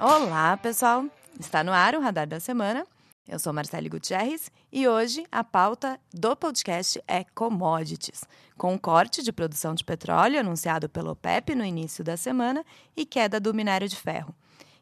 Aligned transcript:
Olá, 0.00 0.56
pessoal! 0.56 1.06
Está 1.40 1.64
no 1.64 1.72
ar 1.72 1.96
o 1.96 2.00
Radar 2.00 2.24
da 2.24 2.38
Semana. 2.38 2.86
Eu 3.26 3.36
sou 3.36 3.52
Marcele 3.52 3.88
Gutierrez 3.88 4.48
e 4.70 4.86
hoje 4.86 5.26
a 5.30 5.42
pauta 5.42 5.98
do 6.14 6.36
podcast 6.36 7.02
é 7.08 7.24
commodities, 7.34 8.22
com 8.56 8.76
o 8.76 8.78
corte 8.78 9.24
de 9.24 9.32
produção 9.32 9.74
de 9.74 9.82
petróleo 9.82 10.38
anunciado 10.38 10.88
pelo 10.88 11.10
OPEP 11.10 11.52
no 11.56 11.64
início 11.64 12.04
da 12.04 12.16
semana 12.16 12.64
e 12.96 13.04
queda 13.04 13.40
do 13.40 13.52
minério 13.52 13.88
de 13.88 13.96
ferro. 13.96 14.32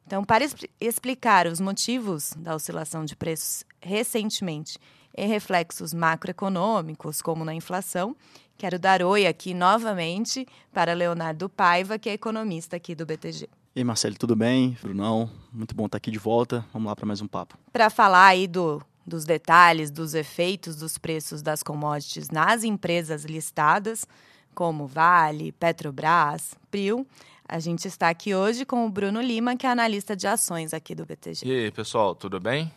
Então, 0.07 0.23
para 0.23 0.45
explicar 0.79 1.47
os 1.47 1.61
motivos 1.61 2.35
da 2.37 2.55
oscilação 2.55 3.03
de 3.03 3.17
preços 3.17 3.65
recentemente 3.81 4.79
e 5.17 5.25
reflexos 5.25 5.95
macroeconômicos, 5.95 7.23
como 7.23 7.43
na 7.43 7.55
inflação, 7.55 8.15
quero 8.59 8.79
dar 8.79 9.03
oi 9.03 9.27
aqui 9.27 9.55
novamente 9.55 10.47
para 10.75 10.93
Leonardo 10.93 11.49
Paiva, 11.49 11.99
que 11.99 12.11
é 12.11 12.13
economista 12.13 12.77
aqui 12.77 12.95
do 12.95 13.07
BTG. 13.07 13.49
E 13.77 13.81
aí, 13.81 13.85
Marcelo, 13.85 14.17
tudo 14.17 14.35
bem? 14.35 14.75
Brunão, 14.81 15.31
muito 15.53 15.75
bom 15.75 15.85
estar 15.85 15.99
aqui 15.99 16.11
de 16.11 16.19
volta. 16.19 16.65
Vamos 16.73 16.89
lá 16.89 16.97
para 16.97 17.05
mais 17.05 17.21
um 17.21 17.29
papo. 17.29 17.59
Para 17.71 17.91
falar 17.91 18.29
aí 18.29 18.47
do, 18.47 18.83
dos 19.07 19.27
detalhes, 19.27 19.91
dos 19.91 20.15
efeitos 20.15 20.77
dos 20.77 20.97
preços 20.97 21.43
das 21.43 21.63
commodities 21.63 22.31
nas 22.31 22.65
empresas 22.65 23.27
listadas, 23.27 24.07
como 24.55 24.87
Vale, 24.87 25.53
Petrobras, 25.53 26.55
Prio, 26.71 27.07
a 27.47 27.59
gente 27.59 27.87
está 27.87 28.09
aqui 28.09 28.35
hoje 28.35 28.65
com 28.65 28.87
o 28.87 28.89
Bruno 28.89 29.21
Lima, 29.21 29.55
que 29.59 29.67
é 29.67 29.71
analista 29.71 30.17
de 30.17 30.27
ações 30.27 30.73
aqui 30.73 30.95
do 30.95 31.05
BTG. 31.05 31.47
E 31.47 31.65
aí, 31.65 31.71
pessoal, 31.71 32.15
tudo 32.15 32.41
bem? 32.41 32.73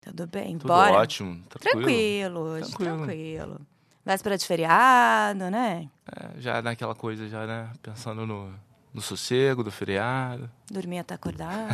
Tudo 0.00 0.26
bem, 0.26 0.58
tudo 0.58 0.66
bora? 0.66 0.92
ótimo, 0.92 1.40
tranquilo. 1.48 1.84
Tranquilo 1.84 2.40
hoje, 2.40 2.70
tranquilo. 2.72 2.96
tranquilo. 2.96 3.60
Véspera 4.04 4.36
de 4.36 4.44
feriado, 4.44 5.50
né? 5.52 5.88
É, 6.10 6.40
já 6.40 6.60
naquela 6.60 6.96
coisa, 6.96 7.28
já, 7.28 7.46
né? 7.46 7.70
Pensando 7.80 8.26
no, 8.26 8.52
no 8.92 9.00
sossego 9.00 9.62
do 9.62 9.70
feriado. 9.70 10.50
Dormir 10.70 10.98
até 10.98 11.14
acordar. 11.14 11.68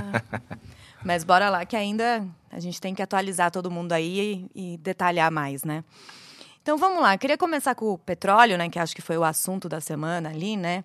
Mas 1.05 1.25
bora 1.25 1.48
lá, 1.48 1.64
que 1.64 1.77
ainda 1.77 2.27
a 2.50 2.58
gente 2.58 2.81
tem 2.81 2.95
que 2.95 3.03
atualizar 3.03 3.50
todo 3.50 3.70
mundo 3.70 3.92
aí 3.92 4.48
e, 4.55 4.75
e 4.75 4.77
detalhar 4.78 5.31
mais, 5.31 5.62
né? 5.64 5.84
Então 6.62 6.77
vamos 6.77 7.00
lá, 7.00 7.17
queria 7.17 7.39
começar 7.39 7.75
com 7.77 7.92
o 7.92 7.98
petróleo, 7.98 8.58
né? 8.58 8.69
Que 8.69 8.78
acho 8.78 8.95
que 8.95 9.03
foi 9.03 9.17
o 9.17 9.23
assunto 9.23 9.69
da 9.69 9.81
semana 9.81 10.31
ali, 10.31 10.56
né? 10.56 10.84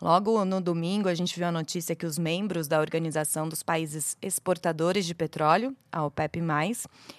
Logo 0.00 0.44
no 0.44 0.60
domingo, 0.60 1.08
a 1.08 1.14
gente 1.14 1.36
viu 1.36 1.48
a 1.48 1.52
notícia 1.52 1.94
que 1.96 2.06
os 2.06 2.18
membros 2.18 2.68
da 2.68 2.80
Organização 2.80 3.48
dos 3.48 3.64
Países 3.64 4.16
Exportadores 4.22 5.04
de 5.04 5.14
Petróleo, 5.14 5.76
a 5.90 6.04
OPEP+, 6.04 6.40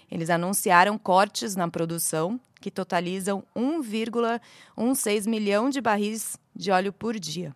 eles 0.09 0.29
anunciaram 0.29 0.97
cortes 0.97 1.57
na 1.57 1.67
produção 1.67 2.39
que 2.61 2.71
totalizam 2.71 3.43
1,16 3.55 5.27
milhão 5.27 5.69
de 5.69 5.81
barris 5.81 6.37
de 6.55 6.71
óleo 6.71 6.93
por 6.93 7.19
dia. 7.19 7.53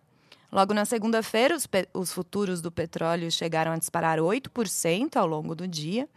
Logo 0.54 0.72
na 0.72 0.84
segunda-feira, 0.84 1.56
os, 1.56 1.68
os, 1.92 2.12
futuros 2.12 2.60
do 2.60 2.70
petróleo 2.70 3.28
chegaram 3.28 3.72
a 3.72 3.76
disparar 3.76 4.20
8% 4.20 5.16
ao 5.16 5.26
longo 5.26 5.52
do 5.52 5.66
dia, 5.66 6.08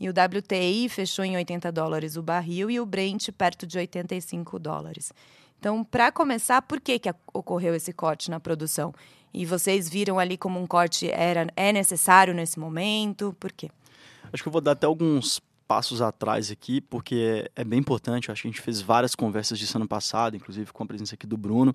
e 0.00 0.08
o 0.08 0.10
WTI 0.10 0.88
fechou 0.88 1.24
em 1.24 1.36
80 1.36 1.70
dólares 1.70 2.16
o 2.16 2.22
barril 2.22 2.68
e 2.68 2.80
o 2.80 2.84
Brent 2.84 3.30
perto 3.30 3.64
de 3.64 3.78
85 3.78 4.58
dólares. 4.58 5.12
Então, 5.60 5.84
para 5.84 6.10
começar, 6.10 6.62
por 6.62 6.80
que, 6.80 6.98
que 6.98 7.14
ocorreu 7.32 7.76
esse 7.76 7.92
corte 7.92 8.28
na 8.28 8.40
produção? 8.40 8.92
E 9.32 9.46
vocês 9.46 9.88
viram 9.88 10.18
ali 10.18 10.36
como 10.36 10.58
um 10.58 10.66
corte 10.66 11.08
era, 11.08 11.46
é 11.54 11.72
necessário 11.72 12.34
nesse 12.34 12.58
momento? 12.58 13.36
Por 13.38 13.52
quê? 13.52 13.70
Acho 14.32 14.42
que 14.42 14.48
eu 14.48 14.52
vou 14.52 14.60
dar 14.60 14.72
até 14.72 14.86
alguns 14.86 15.40
passos 15.66 16.00
atrás 16.00 16.50
aqui, 16.50 16.80
porque 16.80 17.48
é, 17.54 17.62
é 17.62 17.64
bem 17.64 17.80
importante. 17.80 18.30
Acho 18.30 18.42
que 18.42 18.48
a 18.48 18.50
gente 18.50 18.60
fez 18.60 18.80
várias 18.80 19.14
conversas 19.14 19.58
disso 19.58 19.76
ano 19.76 19.88
passado, 19.88 20.36
inclusive 20.36 20.72
com 20.72 20.84
a 20.84 20.86
presença 20.86 21.14
aqui 21.14 21.26
do 21.26 21.36
Bruno, 21.36 21.74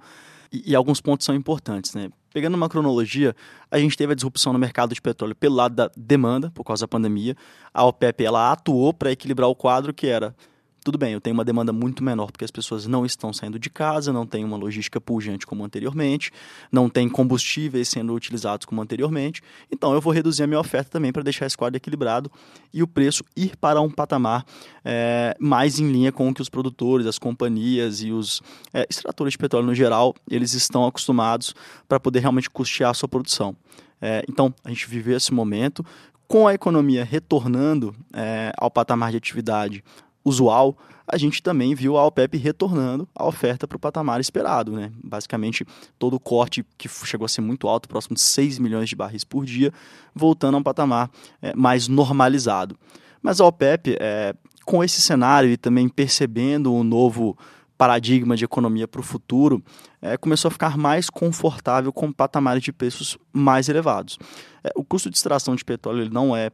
e, 0.51 0.71
e, 0.71 0.75
alguns 0.75 1.01
pontos 1.01 1.25
são 1.25 1.35
importantes. 1.35 1.93
Né? 1.93 2.09
Pegando 2.33 2.55
uma 2.55 2.69
cronologia, 2.69 3.35
a 3.69 3.77
gente 3.79 3.97
teve 3.97 4.13
a 4.13 4.15
disrupção 4.15 4.53
no 4.53 4.59
mercado 4.59 4.93
de 4.93 5.01
petróleo 5.01 5.35
pelo 5.35 5.55
lado 5.55 5.75
da 5.75 5.91
demanda, 5.95 6.51
por 6.51 6.63
causa 6.63 6.83
da 6.83 6.87
pandemia. 6.87 7.35
A 7.73 7.85
OPEP 7.85 8.23
ela 8.23 8.51
atuou 8.51 8.93
para 8.93 9.11
equilibrar 9.11 9.49
o 9.49 9.55
quadro 9.55 9.93
que 9.93 10.07
era 10.07 10.35
tudo 10.83 10.97
bem, 10.97 11.13
eu 11.13 11.21
tenho 11.21 11.35
uma 11.35 11.45
demanda 11.45 11.71
muito 11.71 12.03
menor 12.03 12.31
porque 12.31 12.43
as 12.43 12.49
pessoas 12.49 12.87
não 12.87 13.05
estão 13.05 13.31
saindo 13.31 13.59
de 13.59 13.69
casa, 13.69 14.11
não 14.11 14.25
tem 14.25 14.43
uma 14.43 14.57
logística 14.57 14.99
pujante 14.99 15.45
como 15.45 15.63
anteriormente, 15.63 16.31
não 16.71 16.89
tem 16.89 17.07
combustíveis 17.07 17.87
sendo 17.87 18.13
utilizados 18.13 18.65
como 18.65 18.81
anteriormente, 18.81 19.43
então 19.71 19.93
eu 19.93 20.01
vou 20.01 20.11
reduzir 20.11 20.41
a 20.43 20.47
minha 20.47 20.59
oferta 20.59 20.89
também 20.89 21.11
para 21.11 21.21
deixar 21.21 21.45
esse 21.45 21.55
quadro 21.55 21.77
equilibrado 21.77 22.31
e 22.73 22.81
o 22.81 22.87
preço 22.87 23.23
ir 23.35 23.55
para 23.57 23.79
um 23.79 23.89
patamar 23.91 24.43
é, 24.83 25.35
mais 25.39 25.79
em 25.79 25.91
linha 25.91 26.11
com 26.11 26.27
o 26.27 26.33
que 26.33 26.41
os 26.41 26.49
produtores, 26.49 27.05
as 27.05 27.19
companhias 27.19 28.01
e 28.01 28.11
os 28.11 28.41
é, 28.73 28.87
extratores 28.89 29.33
de 29.33 29.37
petróleo 29.37 29.67
no 29.67 29.75
geral, 29.75 30.15
eles 30.29 30.53
estão 30.53 30.85
acostumados 30.85 31.53
para 31.87 31.99
poder 31.99 32.21
realmente 32.21 32.49
custear 32.49 32.89
a 32.89 32.93
sua 32.93 33.07
produção. 33.07 33.55
É, 34.01 34.23
então, 34.27 34.51
a 34.63 34.69
gente 34.69 34.87
viveu 34.87 35.15
esse 35.15 35.31
momento 35.31 35.85
com 36.27 36.47
a 36.47 36.53
economia 36.53 37.03
retornando 37.03 37.93
é, 38.13 38.51
ao 38.57 38.71
patamar 38.71 39.11
de 39.11 39.17
atividade 39.17 39.83
usual, 40.23 40.77
a 41.07 41.17
gente 41.17 41.43
também 41.43 41.75
viu 41.75 41.97
a 41.97 42.05
OPEP 42.05 42.37
retornando 42.37 43.07
a 43.13 43.25
oferta 43.25 43.67
para 43.67 43.75
o 43.75 43.79
patamar 43.79 44.21
esperado. 44.21 44.71
Né? 44.71 44.91
Basicamente, 45.03 45.65
todo 45.99 46.15
o 46.15 46.19
corte 46.19 46.65
que 46.77 46.87
chegou 46.87 47.25
a 47.25 47.29
ser 47.29 47.41
muito 47.41 47.67
alto, 47.67 47.89
próximo 47.89 48.15
de 48.15 48.21
6 48.21 48.59
milhões 48.59 48.87
de 48.87 48.95
barris 48.95 49.23
por 49.23 49.45
dia, 49.45 49.73
voltando 50.15 50.55
a 50.55 50.57
um 50.59 50.63
patamar 50.63 51.09
é, 51.41 51.53
mais 51.55 51.87
normalizado. 51.87 52.77
Mas 53.21 53.41
a 53.41 53.45
OPEP, 53.45 53.97
é, 53.99 54.33
com 54.65 54.83
esse 54.83 55.01
cenário 55.01 55.49
e 55.49 55.57
também 55.57 55.89
percebendo 55.89 56.73
um 56.73 56.83
novo 56.83 57.37
paradigma 57.77 58.37
de 58.37 58.45
economia 58.45 58.87
para 58.87 59.01
o 59.01 59.03
futuro, 59.03 59.63
é, 60.01 60.15
começou 60.15 60.49
a 60.49 60.51
ficar 60.51 60.77
mais 60.77 61.09
confortável 61.09 61.91
com 61.91 62.11
patamares 62.11 62.63
de 62.63 62.71
preços 62.71 63.17
mais 63.33 63.67
elevados. 63.69 64.17
É, 64.63 64.69
o 64.75 64.83
custo 64.83 65.09
de 65.09 65.17
extração 65.17 65.55
de 65.55 65.65
petróleo 65.65 66.07
não 66.11 66.35
é 66.35 66.51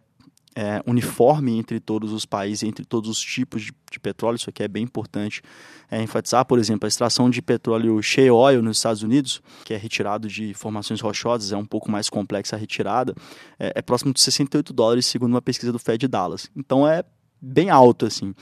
é, 0.57 0.81
uniforme 0.87 1.55
entre 1.55 1.79
todos 1.79 2.11
os 2.11 2.25
países, 2.25 2.63
entre 2.63 2.83
todos 2.83 3.11
os 3.11 3.21
tipos 3.21 3.61
de, 3.61 3.71
de 3.91 3.99
petróleo. 3.99 4.37
Isso 4.37 4.49
aqui 4.49 4.63
é 4.63 4.67
bem 4.67 4.83
importante 4.83 5.43
é, 5.91 6.01
enfatizar. 6.01 6.43
Por 6.45 6.57
exemplo, 6.57 6.87
a 6.87 6.89
extração 6.89 7.29
de 7.29 7.43
petróleo 7.43 8.01
shale 8.01 8.31
oil 8.31 8.63
nos 8.63 8.77
Estados 8.77 9.03
Unidos, 9.03 9.39
que 9.63 9.71
é 9.71 9.77
retirado 9.77 10.27
de 10.27 10.55
formações 10.55 10.99
rochosas, 10.99 11.51
é 11.51 11.57
um 11.57 11.65
pouco 11.65 11.91
mais 11.91 12.09
complexa 12.09 12.55
a 12.55 12.59
retirada, 12.59 13.13
é, 13.59 13.73
é 13.75 13.81
próximo 13.83 14.11
de 14.11 14.19
68 14.19 14.73
dólares, 14.73 15.05
segundo 15.05 15.29
uma 15.29 15.43
pesquisa 15.43 15.71
do 15.71 15.77
Fed 15.77 16.07
Dallas. 16.07 16.49
Então 16.55 16.87
é 16.87 17.03
bem 17.39 17.69
alto, 17.69 18.07
assim. 18.07 18.33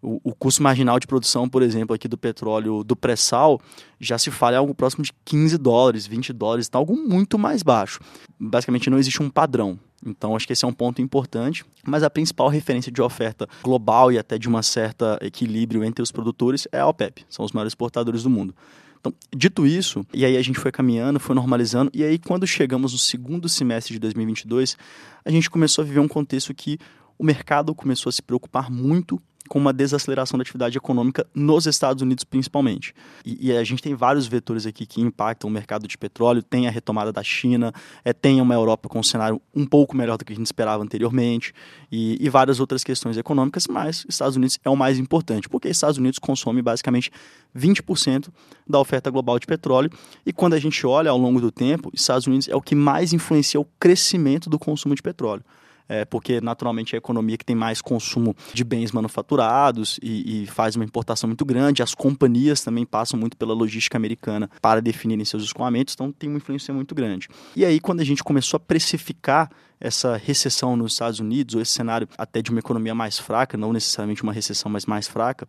O, 0.00 0.34
custo 0.34 0.62
marginal 0.62 1.00
de 1.00 1.06
produção, 1.06 1.48
por 1.48 1.62
exemplo, 1.62 1.94
aqui 1.94 2.06
do 2.06 2.18
petróleo 2.18 2.84
do 2.84 2.94
pré-sal, 2.94 3.58
já 3.98 4.18
se 4.18 4.30
fala 4.30 4.56
em 4.56 4.58
algo 4.58 4.74
próximo 4.74 5.02
de 5.02 5.10
15 5.24 5.56
dólares, 5.56 6.06
20 6.06 6.30
dólares, 6.30 6.68
tá 6.68 6.76
algo 6.76 6.94
muito 6.94 7.38
mais 7.38 7.62
baixo. 7.62 8.00
Basicamente 8.38 8.90
não 8.90 8.98
existe 8.98 9.22
um 9.22 9.30
padrão. 9.30 9.78
Então, 10.04 10.36
acho 10.36 10.46
que 10.46 10.52
esse 10.52 10.64
é 10.64 10.68
um 10.68 10.72
ponto 10.72 11.00
importante. 11.00 11.64
Mas 11.86 12.02
a 12.02 12.10
principal 12.10 12.48
referência 12.48 12.92
de 12.92 13.00
oferta 13.00 13.48
global 13.62 14.12
e 14.12 14.18
até 14.18 14.38
de 14.38 14.48
uma 14.48 14.62
certa 14.62 15.18
equilíbrio 15.20 15.84
entre 15.84 16.02
os 16.02 16.12
produtores 16.12 16.68
é 16.70 16.80
a 16.80 16.86
OPEP, 16.86 17.24
são 17.28 17.44
os 17.44 17.52
maiores 17.52 17.70
exportadores 17.70 18.22
do 18.22 18.30
mundo. 18.30 18.54
Então, 19.00 19.12
dito 19.36 19.66
isso, 19.66 20.02
e 20.14 20.24
aí 20.24 20.34
a 20.34 20.42
gente 20.42 20.58
foi 20.58 20.72
caminhando, 20.72 21.20
foi 21.20 21.34
normalizando, 21.34 21.90
e 21.92 22.02
aí 22.02 22.18
quando 22.18 22.46
chegamos 22.46 22.92
no 22.94 22.98
segundo 22.98 23.50
semestre 23.50 23.92
de 23.92 23.98
2022, 24.00 24.78
a 25.22 25.30
gente 25.30 25.50
começou 25.50 25.82
a 25.82 25.84
viver 25.84 26.00
um 26.00 26.08
contexto 26.08 26.54
que 26.54 26.78
o 27.18 27.24
mercado 27.24 27.74
começou 27.74 28.10
a 28.10 28.12
se 28.12 28.22
preocupar 28.22 28.70
muito 28.70 29.20
com 29.48 29.58
uma 29.58 29.72
desaceleração 29.72 30.38
da 30.38 30.42
atividade 30.42 30.76
econômica 30.76 31.26
nos 31.34 31.66
Estados 31.66 32.02
Unidos, 32.02 32.24
principalmente. 32.24 32.94
E, 33.24 33.48
e, 33.48 33.56
a 33.56 33.62
gente 33.62 33.82
tem 33.82 33.94
vários 33.94 34.26
vetores 34.26 34.66
aqui 34.66 34.86
que 34.86 35.00
impactam 35.00 35.48
o 35.48 35.52
mercado 35.52 35.86
de 35.86 35.98
petróleo, 35.98 36.42
tem 36.42 36.66
a 36.66 36.70
retomada 36.70 37.12
da 37.12 37.22
China, 37.22 37.72
é, 38.04 38.12
tem 38.12 38.40
uma 38.40 38.54
Europa 38.54 38.88
com 38.88 38.98
um 38.98 39.02
cenário 39.02 39.40
um 39.54 39.66
pouco 39.66 39.96
melhor 39.96 40.16
do 40.16 40.24
que 40.24 40.32
a 40.32 40.36
gente 40.36 40.46
esperava 40.46 40.82
anteriormente, 40.82 41.52
e, 41.92 42.16
e 42.20 42.28
várias 42.30 42.58
outras 42.58 42.82
questões 42.82 43.16
econômicas, 43.16 43.66
mas 43.68 44.06
Estados 44.08 44.36
Unidos 44.36 44.58
é 44.64 44.70
o 44.70 44.76
mais 44.76 44.98
importante, 44.98 45.48
porque 45.48 45.68
Estados 45.68 45.98
Unidos 45.98 46.18
consome 46.18 46.62
basicamente 46.62 47.10
20% 47.56 48.28
da 48.66 48.80
oferta 48.80 49.10
global 49.10 49.38
de 49.38 49.46
petróleo, 49.46 49.90
e 50.24 50.32
quando 50.32 50.54
a 50.54 50.58
gente 50.58 50.86
olha 50.86 51.10
ao 51.10 51.18
longo 51.18 51.40
do 51.40 51.50
tempo, 51.50 51.90
Estados 51.92 52.26
Unidos 52.26 52.48
é 52.48 52.56
o 52.56 52.62
que 52.62 52.74
mais 52.74 53.12
influencia 53.12 53.60
o 53.60 53.66
crescimento 53.78 54.48
do 54.48 54.58
consumo 54.58 54.94
de 54.94 55.02
petróleo 55.02 55.44
é, 55.88 56.04
porque 56.04 56.40
naturalmente 56.40 56.94
é 56.94 56.96
a 56.96 56.98
economia 56.98 57.36
que 57.36 57.44
tem 57.44 57.56
mais 57.56 57.80
consumo 57.80 58.34
de 58.52 58.64
bens 58.64 58.92
manufaturados 58.92 59.98
e, 60.02 60.42
e, 60.42 60.46
faz 60.46 60.76
uma 60.76 60.84
importação 60.84 61.28
muito 61.28 61.44
grande. 61.44 61.82
As 61.82 61.94
companhias 61.94 62.62
também 62.62 62.84
passam 62.86 63.18
muito 63.18 63.36
pela 63.36 63.54
logística 63.54 63.96
americana 63.96 64.50
para 64.60 64.80
definirem 64.80 65.24
seus 65.24 65.44
escoamentos, 65.44 65.94
então 65.94 66.10
tem 66.10 66.28
uma 66.28 66.38
influência 66.38 66.72
muito 66.72 66.94
grande. 66.94 67.28
E 67.54 67.64
aí, 67.64 67.80
quando 67.80 68.00
a 68.00 68.04
gente 68.04 68.22
começou 68.24 68.56
a 68.56 68.60
precificar 68.60 69.50
essa 69.80 70.16
recessão 70.16 70.76
nos 70.76 70.92
Estados 70.92 71.20
Unidos, 71.20 71.54
ou 71.54 71.60
esse 71.60 71.72
cenário 71.72 72.08
até 72.16 72.40
de 72.40 72.50
uma 72.50 72.60
economia 72.60 72.94
mais 72.94 73.18
fraca, 73.18 73.58
não 73.58 73.72
necessariamente 73.72 74.22
uma 74.22 74.32
recessão, 74.32 74.70
mas 74.70 74.86
mais 74.86 75.06
fraca, 75.06 75.46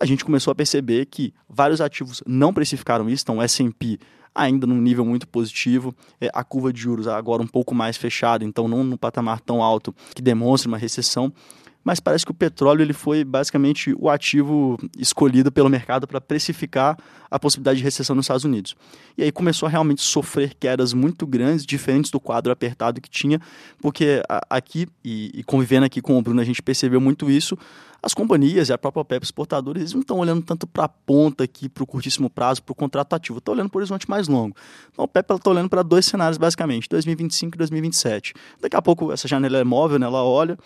a 0.00 0.06
gente 0.06 0.24
começou 0.24 0.50
a 0.50 0.54
perceber 0.54 1.06
que 1.06 1.32
vários 1.48 1.80
ativos 1.80 2.22
não 2.26 2.54
precificaram 2.54 3.08
isso, 3.08 3.22
então 3.22 3.36
o 3.36 3.42
S&P 3.42 3.98
ainda 4.34 4.66
num 4.66 4.80
nível 4.80 5.04
muito 5.04 5.26
positivo. 5.28 5.94
É, 6.20 6.30
a 6.32 6.42
curva 6.44 6.72
de 6.72 6.80
juros 6.80 7.06
agora 7.06 7.42
um 7.42 7.46
pouco 7.46 7.74
mais 7.74 7.96
fechada, 7.96 8.44
então 8.44 8.68
não 8.68 8.84
no 8.84 8.98
patamar 8.98 9.40
tão 9.40 9.62
alto 9.62 9.94
que 10.14 10.22
demonstre 10.22 10.68
uma 10.68 10.78
recessão. 10.78 11.32
Mas 11.82 11.98
parece 11.98 12.24
que 12.24 12.30
o 12.30 12.34
petróleo 12.34 12.82
ele 12.82 12.92
foi 12.92 13.24
basicamente 13.24 13.94
o 13.98 14.08
ativo 14.10 14.78
escolhido 14.98 15.50
pelo 15.50 15.68
mercado 15.68 16.06
para 16.06 16.20
precificar 16.20 16.96
a 17.30 17.38
possibilidade 17.38 17.78
de 17.78 17.84
recessão 17.84 18.14
nos 18.14 18.24
Estados 18.24 18.44
Unidos. 18.44 18.76
E 19.16 19.22
aí 19.22 19.32
começou 19.32 19.66
a 19.66 19.70
realmente 19.70 20.02
sofrer 20.02 20.54
quedas 20.54 20.92
muito 20.92 21.26
grandes, 21.26 21.64
diferentes 21.64 22.10
do 22.10 22.20
quadro 22.20 22.52
apertado 22.52 23.00
que 23.00 23.08
tinha, 23.08 23.40
porque 23.80 24.22
aqui, 24.48 24.86
e, 25.04 25.42
convivendo 25.46 25.86
aqui 25.86 26.02
com 26.02 26.18
o 26.18 26.22
Bruno, 26.22 26.40
a 26.40 26.44
gente 26.44 26.62
percebeu 26.62 27.00
muito 27.00 27.30
isso, 27.30 27.56
as 28.02 28.14
companhias 28.14 28.68
e 28.68 28.72
a 28.72 28.78
própria 28.78 29.02
OPEP 29.02 29.24
exportadores 29.24 29.82
eles 29.82 29.92
não 29.92 30.00
estão 30.00 30.18
olhando 30.18 30.42
tanto 30.42 30.66
para 30.66 30.84
a 30.84 30.88
ponta 30.88 31.44
aqui, 31.44 31.68
para 31.68 31.84
o 31.84 31.86
curtíssimo 31.86 32.30
prazo, 32.30 32.62
para 32.62 32.72
o 32.72 32.74
contrato 32.74 33.12
ativo, 33.14 33.38
estão 33.38 33.52
olhando 33.54 33.68
para 33.68 33.76
o 33.76 33.80
horizonte 33.80 34.08
mais 34.08 34.26
longo. 34.26 34.56
Então 34.90 35.02
a 35.02 35.04
OPEP 35.04 35.34
está 35.34 35.50
olhando 35.50 35.68
para 35.68 35.82
dois 35.82 36.06
cenários 36.06 36.38
basicamente, 36.38 36.88
2025 36.88 37.56
e 37.56 37.58
2027. 37.58 38.34
Daqui 38.60 38.76
a 38.76 38.82
pouco 38.82 39.12
essa 39.12 39.28
janela 39.28 39.58
é 39.58 39.64
móvel, 39.64 39.98
né, 39.98 40.06
ela 40.06 40.24
olha, 40.24 40.58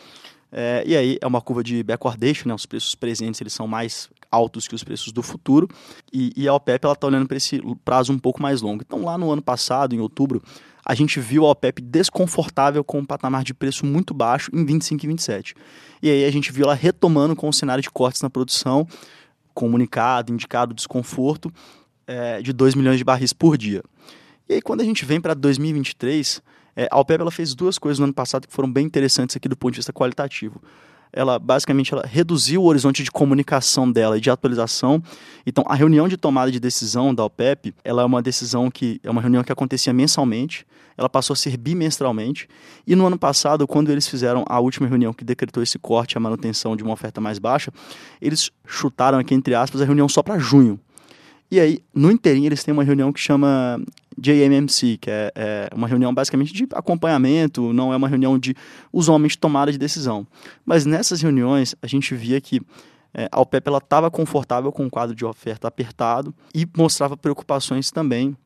é, 0.56 0.84
e 0.86 0.96
aí 0.96 1.18
é 1.20 1.26
uma 1.26 1.40
curva 1.40 1.64
de 1.64 1.82
backwardation, 1.82 2.48
né, 2.48 2.54
os 2.54 2.64
preços 2.64 2.94
presentes 2.94 3.40
eles 3.40 3.52
são 3.52 3.66
mais 3.66 4.08
altos 4.30 4.68
que 4.68 4.74
os 4.74 4.84
preços 4.84 5.12
do 5.12 5.20
futuro, 5.20 5.68
e, 6.12 6.32
e 6.36 6.46
a 6.46 6.54
OPEP 6.54 6.86
está 6.86 7.06
olhando 7.08 7.26
para 7.26 7.36
esse 7.36 7.60
prazo 7.84 8.12
um 8.12 8.18
pouco 8.18 8.40
mais 8.40 8.62
longo. 8.62 8.80
Então 8.86 9.04
lá 9.04 9.18
no 9.18 9.32
ano 9.32 9.42
passado, 9.42 9.96
em 9.96 9.98
outubro, 9.98 10.40
a 10.84 10.94
gente 10.94 11.18
viu 11.18 11.44
a 11.44 11.50
OPEP 11.50 11.82
desconfortável 11.82 12.84
com 12.84 13.00
um 13.00 13.04
patamar 13.04 13.42
de 13.42 13.52
preço 13.52 13.84
muito 13.84 14.14
baixo 14.14 14.48
em 14.54 14.64
25 14.64 15.04
e 15.04 15.08
27. 15.08 15.54
E 16.00 16.08
aí 16.08 16.24
a 16.24 16.30
gente 16.30 16.52
viu 16.52 16.66
ela 16.66 16.74
retomando 16.74 17.34
com 17.34 17.48
o 17.48 17.52
cenário 17.52 17.82
de 17.82 17.90
cortes 17.90 18.22
na 18.22 18.30
produção, 18.30 18.86
comunicado, 19.52 20.32
indicado 20.32 20.72
desconforto 20.72 21.52
é, 22.06 22.40
de 22.40 22.52
2 22.52 22.76
milhões 22.76 22.98
de 22.98 23.04
barris 23.04 23.32
por 23.32 23.58
dia. 23.58 23.82
E 24.48 24.54
aí 24.54 24.62
quando 24.62 24.82
a 24.82 24.84
gente 24.84 25.04
vem 25.04 25.20
para 25.20 25.34
2023, 25.34 26.40
é, 26.76 26.88
a 26.90 26.98
OPEP 26.98 27.20
ela 27.20 27.30
fez 27.30 27.54
duas 27.54 27.78
coisas 27.78 27.98
no 27.98 28.04
ano 28.04 28.14
passado 28.14 28.46
que 28.46 28.54
foram 28.54 28.70
bem 28.70 28.86
interessantes 28.86 29.36
aqui 29.36 29.48
do 29.48 29.56
ponto 29.56 29.72
de 29.72 29.78
vista 29.78 29.92
qualitativo 29.92 30.60
ela 31.14 31.38
basicamente 31.38 31.94
ela 31.94 32.04
reduziu 32.04 32.62
o 32.62 32.66
horizonte 32.66 33.04
de 33.04 33.10
comunicação 33.10 33.90
dela 33.90 34.18
e 34.18 34.20
de 34.20 34.28
atualização. 34.30 35.02
Então, 35.46 35.64
a 35.68 35.74
reunião 35.74 36.08
de 36.08 36.16
tomada 36.16 36.50
de 36.50 36.58
decisão 36.58 37.14
da 37.14 37.24
OPEP, 37.24 37.72
ela 37.84 38.02
é 38.02 38.04
uma 38.04 38.20
decisão 38.20 38.68
que 38.70 39.00
é 39.02 39.10
uma 39.10 39.20
reunião 39.20 39.44
que 39.44 39.52
acontecia 39.52 39.92
mensalmente, 39.92 40.66
ela 40.96 41.08
passou 41.08 41.34
a 41.34 41.36
ser 41.36 41.56
bimestralmente. 41.56 42.48
E 42.86 42.94
no 42.96 43.06
ano 43.06 43.18
passado, 43.18 43.66
quando 43.66 43.90
eles 43.90 44.08
fizeram 44.08 44.44
a 44.48 44.58
última 44.58 44.88
reunião 44.88 45.12
que 45.12 45.24
decretou 45.24 45.62
esse 45.62 45.78
corte, 45.78 46.16
a 46.16 46.20
manutenção 46.20 46.76
de 46.76 46.82
uma 46.82 46.92
oferta 46.92 47.20
mais 47.20 47.38
baixa, 47.38 47.72
eles 48.20 48.50
chutaram 48.66 49.18
aqui 49.18 49.34
entre 49.34 49.54
aspas 49.54 49.80
a 49.80 49.84
reunião 49.84 50.08
só 50.08 50.22
para 50.22 50.38
junho. 50.38 50.80
E 51.50 51.60
aí, 51.60 51.78
no 51.94 52.10
inteirinho, 52.10 52.46
eles 52.46 52.64
têm 52.64 52.72
uma 52.72 52.82
reunião 52.82 53.12
que 53.12 53.20
chama 53.20 53.80
JMMC, 54.18 54.98
que 54.98 55.10
é, 55.10 55.32
é, 55.34 55.68
uma 55.74 55.86
reunião 55.86 56.12
basicamente 56.14 56.52
de 56.52 56.66
acompanhamento, 56.72 57.72
não 57.72 57.92
é 57.92 57.96
uma 57.96 58.08
reunião 58.08 58.38
de 58.38 58.54
usualmente 58.92 59.38
tomada 59.38 59.70
de 59.70 59.78
decisão. 59.78 60.26
Mas 60.64 60.84
nessas 60.86 61.20
reuniões, 61.20 61.74
a 61.82 61.86
gente 61.86 62.14
via 62.14 62.40
que 62.40 62.60
é, 63.12 63.28
a 63.30 63.40
OPEP 63.40 63.70
estava 63.70 64.10
confortável 64.10 64.72
com 64.72 64.86
o 64.86 64.90
quadro 64.90 65.14
de 65.14 65.24
oferta 65.24 65.68
apertado 65.68 66.34
e 66.54 66.66
mostrava 66.76 67.16
preocupações 67.16 67.90
também 67.90 68.36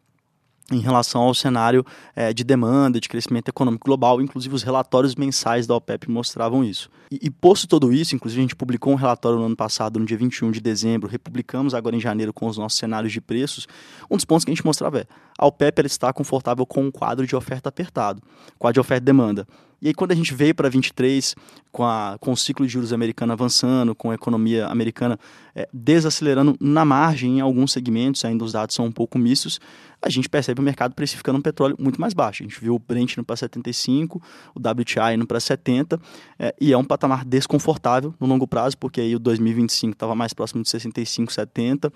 em 0.71 0.81
relação 0.81 1.23
ao 1.23 1.35
cenário 1.35 1.85
é, 2.15 2.33
de 2.33 2.45
demanda, 2.45 3.01
de 3.01 3.09
crescimento 3.09 3.49
econômico 3.49 3.87
global, 3.87 4.21
inclusive 4.21 4.55
os 4.55 4.63
relatórios 4.63 5.15
mensais 5.15 5.67
da 5.67 5.75
OPEP 5.75 6.11
mostravam 6.11 6.63
isso. 6.63 6.91
E, 7.11 7.19
e, 7.23 7.31
posto 7.31 7.67
todo 7.67 7.93
isso, 7.93 8.15
inclusive 8.15 8.41
a 8.41 8.45
gente 8.45 8.57
publicou 8.57 8.93
um 8.93 8.97
relatório 8.97 9.39
no 9.39 9.47
ano 9.47 9.57
passado, 9.57 9.99
no 9.99 10.05
dia 10.05 10.19
21 10.19 10.51
de 10.51 10.61
dezembro, 10.61 11.09
republicamos 11.09 11.75
agora 11.75 11.97
em 11.97 12.01
janeiro 12.01 12.33
com 12.33 12.47
os 12.47 12.59
nossos 12.59 12.79
cenários 12.79 13.13
de 13.13 13.21
preços, 13.21 13.67
um 14.11 14.17
dos 14.17 14.27
pontos 14.27 14.45
que 14.45 14.51
a 14.51 14.55
gente 14.55 14.65
mostrava 14.65 15.01
é, 15.01 15.07
a 15.39 15.47
OPEP 15.47 15.81
ela 15.81 15.87
está 15.87 16.13
confortável 16.13 16.67
com 16.67 16.83
um 16.83 16.91
quadro 16.91 17.27
de 17.27 17.35
oferta 17.35 17.69
apertado, 17.71 18.23
quadro 18.59 18.75
de 18.75 18.81
oferta 18.81 19.03
e 19.03 19.07
demanda. 19.07 19.47
E 19.81 19.87
aí, 19.87 19.95
quando 19.95 20.11
a 20.11 20.15
gente 20.15 20.35
veio 20.35 20.53
para 20.55 20.69
23, 20.69 21.37
com, 21.71 21.85
a, 21.85 22.17
com 22.21 22.33
o 22.33 22.37
ciclo 22.37 22.67
de 22.67 22.73
juros 22.73 22.93
americano 22.93 23.33
avançando, 23.33 23.95
com 23.95 24.11
a 24.11 24.15
economia 24.15 24.67
americana 24.67 25.19
é, 25.55 25.69
desacelerando 25.73 26.57
na 26.61 26.85
margem 26.85 27.39
em 27.39 27.41
alguns 27.41 27.73
segmentos, 27.73 28.25
ainda 28.25 28.45
os 28.45 28.53
dados 28.53 28.75
são 28.75 28.87
um 28.87 28.93
pouco 28.93 29.19
mistos, 29.19 29.61
a 30.01 30.09
gente 30.09 30.29
percebe 30.29 30.61
o 30.61 30.63
mercado 30.63 30.95
precificando 30.95 31.39
um 31.39 31.43
petróleo 31.43 31.77
muito 31.79 32.01
mais 32.01 32.15
baixo. 32.15 32.43
A 32.43 32.47
gente 32.47 32.61
viu 32.61 32.75
o 32.75 32.79
Brent 32.79 33.15
indo 33.15 33.25
para 33.25 33.37
75, 33.37 34.23
o 34.55 34.59
WTI 34.59 35.15
indo 35.15 35.27
para 35.27 35.41
70, 35.41 36.01
é, 36.39 36.55
e 36.61 36.73
é 36.73 36.79
um 36.79 36.85
patamar 36.85 37.25
desconfortável 37.25 38.15
no 38.21 38.27
longo 38.27 38.47
prazo, 38.47 38.79
porque 38.79 39.01
aí 39.01 39.15
o 39.15 39.19
2025 39.19 39.93
estava 39.93 40.15
mais 40.15 40.33
próximo 40.33 40.63
de 40.63 40.69
65, 40.69 41.33
70, 41.33 41.93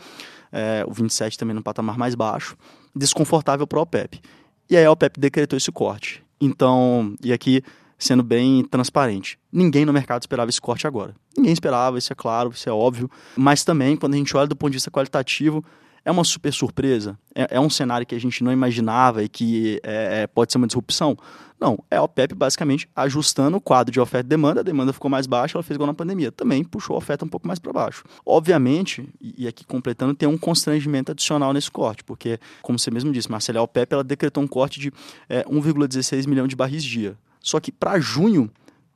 é, 0.51 0.85
o 0.87 0.93
27 0.93 1.39
também 1.39 1.55
no 1.55 1.63
patamar 1.63 1.97
mais 1.97 2.15
baixo, 2.15 2.57
desconfortável 2.95 3.67
para 3.67 3.79
a 3.79 3.83
OPEP. 3.83 4.21
E 4.69 4.77
aí 4.77 4.85
a 4.85 4.91
OPEP 4.91 5.21
decretou 5.21 5.57
esse 5.57 5.71
corte. 5.71 6.23
Então, 6.41 7.15
e 7.23 7.33
aqui 7.33 7.63
sendo 8.03 8.23
bem 8.23 8.65
transparente. 8.65 9.39
Ninguém 9.53 9.85
no 9.85 9.93
mercado 9.93 10.23
esperava 10.23 10.51
esse 10.51 10.61
corte 10.61 10.87
agora. 10.87 11.15
Ninguém 11.37 11.53
esperava, 11.53 11.99
isso 11.99 12.13
é 12.13 12.17
claro, 12.17 12.51
isso 12.51 12.69
é 12.69 12.73
óbvio. 12.73 13.09
Mas 13.37 13.65
também, 13.65 13.97
quando 13.97 14.15
a 14.15 14.17
gente 14.17 14.37
olha 14.37 14.49
do 14.49 14.57
ponto 14.57 14.71
de 14.71 14.77
vista 14.77 14.91
qualitativo, 14.91 15.65
é 16.05 16.11
uma 16.11 16.25
super 16.25 16.53
surpresa? 16.53 17.19
É, 17.35 17.57
é 17.57 17.61
um 17.61 17.71
cenário 17.71 18.07
que 18.07 18.15
a 18.15 18.21
gente 18.21 18.43
não 18.43 18.53
imaginava 18.53 19.23
e 19.23 19.29
que 19.29 19.81
é, 19.83 20.23
é 20.23 20.27
pode 20.27 20.53
ser 20.53 20.59
uma 20.59 20.67
disrupção? 20.67 21.17
Não, 21.63 21.79
é 21.89 21.97
a 21.97 22.03
OPEP 22.03 22.35
basicamente 22.35 22.89
ajustando 22.95 23.57
o 23.57 23.61
quadro 23.61 23.93
de 23.93 24.01
oferta 24.01 24.27
e 24.27 24.29
demanda, 24.29 24.61
a 24.61 24.65
demanda 24.65 24.93
ficou 24.93 25.09
mais 25.09 25.29
baixa, 25.29 25.57
ela 25.57 25.63
fez 25.63 25.77
igual 25.77 25.87
na 25.87 25.95
pandemia, 25.95 26.33
também 26.33 26.65
puxou 26.65 26.95
a 26.95 26.99
oferta 26.99 27.25
um 27.25 27.29
pouco 27.29 27.47
mais 27.47 27.61
para 27.61 27.73
baixo. 27.73 28.03
Obviamente, 28.27 29.09
e 29.21 29.47
aqui 29.47 29.65
completando, 29.65 30.13
tem 30.13 30.29
um 30.29 30.37
constrangimento 30.37 31.13
adicional 31.13 31.53
nesse 31.53 31.71
corte, 31.71 32.03
porque, 32.03 32.41
como 32.63 32.81
você 32.81 32.91
mesmo 32.91 33.13
disse, 33.13 33.31
Marcelo, 33.31 33.61
a 33.61 33.63
OPEP 33.63 33.93
ela 33.93 34.03
decretou 34.03 34.43
um 34.43 34.49
corte 34.49 34.81
de 34.81 34.93
é, 35.29 35.45
1,16 35.45 36.27
milhão 36.27 36.49
de 36.49 36.57
barris 36.57 36.83
dia. 36.83 37.17
Só 37.39 37.61
que 37.61 37.71
para 37.71 38.01
junho 38.01 38.51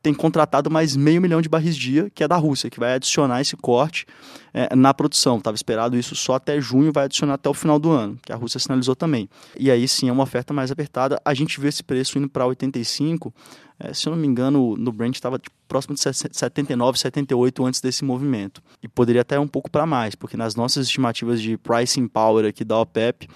tem 0.06 0.14
contratado 0.14 0.70
mais 0.70 0.94
meio 0.94 1.20
milhão 1.20 1.43
de 1.43 1.49
barris 1.49 1.76
dia, 1.76 2.08
que 2.14 2.23
é 2.23 2.29
da 2.29 2.37
Rússia, 2.37 2.70
que 2.70 2.79
vai 2.79 2.94
adicionar 2.94 3.41
esse 3.41 3.56
corte 3.56 4.06
é, 4.55 4.73
na 4.76 4.94
produção. 4.94 5.38
Estava 5.38 5.56
esperado 5.56 5.99
isso 5.99 6.14
só 6.14 6.35
até 6.35 6.61
junho, 6.61 6.93
vai 6.93 7.06
adicionar 7.06 7.35
até 7.35 7.49
o 7.49 7.55
final 7.55 7.76
do 7.76 7.91
ano, 7.91 8.17
que 8.25 8.32
a 8.32 8.37
Rússia 8.37 8.61
sinalizou 8.61 8.94
também. 8.94 9.29
E 9.58 9.69
aí 9.69 9.88
sim 9.88 10.08
é 10.08 10.12
uma 10.12 10.23
oferta 10.23 10.55
mais 10.55 10.70
apertada. 10.70 11.20
A 11.25 11.35
gente 11.35 11.58
viu 11.58 11.69
esse 11.69 11.82
preço 11.82 12.19
indo 12.19 12.29
para 12.29 12.47
85, 12.47 13.35
é, 13.81 13.93
se 13.93 14.06
eu 14.06 14.12
não 14.12 14.17
me 14.17 14.29
engano, 14.29 14.76
no 14.76 14.93
Brent 14.93 15.17
estava 15.17 15.41
tipo, 15.41 15.56
próximo 15.67 15.97
de 15.97 16.00
79, 16.00 17.00
78 17.00 17.67
antes 17.67 17.81
desse 17.81 18.05
movimento. 18.05 18.62
E 18.81 18.87
poderia 18.87 19.23
até 19.23 19.41
um 19.41 19.49
pouco 19.49 19.69
para 19.69 19.87
mais, 19.87 20.14
porque 20.14 20.37
nas 20.37 20.55
nossas 20.55 20.87
estimativas 20.87 21.43
de 21.43 21.59
pricing 21.59 22.06
power 22.06 22.44
aqui 22.44 22.64
da 22.64 22.79
OPEP, 22.79 23.26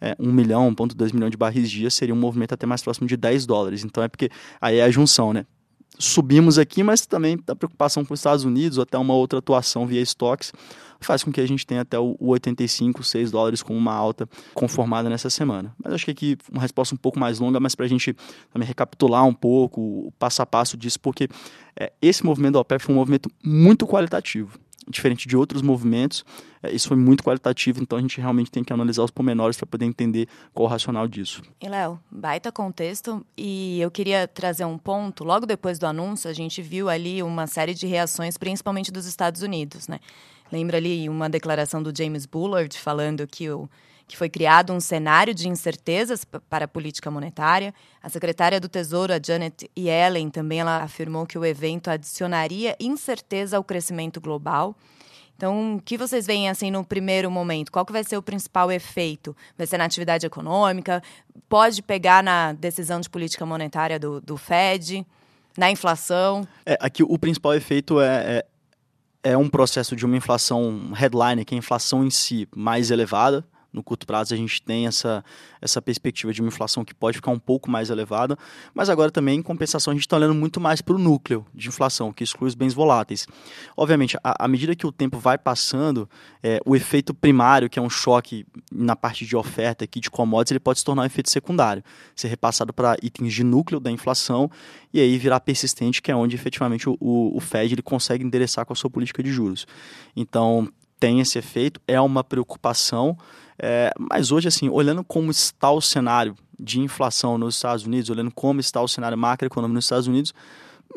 é, 0.00 0.14
1 0.16 0.32
milhão, 0.32 0.72
1,2 0.72 1.12
milhão 1.12 1.28
de 1.28 1.36
barris 1.36 1.68
dia 1.68 1.90
seria 1.90 2.14
um 2.14 2.18
movimento 2.18 2.54
até 2.54 2.66
mais 2.66 2.84
próximo 2.84 3.08
de 3.08 3.16
10 3.16 3.46
dólares. 3.46 3.82
Então 3.82 4.04
é 4.04 4.06
porque 4.06 4.30
aí 4.60 4.76
é 4.76 4.84
a 4.84 4.90
junção, 4.92 5.32
né? 5.32 5.44
Subimos 6.00 6.58
aqui, 6.58 6.82
mas 6.82 7.06
também 7.06 7.38
a 7.46 7.54
preocupação 7.54 8.04
com 8.04 8.14
os 8.14 8.20
Estados 8.20 8.44
Unidos 8.44 8.78
ou 8.78 8.82
até 8.82 8.96
uma 8.98 9.14
outra 9.14 9.38
atuação 9.38 9.86
via 9.86 10.00
estoques 10.00 10.52
faz 11.00 11.24
com 11.24 11.32
que 11.32 11.40
a 11.40 11.46
gente 11.46 11.66
tenha 11.66 11.80
até 11.80 11.98
o 11.98 12.16
85, 12.20 13.02
6 13.02 13.30
dólares 13.30 13.62
com 13.62 13.76
uma 13.76 13.92
alta 13.92 14.28
conformada 14.52 15.08
nessa 15.08 15.30
semana. 15.30 15.74
Mas 15.82 15.94
acho 15.94 16.04
que 16.04 16.10
aqui 16.10 16.38
uma 16.52 16.60
resposta 16.60 16.94
um 16.94 16.98
pouco 16.98 17.18
mais 17.18 17.38
longa, 17.38 17.58
mas 17.58 17.74
para 17.74 17.86
a 17.86 17.88
gente 17.88 18.14
também 18.52 18.68
recapitular 18.68 19.24
um 19.24 19.32
pouco 19.32 19.80
o 19.80 20.12
passo 20.18 20.42
a 20.42 20.46
passo 20.46 20.76
disso, 20.76 21.00
porque 21.00 21.28
é, 21.78 21.92
esse 22.02 22.24
movimento 22.24 22.54
da 22.54 22.60
OPEP 22.60 22.82
foi 22.82 22.94
um 22.94 22.98
movimento 22.98 23.30
muito 23.42 23.86
qualitativo 23.86 24.58
diferente 24.90 25.26
de 25.28 25.36
outros 25.36 25.62
movimentos, 25.62 26.24
é, 26.62 26.72
isso 26.72 26.88
foi 26.88 26.96
muito 26.96 27.22
qualitativo, 27.22 27.82
então 27.82 27.98
a 27.98 28.00
gente 28.00 28.20
realmente 28.20 28.50
tem 28.50 28.62
que 28.62 28.72
analisar 28.72 29.02
os 29.02 29.10
pormenores 29.10 29.56
para 29.56 29.66
poder 29.66 29.86
entender 29.86 30.28
qual 30.52 30.66
o 30.66 30.68
racional 30.68 31.08
disso. 31.08 31.42
E 31.60 31.68
Léo, 31.68 31.98
baita 32.10 32.52
contexto, 32.52 33.24
e 33.36 33.80
eu 33.80 33.90
queria 33.90 34.28
trazer 34.28 34.64
um 34.64 34.76
ponto, 34.76 35.24
logo 35.24 35.46
depois 35.46 35.78
do 35.78 35.86
anúncio, 35.86 36.28
a 36.28 36.32
gente 36.32 36.60
viu 36.60 36.88
ali 36.88 37.22
uma 37.22 37.46
série 37.46 37.74
de 37.74 37.86
reações, 37.86 38.36
principalmente 38.36 38.90
dos 38.90 39.06
Estados 39.06 39.42
Unidos, 39.42 39.88
né? 39.88 40.00
Lembra 40.52 40.78
ali 40.78 41.08
uma 41.08 41.30
declaração 41.30 41.82
do 41.82 41.96
James 41.96 42.26
Bullard 42.26 42.76
falando 42.76 43.26
que 43.26 43.48
o 43.48 43.68
que 44.10 44.16
foi 44.16 44.28
criado 44.28 44.72
um 44.72 44.80
cenário 44.80 45.32
de 45.32 45.48
incertezas 45.48 46.24
para 46.24 46.64
a 46.64 46.68
política 46.68 47.10
monetária. 47.10 47.72
A 48.02 48.08
secretária 48.08 48.58
do 48.58 48.68
Tesouro, 48.68 49.12
a 49.12 49.20
Janet 49.24 49.70
Yellen, 49.78 50.28
também 50.30 50.58
ela 50.58 50.82
afirmou 50.82 51.24
que 51.24 51.38
o 51.38 51.44
evento 51.44 51.88
adicionaria 51.88 52.76
incerteza 52.80 53.56
ao 53.56 53.62
crescimento 53.62 54.20
global. 54.20 54.76
Então, 55.36 55.76
o 55.76 55.80
que 55.80 55.96
vocês 55.96 56.26
veem 56.26 56.50
assim 56.50 56.72
no 56.72 56.84
primeiro 56.84 57.30
momento? 57.30 57.70
Qual 57.70 57.86
que 57.86 57.92
vai 57.92 58.02
ser 58.02 58.16
o 58.16 58.22
principal 58.22 58.70
efeito? 58.72 59.34
Vai 59.56 59.66
ser 59.66 59.78
na 59.78 59.84
atividade 59.84 60.26
econômica? 60.26 61.00
Pode 61.48 61.80
pegar 61.80 62.22
na 62.22 62.52
decisão 62.52 63.00
de 63.00 63.08
política 63.08 63.46
monetária 63.46 63.98
do, 63.98 64.20
do 64.20 64.36
Fed? 64.36 65.06
Na 65.56 65.70
inflação? 65.70 66.46
É, 66.66 66.76
aqui 66.80 67.02
o 67.02 67.16
principal 67.16 67.54
efeito 67.54 68.00
é, 68.00 68.44
é, 69.22 69.30
é 69.30 69.36
um 69.36 69.48
processo 69.48 69.94
de 69.94 70.04
uma 70.04 70.16
inflação 70.16 70.92
headline, 70.94 71.44
que 71.44 71.54
é 71.54 71.56
a 71.56 71.58
inflação 71.58 72.04
em 72.04 72.10
si 72.10 72.48
mais 72.54 72.90
elevada, 72.90 73.44
no 73.72 73.82
curto 73.82 74.06
prazo 74.06 74.34
a 74.34 74.36
gente 74.36 74.62
tem 74.62 74.86
essa, 74.86 75.24
essa 75.60 75.80
perspectiva 75.80 76.32
de 76.32 76.40
uma 76.40 76.48
inflação 76.48 76.84
que 76.84 76.94
pode 76.94 77.18
ficar 77.18 77.30
um 77.30 77.38
pouco 77.38 77.70
mais 77.70 77.90
elevada, 77.90 78.36
mas 78.74 78.88
agora 78.88 79.10
também, 79.10 79.38
em 79.38 79.42
compensação, 79.42 79.92
a 79.92 79.94
gente 79.94 80.02
está 80.02 80.16
olhando 80.16 80.34
muito 80.34 80.60
mais 80.60 80.80
para 80.80 80.94
o 80.94 80.98
núcleo 80.98 81.46
de 81.54 81.68
inflação, 81.68 82.12
que 82.12 82.24
exclui 82.24 82.48
os 82.48 82.54
bens 82.54 82.74
voláteis. 82.74 83.26
Obviamente, 83.76 84.16
à 84.22 84.48
medida 84.48 84.74
que 84.74 84.86
o 84.86 84.92
tempo 84.92 85.18
vai 85.18 85.38
passando, 85.38 86.08
é, 86.42 86.60
o 86.64 86.74
efeito 86.74 87.14
primário, 87.14 87.68
que 87.68 87.78
é 87.78 87.82
um 87.82 87.90
choque 87.90 88.46
na 88.72 88.96
parte 88.96 89.24
de 89.24 89.36
oferta 89.36 89.84
aqui 89.84 90.00
de 90.00 90.10
commodities, 90.10 90.52
ele 90.52 90.60
pode 90.60 90.78
se 90.78 90.84
tornar 90.84 91.02
um 91.02 91.06
efeito 91.06 91.30
secundário, 91.30 91.82
ser 92.14 92.28
repassado 92.28 92.72
para 92.72 92.96
itens 93.02 93.32
de 93.32 93.44
núcleo 93.44 93.80
da 93.80 93.90
inflação 93.90 94.50
e 94.92 95.00
aí 95.00 95.16
virar 95.18 95.40
persistente, 95.40 96.02
que 96.02 96.10
é 96.10 96.16
onde 96.16 96.34
efetivamente 96.34 96.88
o, 96.88 96.96
o 97.00 97.40
Fed 97.40 97.74
ele 97.74 97.82
consegue 97.82 98.24
endereçar 98.24 98.66
com 98.66 98.72
a 98.72 98.76
sua 98.76 98.90
política 98.90 99.22
de 99.22 99.30
juros. 99.30 99.66
Então, 100.16 100.68
tem 101.00 101.20
esse 101.20 101.38
efeito, 101.38 101.80
é 101.88 102.00
uma 102.00 102.22
preocupação, 102.22 103.16
é, 103.58 103.90
mas 103.98 104.30
hoje, 104.30 104.46
assim, 104.46 104.68
olhando 104.68 105.02
como 105.02 105.30
está 105.30 105.70
o 105.70 105.80
cenário 105.80 106.36
de 106.58 106.78
inflação 106.78 107.38
nos 107.38 107.56
Estados 107.56 107.86
Unidos, 107.86 108.10
olhando 108.10 108.30
como 108.30 108.60
está 108.60 108.80
o 108.82 108.86
cenário 108.86 109.16
macroeconômico 109.16 109.74
nos 109.74 109.86
Estados 109.86 110.06
Unidos, 110.06 110.34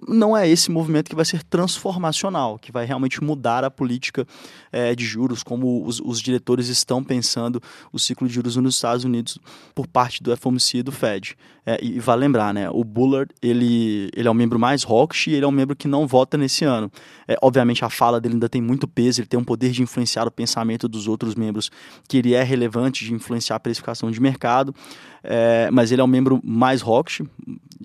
não 0.07 0.35
é 0.35 0.49
esse 0.49 0.71
movimento 0.71 1.09
que 1.09 1.15
vai 1.15 1.25
ser 1.25 1.43
transformacional, 1.43 2.57
que 2.57 2.71
vai 2.71 2.85
realmente 2.85 3.23
mudar 3.23 3.63
a 3.63 3.69
política 3.69 4.25
é, 4.71 4.95
de 4.95 5.05
juros, 5.05 5.43
como 5.43 5.85
os, 5.85 5.99
os, 5.99 6.19
diretores 6.19 6.67
estão 6.67 7.03
pensando 7.03 7.61
o 7.91 7.99
ciclo 7.99 8.27
de 8.27 8.33
juros 8.33 8.55
nos 8.55 8.75
Estados 8.75 9.05
Unidos 9.05 9.37
por 9.75 9.85
parte 9.87 10.23
do 10.23 10.35
FOMC 10.35 10.79
e 10.79 10.83
do 10.83 10.91
Fed. 10.91 11.37
É, 11.65 11.79
e, 11.81 11.99
vale 11.99 12.21
lembrar, 12.21 12.53
né, 12.53 12.69
o 12.69 12.83
Bullard 12.83 13.33
ele, 13.41 14.09
ele 14.13 14.27
é 14.27 14.31
um 14.31 14.33
membro 14.33 14.59
mais 14.59 14.83
hawkish 14.83 15.27
e 15.27 15.33
ele 15.33 15.45
é 15.45 15.47
um 15.47 15.51
membro 15.51 15.75
que 15.75 15.87
não 15.87 16.05
vota 16.05 16.37
nesse 16.37 16.65
ano. 16.65 16.91
É, 17.27 17.37
obviamente 17.41 17.85
a 17.85 17.89
fala 17.89 18.19
dele 18.19 18.35
ainda 18.35 18.49
tem 18.49 18.61
muito 18.61 18.87
peso, 18.87 19.21
ele 19.21 19.27
tem 19.27 19.39
um 19.39 19.43
poder 19.43 19.71
de 19.71 19.81
influenciar 19.81 20.27
o 20.27 20.31
pensamento 20.31 20.87
dos 20.89 21.07
outros 21.07 21.35
membros, 21.35 21.71
que 22.07 22.17
ele 22.17 22.33
é 22.33 22.43
relevante 22.43 23.05
de 23.05 23.13
influenciar 23.13 23.55
a 23.55 23.59
precificação 23.59 24.11
de 24.11 24.19
mercado, 24.21 24.75
é, 25.23 25.69
mas 25.71 25.91
ele 25.91 26.01
é 26.01 26.03
um 26.03 26.07
membro 26.07 26.41
mais 26.43 26.81
hawkish, 26.81 27.21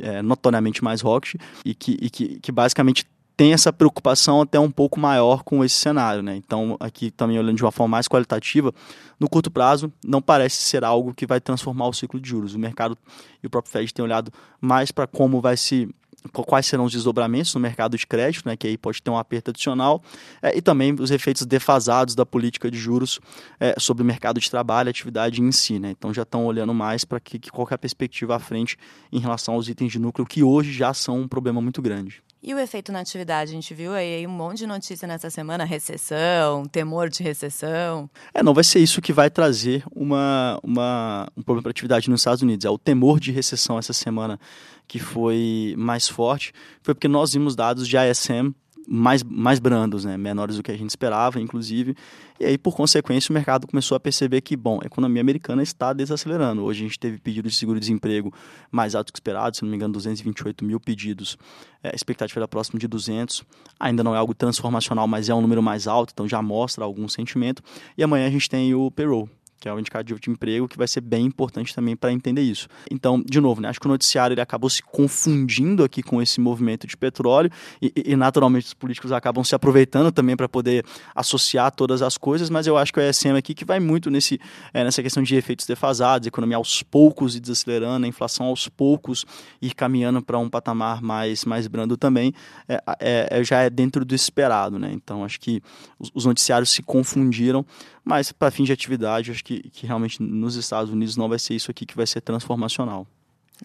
é, 0.01 0.23
notoriamente 0.23 0.83
mais 0.83 1.05
hawkish, 1.05 1.37
e 1.65 1.73
que, 1.73 1.97
e 2.01 2.11
que, 2.11 2.41
que 2.41 2.51
basicamente 2.51 3.07
tem 3.39 3.53
essa 3.53 3.73
preocupação 3.73 4.41
até 4.41 4.59
um 4.59 4.69
pouco 4.69 4.99
maior 4.99 5.45
com 5.45 5.65
esse 5.65 5.77
cenário. 5.77 6.25
Né? 6.25 6.35
Então, 6.35 6.77
aqui 6.81 7.09
também 7.09 7.39
olhando 7.39 7.55
de 7.55 7.63
uma 7.63 7.71
forma 7.71 7.93
mais 7.93 8.09
qualitativa, 8.09 8.75
no 9.19 9.29
curto 9.29 9.49
prazo, 9.49 9.93
não 10.05 10.21
parece 10.21 10.57
ser 10.57 10.83
algo 10.83 11.15
que 11.15 11.25
vai 11.25 11.41
transformar 11.41 11.87
o 11.87 11.93
ciclo 11.93 12.19
de 12.19 12.29
juros. 12.29 12.57
O 12.57 12.59
mercado 12.59 12.99
e 13.41 13.47
o 13.47 13.51
próprio 13.51 13.71
Fed 13.71 13.95
têm 13.95 14.05
olhado 14.05 14.33
mais 14.61 14.91
para 14.91 15.07
como 15.07 15.41
vai 15.41 15.57
se 15.57 15.89
quais 16.33 16.67
serão 16.67 16.85
os 16.85 16.93
desdobramentos 16.93 17.55
no 17.55 17.61
mercado 17.61 17.97
de 17.97 18.05
crédito, 18.05 18.45
né, 18.45 18.57
que 18.57 18.67
aí 18.67 18.77
pode 18.77 19.01
ter 19.01 19.09
um 19.09 19.17
aperto 19.17 19.51
adicional, 19.51 20.03
é, 20.43 20.59
e 20.59 20.61
também 20.61 20.93
os 20.99 21.13
efeitos 21.13 21.47
defasados 21.47 22.17
da 22.17 22.27
política 22.27 22.69
de 22.69 22.77
juros 22.77 23.21
é, 23.61 23.77
sobre 23.79 24.03
o 24.03 24.07
mercado 24.07 24.41
de 24.41 24.51
trabalho, 24.51 24.91
atividade 24.91 25.41
em 25.41 25.53
si. 25.53 25.79
Né? 25.79 25.93
Então 25.93 26.13
já 26.13 26.23
estão 26.23 26.45
olhando 26.45 26.75
mais 26.75 27.05
para 27.05 27.21
que, 27.21 27.39
que 27.39 27.53
qualquer 27.53 27.79
perspectiva 27.79 28.35
à 28.35 28.41
frente 28.41 28.77
em 29.13 29.21
relação 29.21 29.55
aos 29.55 29.69
itens 29.69 29.93
de 29.93 30.01
núcleo, 30.01 30.27
que 30.27 30.43
hoje 30.43 30.73
já 30.73 30.93
são 30.93 31.21
um 31.21 31.29
problema 31.29 31.61
muito 31.61 31.81
grande. 31.81 32.21
E 32.41 32.55
o 32.55 32.59
efeito 32.59 32.93
na 32.93 33.01
atividade? 33.01 33.51
A 33.51 33.55
gente 33.55 33.75
viu 33.75 33.93
aí 33.93 34.25
um 34.27 34.31
monte 34.31 34.59
de 34.59 34.67
notícia 34.67 35.09
nessa 35.09 35.29
semana, 35.29 35.65
recessão, 35.65 36.65
temor 36.67 37.09
de 37.09 37.23
recessão. 37.23 38.09
É, 38.33 38.43
não 38.43 38.55
vai 38.55 38.63
ser 38.63 38.79
isso 38.79 39.03
que 39.03 39.13
vai 39.13 39.29
trazer 39.29 39.83
uma, 39.93 40.59
uma, 40.63 41.29
um 41.37 41.43
problema 41.43 41.63
para 41.63 41.71
a 41.71 41.73
atividade 41.73 42.09
nos 42.09 42.21
Estados 42.21 42.43
Unidos. 42.43 42.65
É 42.65 42.71
o 42.71 42.79
temor 42.79 43.19
de 43.19 43.33
recessão 43.33 43.77
essa 43.77 43.93
semana 43.93 44.39
que 44.87 44.99
foi 44.99 45.75
mais 45.77 46.09
forte, 46.09 46.53
foi 46.81 46.95
porque 46.95 47.09
nós 47.09 47.33
vimos 47.33 47.55
dados 47.55 47.87
de 47.87 47.97
ISM 47.97 48.55
mais, 48.91 49.23
mais 49.23 49.59
brandos, 49.59 50.07
né? 50.07 50.17
menores 50.17 50.57
do 50.57 50.63
que 50.63 50.73
a 50.73 50.77
gente 50.77 50.89
esperava, 50.89 51.39
inclusive. 51.39 51.95
E 52.41 52.45
aí, 52.47 52.57
por 52.57 52.75
consequência, 52.75 53.31
o 53.31 53.35
mercado 53.35 53.67
começou 53.67 53.95
a 53.97 54.01
perceber 54.01 54.41
que, 54.41 54.57
bom, 54.57 54.79
a 54.83 54.87
economia 54.87 55.21
americana 55.21 55.63
está 55.63 55.93
desacelerando. 55.93 56.65
Hoje 56.65 56.85
a 56.85 56.87
gente 56.89 56.99
teve 56.99 57.19
pedidos 57.19 57.53
de 57.53 57.59
seguro-desemprego 57.59 58.33
mais 58.71 58.95
altos 58.95 59.11
que 59.11 59.19
esperado, 59.19 59.57
se 59.57 59.63
não 59.63 59.71
me 59.71 59.77
engano, 59.77 59.93
228 59.93 60.65
mil 60.65 60.81
pedidos. 60.81 61.37
É, 61.83 61.91
a 61.91 61.95
expectativa 61.95 62.41
era 62.41 62.49
próxima 62.49 62.79
de 62.79 62.89
200. 62.89 63.45
Ainda 63.79 64.03
não 64.03 64.15
é 64.15 64.19
algo 64.19 64.33
transformacional, 64.33 65.07
mas 65.07 65.29
é 65.29 65.35
um 65.35 65.43
número 65.43 65.63
mais 65.63 65.87
alto, 65.87 66.13
então 66.15 66.27
já 66.27 66.41
mostra 66.41 66.83
algum 66.85 67.07
sentimento. 67.09 67.63
E 67.97 68.03
amanhã 68.03 68.27
a 68.27 68.31
gente 68.31 68.49
tem 68.49 68.75
o 68.75 68.91
payroll, 68.91 69.29
que 69.59 69.69
é 69.69 69.73
o 69.73 69.79
indicativo 69.79 70.21
de 70.21 70.31
emprego, 70.31 70.69
que 70.69 70.79
vai 70.79 70.87
ser 70.87 71.01
bem 71.01 71.27
importante 71.27 71.75
também 71.75 71.97
para 71.97 72.13
entender 72.13 72.43
isso. 72.43 72.69
Então, 72.91 73.23
de 73.25 73.41
novo, 73.41 73.61
né, 73.61 73.69
acho 73.69 73.81
que 73.81 73.87
o 73.87 73.91
noticiário 73.91 74.35
ele 74.35 74.41
acabou 74.41 74.71
se 74.71 74.83
confundindo 74.83 75.83
aqui 75.83 76.03
com 76.03 76.23
esse 76.23 76.41
movimento 76.41 76.87
de 76.87 76.97
petróleo 76.97 77.51
e, 77.81 77.93
e 77.97 78.17
naturalmente 78.17 78.67
os 78.67 78.75
políticos 78.75 79.13
acabam 79.13 79.43
se 79.45 79.55
aproveitando 79.55 80.13
também 80.13 80.37
para 80.37 80.49
poder 80.49 80.85
associar 81.15 81.73
todas 81.73 82.03
as 82.03 82.17
coisas, 82.17 82.51
mas 82.51 82.67
eu 82.67 82.77
acho 82.77 82.93
que 82.93 83.01
o 83.01 83.03
ESM 83.03 83.37
aqui 83.37 83.55
que 83.55 83.65
vai 83.65 83.81
muito 83.81 84.11
nesse, 84.11 84.41
é, 84.73 84.85
nessa 84.85 85.03
questão 85.03 85.23
de 85.23 85.35
efeitos 85.35 85.67
defasados, 85.67 86.27
economia 86.27 86.57
aos 86.57 86.83
poucos 86.83 87.37
e 87.37 87.41
desacelerando, 87.41 88.05
a 88.05 88.09
inflação 88.09 88.47
aos 88.47 88.69
poucos 88.69 89.25
ir 89.61 89.75
caminhando 89.75 90.23
para 90.23 90.39
um 90.39 90.49
patamar 90.49 91.03
mais, 91.03 91.45
mais 91.45 91.67
brando 91.67 91.97
também, 91.97 92.33
é, 92.69 92.83
é, 93.01 93.29
é, 93.31 93.45
já 93.45 93.63
é 93.63 93.71
dentro 93.71 94.05
do 94.05 94.15
esperado. 94.15 94.79
Né? 94.79 94.91
Então, 94.93 95.25
acho 95.25 95.41
que 95.41 95.63
os, 95.99 96.11
os 96.15 96.25
noticiários 96.25 96.71
se 96.71 96.83
confundiram, 96.83 97.65
mas 98.09 98.33
para 98.33 98.51
fim 98.51 98.65
de 98.65 98.73
atividade, 98.73 99.31
acho 99.31 99.45
que, 99.45 99.69
que 99.69 99.87
realmente 99.87 100.23
nos 100.23 100.55
Estados 100.55 100.91
Unidos 100.91 101.15
não 101.15 101.29
vai 101.29 101.39
ser 101.39 101.55
isso 101.55 101.71
aqui 101.71 101.85
que 101.85 101.95
vai 101.95 102.07
ser 102.07 102.23
transformacional. 102.23 103.07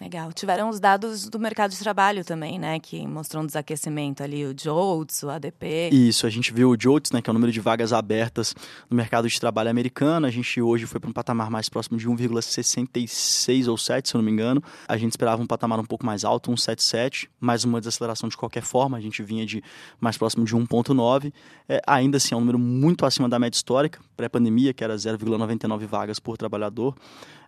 Legal. 0.00 0.32
Tiveram 0.32 0.68
os 0.68 0.80
dados 0.80 1.28
do 1.28 1.38
mercado 1.38 1.70
de 1.70 1.78
trabalho 1.78 2.24
também, 2.24 2.58
né? 2.58 2.80
Que 2.80 3.06
mostrou 3.06 3.44
um 3.44 3.46
desaquecimento 3.46 4.24
ali, 4.24 4.44
o 4.44 4.52
JOLTS, 4.52 5.22
o 5.22 5.30
ADP. 5.30 5.90
Isso, 5.92 6.26
a 6.26 6.30
gente 6.30 6.52
viu 6.52 6.70
o 6.70 6.76
JOLTS, 6.76 7.12
né? 7.12 7.22
Que 7.22 7.30
é 7.30 7.32
o 7.32 7.34
número 7.34 7.52
de 7.52 7.60
vagas 7.60 7.92
abertas 7.92 8.56
no 8.90 8.96
mercado 8.96 9.28
de 9.28 9.38
trabalho 9.38 9.70
americano. 9.70 10.26
A 10.26 10.30
gente 10.30 10.60
hoje 10.60 10.84
foi 10.84 10.98
para 10.98 11.08
um 11.08 11.12
patamar 11.12 11.48
mais 11.48 11.68
próximo 11.68 11.96
de 11.96 12.08
1,66 12.08 13.68
ou 13.68 13.78
7, 13.78 14.08
se 14.08 14.16
eu 14.16 14.18
não 14.18 14.24
me 14.24 14.32
engano. 14.32 14.60
A 14.88 14.96
gente 14.96 15.12
esperava 15.12 15.40
um 15.40 15.46
patamar 15.46 15.78
um 15.78 15.84
pouco 15.84 16.04
mais 16.04 16.24
alto, 16.24 16.50
1,77. 16.50 17.28
Mais 17.38 17.64
uma 17.64 17.78
desaceleração 17.78 18.28
de 18.28 18.36
qualquer 18.36 18.62
forma. 18.62 18.96
A 18.96 19.00
gente 19.00 19.22
vinha 19.22 19.46
de 19.46 19.62
mais 20.00 20.18
próximo 20.18 20.44
de 20.44 20.56
1,9. 20.56 21.32
É, 21.68 21.80
ainda 21.86 22.16
assim, 22.16 22.34
é 22.34 22.36
um 22.36 22.40
número 22.40 22.58
muito 22.58 23.06
acima 23.06 23.28
da 23.28 23.38
média 23.38 23.56
histórica, 23.56 24.00
pré-pandemia, 24.16 24.74
que 24.74 24.82
era 24.82 24.96
0,99 24.96 25.86
vagas 25.86 26.18
por 26.18 26.36
trabalhador 26.36 26.96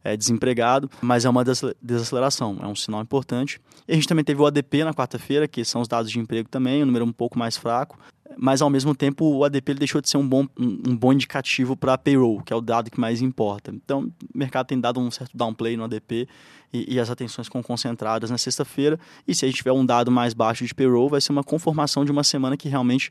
é, 0.06 0.16
desempregado, 0.16 0.88
mas 1.02 1.24
é 1.24 1.28
uma 1.28 1.44
desaceleração, 1.82 2.58
é 2.62 2.66
um 2.66 2.76
sinal 2.76 3.02
importante. 3.02 3.60
E 3.88 3.92
a 3.92 3.94
gente 3.94 4.06
também 4.06 4.24
teve 4.24 4.40
o 4.40 4.46
ADP 4.46 4.84
na 4.84 4.94
quarta-feira, 4.94 5.48
que 5.48 5.64
são 5.64 5.80
os 5.80 5.88
dados 5.88 6.10
de 6.10 6.20
emprego 6.20 6.48
também, 6.48 6.82
um 6.82 6.86
número 6.86 7.04
um 7.04 7.12
pouco 7.12 7.36
mais 7.36 7.56
fraco, 7.56 7.98
mas 8.36 8.62
ao 8.62 8.70
mesmo 8.70 8.94
tempo 8.94 9.24
o 9.24 9.44
ADP 9.44 9.74
deixou 9.74 10.00
de 10.00 10.08
ser 10.08 10.16
um 10.16 10.28
bom, 10.28 10.46
um, 10.56 10.96
bom 10.96 11.12
indicativo 11.12 11.76
para 11.76 11.98
payroll, 11.98 12.40
que 12.42 12.52
é 12.52 12.56
o 12.56 12.60
dado 12.60 12.88
que 12.88 13.00
mais 13.00 13.20
importa. 13.20 13.72
Então, 13.74 14.12
o 14.32 14.38
mercado 14.38 14.66
tem 14.66 14.78
dado 14.78 15.00
um 15.00 15.10
certo 15.10 15.36
downplay 15.36 15.76
no 15.76 15.84
ADP 15.84 16.28
e, 16.72 16.94
e 16.94 17.00
as 17.00 17.10
atenções 17.10 17.48
ficam 17.48 17.62
concentradas 17.62 18.30
na 18.30 18.38
sexta-feira. 18.38 19.00
E 19.26 19.34
se 19.34 19.44
a 19.44 19.48
gente 19.48 19.56
tiver 19.56 19.72
um 19.72 19.84
dado 19.84 20.10
mais 20.10 20.34
baixo 20.34 20.64
de 20.64 20.72
payroll, 20.72 21.08
vai 21.08 21.20
ser 21.20 21.32
uma 21.32 21.42
conformação 21.42 22.04
de 22.04 22.12
uma 22.12 22.22
semana 22.22 22.56
que 22.56 22.68
realmente 22.68 23.10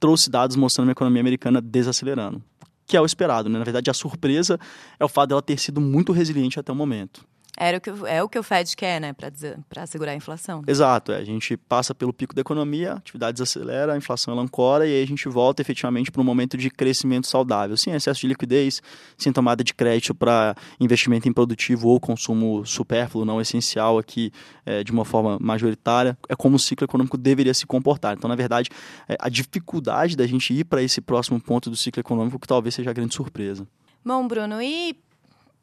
trouxe 0.00 0.28
dados 0.28 0.56
mostrando 0.56 0.88
uma 0.88 0.92
economia 0.92 1.20
americana 1.20 1.60
desacelerando 1.60 2.42
que 2.86 2.96
é 2.96 3.00
o 3.00 3.06
esperado. 3.06 3.48
Né? 3.48 3.58
Na 3.58 3.64
verdade, 3.64 3.90
a 3.90 3.94
surpresa 3.94 4.58
é 4.98 5.04
o 5.04 5.08
fato 5.08 5.30
dela 5.30 5.42
ter 5.42 5.58
sido 5.58 5.80
muito 5.80 6.12
resiliente 6.12 6.58
até 6.58 6.72
o 6.72 6.74
momento. 6.74 7.26
Era 7.56 7.76
o 7.76 7.80
que, 7.80 7.90
é 8.06 8.22
o 8.22 8.28
que 8.28 8.38
o 8.38 8.42
Fed 8.42 8.74
quer, 8.74 8.98
né, 8.98 9.12
para 9.12 9.86
segurar 9.86 10.12
a 10.12 10.14
inflação. 10.14 10.62
Exato, 10.66 11.12
é, 11.12 11.16
a 11.16 11.24
gente 11.24 11.54
passa 11.56 11.94
pelo 11.94 12.12
pico 12.12 12.34
da 12.34 12.40
economia, 12.40 12.94
a 12.94 12.96
atividade 12.96 13.34
desacelera, 13.34 13.92
a 13.92 13.96
inflação 13.96 14.32
ela 14.32 14.42
ancora 14.42 14.86
e 14.86 14.94
aí 14.94 15.02
a 15.02 15.06
gente 15.06 15.28
volta 15.28 15.60
efetivamente 15.60 16.10
para 16.10 16.22
um 16.22 16.24
momento 16.24 16.56
de 16.56 16.70
crescimento 16.70 17.26
saudável, 17.26 17.76
sem 17.76 17.92
excesso 17.92 18.22
de 18.22 18.28
liquidez, 18.28 18.80
sem 19.18 19.32
tomada 19.32 19.62
de 19.62 19.74
crédito 19.74 20.14
para 20.14 20.54
investimento 20.80 21.28
em 21.28 21.32
produtivo 21.32 21.88
ou 21.88 22.00
consumo 22.00 22.64
supérfluo, 22.64 23.24
não 23.24 23.38
essencial 23.38 23.98
aqui 23.98 24.32
é, 24.64 24.82
de 24.82 24.90
uma 24.90 25.04
forma 25.04 25.38
majoritária. 25.38 26.16
É 26.30 26.34
como 26.34 26.56
o 26.56 26.58
ciclo 26.58 26.86
econômico 26.86 27.18
deveria 27.18 27.52
se 27.52 27.66
comportar. 27.66 28.16
Então, 28.16 28.28
na 28.28 28.36
verdade, 28.36 28.70
é, 29.06 29.16
a 29.20 29.28
dificuldade 29.28 30.16
da 30.16 30.26
gente 30.26 30.54
ir 30.54 30.64
para 30.64 30.82
esse 30.82 31.02
próximo 31.02 31.38
ponto 31.38 31.68
do 31.68 31.76
ciclo 31.76 32.00
econômico 32.00 32.38
que 32.38 32.46
talvez 32.46 32.74
seja 32.74 32.90
a 32.90 32.94
grande 32.94 33.14
surpresa. 33.14 33.68
Bom, 34.04 34.26
Bruno, 34.26 34.60
e 34.60 34.96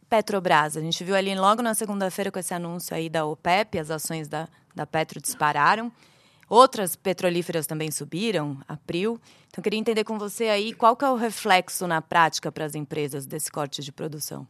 Petrobras. 0.09 0.75
A 0.75 0.81
gente 0.81 1.03
viu 1.03 1.15
ali 1.15 1.35
logo 1.35 1.61
na 1.61 1.73
segunda-feira 1.73 2.31
com 2.31 2.39
esse 2.39 2.53
anúncio 2.53 2.95
aí 2.95 3.09
da 3.09 3.25
OPEP, 3.25 3.77
as 3.77 3.91
ações 3.91 4.27
da, 4.27 4.47
da 4.73 4.85
Petro 4.85 5.21
dispararam. 5.21 5.91
Outras 6.49 6.95
petrolíferas 6.95 7.67
também 7.67 7.91
subiram, 7.91 8.57
abril. 8.67 9.21
Então, 9.49 9.61
queria 9.61 9.79
entender 9.79 10.03
com 10.03 10.17
você 10.17 10.45
aí 10.45 10.73
qual 10.73 10.95
que 10.95 11.05
é 11.05 11.09
o 11.09 11.15
reflexo 11.15 11.85
na 11.85 12.01
prática 12.01 12.51
para 12.51 12.65
as 12.65 12.73
empresas 12.73 13.27
desse 13.27 13.51
corte 13.51 13.83
de 13.83 13.91
produção. 13.91 14.47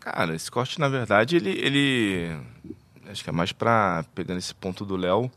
Cara, 0.00 0.34
esse 0.34 0.50
corte, 0.50 0.80
na 0.80 0.88
verdade, 0.88 1.36
ele, 1.36 1.50
ele 1.50 2.36
acho 3.08 3.22
que 3.22 3.30
é 3.30 3.32
mais 3.32 3.52
para, 3.52 4.04
pegando 4.14 4.38
esse 4.38 4.54
ponto 4.54 4.84
do 4.84 4.96
Léo, 4.96 5.30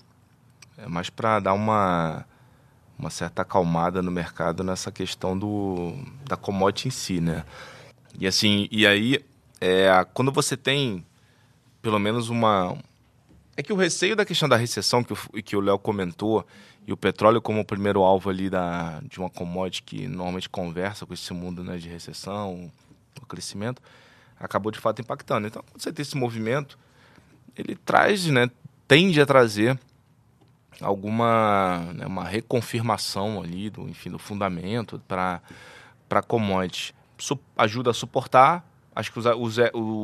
é 0.77 0.87
mais 0.87 1.09
para 1.11 1.39
dar 1.39 1.53
uma, 1.53 2.25
uma 2.97 3.09
certa 3.09 3.43
acalmada 3.43 4.01
no 4.01 4.09
mercado 4.09 4.63
nessa 4.63 4.91
questão 4.91 5.37
do, 5.37 5.93
da 6.25 6.35
commodity 6.35 6.87
em 6.87 6.91
si, 6.91 7.21
né? 7.21 7.45
E 8.17 8.25
assim, 8.25 8.67
e 8.71 8.87
aí 8.87 9.23
é, 9.59 10.05
quando 10.13 10.31
você 10.31 10.55
tem 10.55 11.05
pelo 11.81 11.99
menos 11.99 12.29
uma. 12.29 12.77
É 13.55 13.63
que 13.63 13.73
o 13.73 13.75
receio 13.75 14.15
da 14.15 14.25
questão 14.25 14.47
da 14.47 14.55
recessão 14.55 15.03
que 15.03 15.55
o, 15.55 15.59
Léo 15.59 15.77
comentou, 15.77 16.45
e 16.87 16.93
o 16.93 16.97
petróleo 16.97 17.41
como 17.41 17.59
o 17.59 17.65
primeiro 17.65 18.01
alvo 18.01 18.29
ali 18.29 18.49
da, 18.49 19.01
de 19.01 19.19
uma 19.19 19.29
commodity 19.29 19.83
que 19.83 20.07
normalmente 20.07 20.49
conversa 20.49 21.05
com 21.05 21.13
esse 21.13 21.33
mundo 21.33 21.63
né, 21.63 21.77
de 21.77 21.89
recessão, 21.89 22.71
o 23.21 23.25
crescimento, 23.25 23.81
acabou 24.39 24.71
de 24.71 24.79
fato 24.79 25.01
impactando. 25.01 25.47
Então, 25.47 25.61
quando 25.69 25.81
você 25.81 25.91
tem 25.91 26.03
esse 26.03 26.15
movimento, 26.15 26.79
ele 27.55 27.75
traz, 27.75 28.25
né, 28.27 28.49
tende 28.87 29.19
a 29.19 29.25
trazer 29.25 29.77
alguma 30.79 31.91
né, 31.93 32.05
uma 32.05 32.23
reconfirmação 32.23 33.41
ali 33.41 33.69
do, 33.69 33.89
enfim, 33.89 34.09
do 34.09 34.19
fundamento 34.19 35.01
para 35.07 35.41
para 36.07 36.23
commodities. 36.23 36.93
Su 37.17 37.37
ajuda 37.57 37.91
a 37.91 37.93
suportar, 37.93 38.65
acho 38.95 39.11
que 39.11 39.19
os, 39.19 39.25
os, 39.25 39.57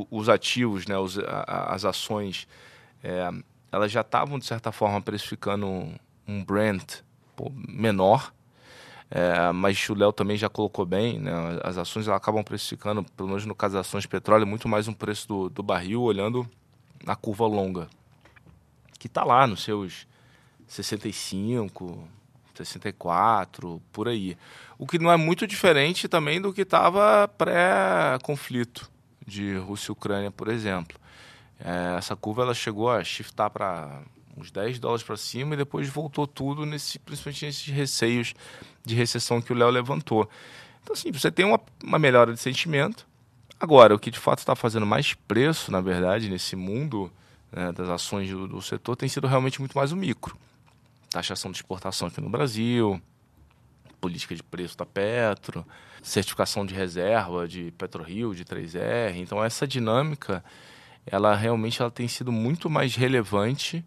os 0.09 0.29
ativos, 0.29 0.85
né, 0.85 0.97
os, 0.97 1.17
as 1.47 1.85
ações, 1.85 2.47
é, 3.03 3.29
elas 3.71 3.91
já 3.91 4.01
estavam, 4.01 4.39
de 4.39 4.45
certa 4.45 4.71
forma, 4.71 5.01
precificando 5.01 5.67
um 6.27 6.43
Brent 6.43 7.01
pô, 7.35 7.51
menor, 7.55 8.33
é, 9.09 9.51
mas 9.51 9.87
o 9.89 9.93
Léo 9.93 10.11
também 10.11 10.37
já 10.37 10.49
colocou 10.49 10.85
bem, 10.85 11.19
né, 11.19 11.31
as 11.63 11.77
ações 11.77 12.07
elas 12.07 12.17
acabam 12.17 12.43
precificando, 12.43 13.03
pelo 13.15 13.29
menos 13.29 13.45
no 13.45 13.55
caso 13.55 13.75
das 13.75 13.87
ações 13.87 14.03
de 14.03 14.07
petróleo, 14.07 14.47
muito 14.47 14.67
mais 14.67 14.87
um 14.87 14.93
preço 14.93 15.27
do, 15.27 15.49
do 15.49 15.63
barril, 15.63 16.01
olhando 16.01 16.49
na 17.03 17.15
curva 17.15 17.45
longa, 17.45 17.87
que 18.97 19.07
está 19.07 19.23
lá 19.23 19.45
nos 19.45 19.63
seus 19.63 20.07
65, 20.67 22.07
64, 22.57 23.81
por 23.91 24.07
aí. 24.07 24.37
O 24.77 24.85
que 24.85 24.99
não 24.99 25.11
é 25.11 25.17
muito 25.17 25.47
diferente 25.47 26.07
também 26.07 26.39
do 26.39 26.53
que 26.53 26.61
estava 26.61 27.27
pré-conflito 27.27 28.89
de 29.25 29.55
Rússia 29.57 29.91
e 29.91 29.93
Ucrânia, 29.93 30.31
por 30.31 30.47
exemplo. 30.47 30.97
É, 31.59 31.95
essa 31.97 32.15
curva 32.15 32.43
ela 32.43 32.53
chegou 32.53 32.89
a 32.89 33.03
shiftar 33.03 33.49
para 33.49 34.01
uns 34.37 34.51
10 34.51 34.79
dólares 34.79 35.03
para 35.03 35.15
cima 35.15 35.53
e 35.55 35.57
depois 35.57 35.87
voltou 35.89 36.27
tudo, 36.27 36.65
nesse, 36.65 36.99
principalmente 36.99 37.45
nesses 37.45 37.67
receios 37.67 38.33
de 38.83 38.93
recessão 38.93 39.41
que 39.41 39.53
o 39.53 39.55
Léo 39.55 39.69
levantou. 39.69 40.29
Então, 40.83 40.93
assim, 40.93 41.11
você 41.11 41.31
tem 41.31 41.45
uma, 41.45 41.59
uma 41.83 41.97
melhora 41.97 42.33
de 42.33 42.39
sentimento. 42.39 43.07
Agora, 43.59 43.95
o 43.95 43.99
que 43.99 44.11
de 44.11 44.19
fato 44.19 44.39
está 44.39 44.55
fazendo 44.55 44.85
mais 44.85 45.13
preço, 45.13 45.71
na 45.71 45.79
verdade, 45.79 46.29
nesse 46.29 46.55
mundo 46.55 47.11
né, 47.51 47.71
das 47.71 47.87
ações 47.87 48.29
do, 48.29 48.47
do 48.47 48.61
setor 48.61 48.95
tem 48.95 49.07
sido 49.07 49.25
realmente 49.25 49.59
muito 49.59 49.77
mais 49.77 49.91
o 49.91 49.95
micro 49.95 50.37
taxação 51.15 51.49
de 51.49 51.57
exportação 51.57 52.09
aqui 52.09 52.19
no 52.19 52.29
Brasil, 52.29 53.01
política 54.01 54.35
de 54.35 54.43
preço 54.43 54.77
da 54.77 54.85
Petro, 54.85 55.65
certificação 56.03 56.65
de 56.65 56.75
reserva 56.75 57.47
de 57.47 57.71
PetroRio, 57.77 58.35
de 58.35 58.43
3R. 58.43 59.15
Então 59.15 59.41
essa 59.41 59.65
dinâmica, 59.65 60.43
ela 61.05 61.33
realmente 61.33 61.81
ela 61.81 61.89
tem 61.89 62.05
sido 62.09 62.33
muito 62.33 62.69
mais 62.69 62.95
relevante 62.95 63.83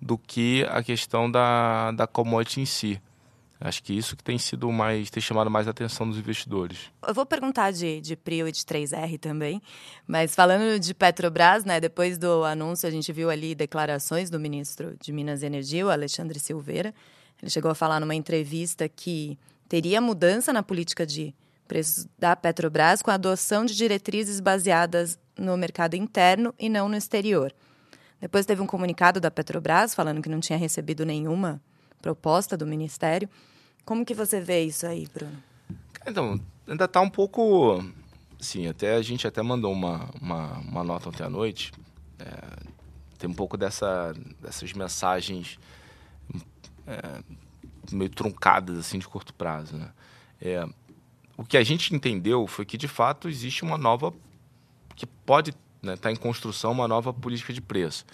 do 0.00 0.16
que 0.16 0.64
a 0.70 0.82
questão 0.82 1.30
da, 1.30 1.92
da 1.92 2.06
commodity 2.06 2.62
em 2.62 2.66
si. 2.66 3.00
Acho 3.64 3.82
que 3.82 3.96
isso 3.96 4.14
que 4.14 4.22
tem 4.22 4.36
sido 4.36 4.70
mais, 4.70 5.08
tem 5.08 5.22
chamado 5.22 5.50
mais 5.50 5.66
a 5.66 5.70
atenção 5.70 6.06
dos 6.06 6.18
investidores. 6.18 6.90
Eu 7.08 7.14
vou 7.14 7.24
perguntar 7.24 7.70
de, 7.70 7.98
de 7.98 8.14
Prio 8.14 8.46
e 8.46 8.52
de 8.52 8.60
3R 8.60 9.18
também, 9.18 9.62
mas 10.06 10.34
falando 10.34 10.78
de 10.78 10.92
Petrobras, 10.92 11.64
né, 11.64 11.80
depois 11.80 12.18
do 12.18 12.44
anúncio 12.44 12.86
a 12.86 12.92
gente 12.92 13.10
viu 13.10 13.30
ali 13.30 13.54
declarações 13.54 14.28
do 14.28 14.38
ministro 14.38 14.94
de 15.00 15.10
Minas 15.14 15.42
e 15.42 15.46
Energia, 15.46 15.86
o 15.86 15.88
Alexandre 15.88 16.38
Silveira. 16.38 16.94
Ele 17.40 17.50
chegou 17.50 17.70
a 17.70 17.74
falar 17.74 18.00
numa 18.00 18.14
entrevista 18.14 18.86
que 18.86 19.38
teria 19.66 19.98
mudança 19.98 20.52
na 20.52 20.62
política 20.62 21.06
de 21.06 21.34
preços 21.66 22.06
da 22.18 22.36
Petrobras 22.36 23.00
com 23.00 23.10
a 23.10 23.14
adoção 23.14 23.64
de 23.64 23.74
diretrizes 23.74 24.40
baseadas 24.40 25.18
no 25.38 25.56
mercado 25.56 25.94
interno 25.94 26.54
e 26.58 26.68
não 26.68 26.86
no 26.86 26.96
exterior. 26.96 27.50
Depois 28.20 28.44
teve 28.44 28.60
um 28.60 28.66
comunicado 28.66 29.20
da 29.20 29.30
Petrobras 29.30 29.94
falando 29.94 30.20
que 30.20 30.28
não 30.28 30.40
tinha 30.40 30.58
recebido 30.58 31.06
nenhuma 31.06 31.62
proposta 32.02 32.58
do 32.58 32.66
Ministério. 32.66 33.26
Como 33.84 34.04
que 34.04 34.14
você 34.14 34.40
vê 34.40 34.64
isso 34.64 34.86
aí, 34.86 35.06
Bruno? 35.12 35.42
Então, 36.06 36.40
ainda 36.66 36.86
está 36.86 37.00
um 37.00 37.10
pouco... 37.10 37.84
Sim, 38.40 38.66
até 38.66 38.94
a 38.94 39.02
gente 39.02 39.26
até 39.26 39.42
mandou 39.42 39.72
uma, 39.72 40.08
uma, 40.20 40.58
uma 40.58 40.84
nota 40.84 41.08
ontem 41.08 41.22
à 41.22 41.30
noite. 41.30 41.72
É, 42.18 42.74
tem 43.18 43.28
um 43.28 43.34
pouco 43.34 43.56
dessa, 43.56 44.12
dessas 44.40 44.72
mensagens 44.72 45.58
é, 46.86 47.22
meio 47.90 48.10
truncadas, 48.10 48.78
assim, 48.78 48.98
de 48.98 49.08
curto 49.08 49.32
prazo, 49.32 49.76
né? 49.76 49.90
É, 50.40 50.66
o 51.36 51.44
que 51.44 51.56
a 51.56 51.64
gente 51.64 51.94
entendeu 51.94 52.46
foi 52.46 52.64
que, 52.64 52.76
de 52.76 52.88
fato, 52.88 53.28
existe 53.28 53.62
uma 53.62 53.78
nova... 53.78 54.12
que 54.94 55.06
pode 55.06 55.50
estar 55.50 55.60
né, 55.82 55.96
tá 55.96 56.10
em 56.10 56.16
construção 56.16 56.72
uma 56.72 56.86
nova 56.86 57.12
política 57.12 57.52
de 57.52 57.60
preço. 57.60 58.04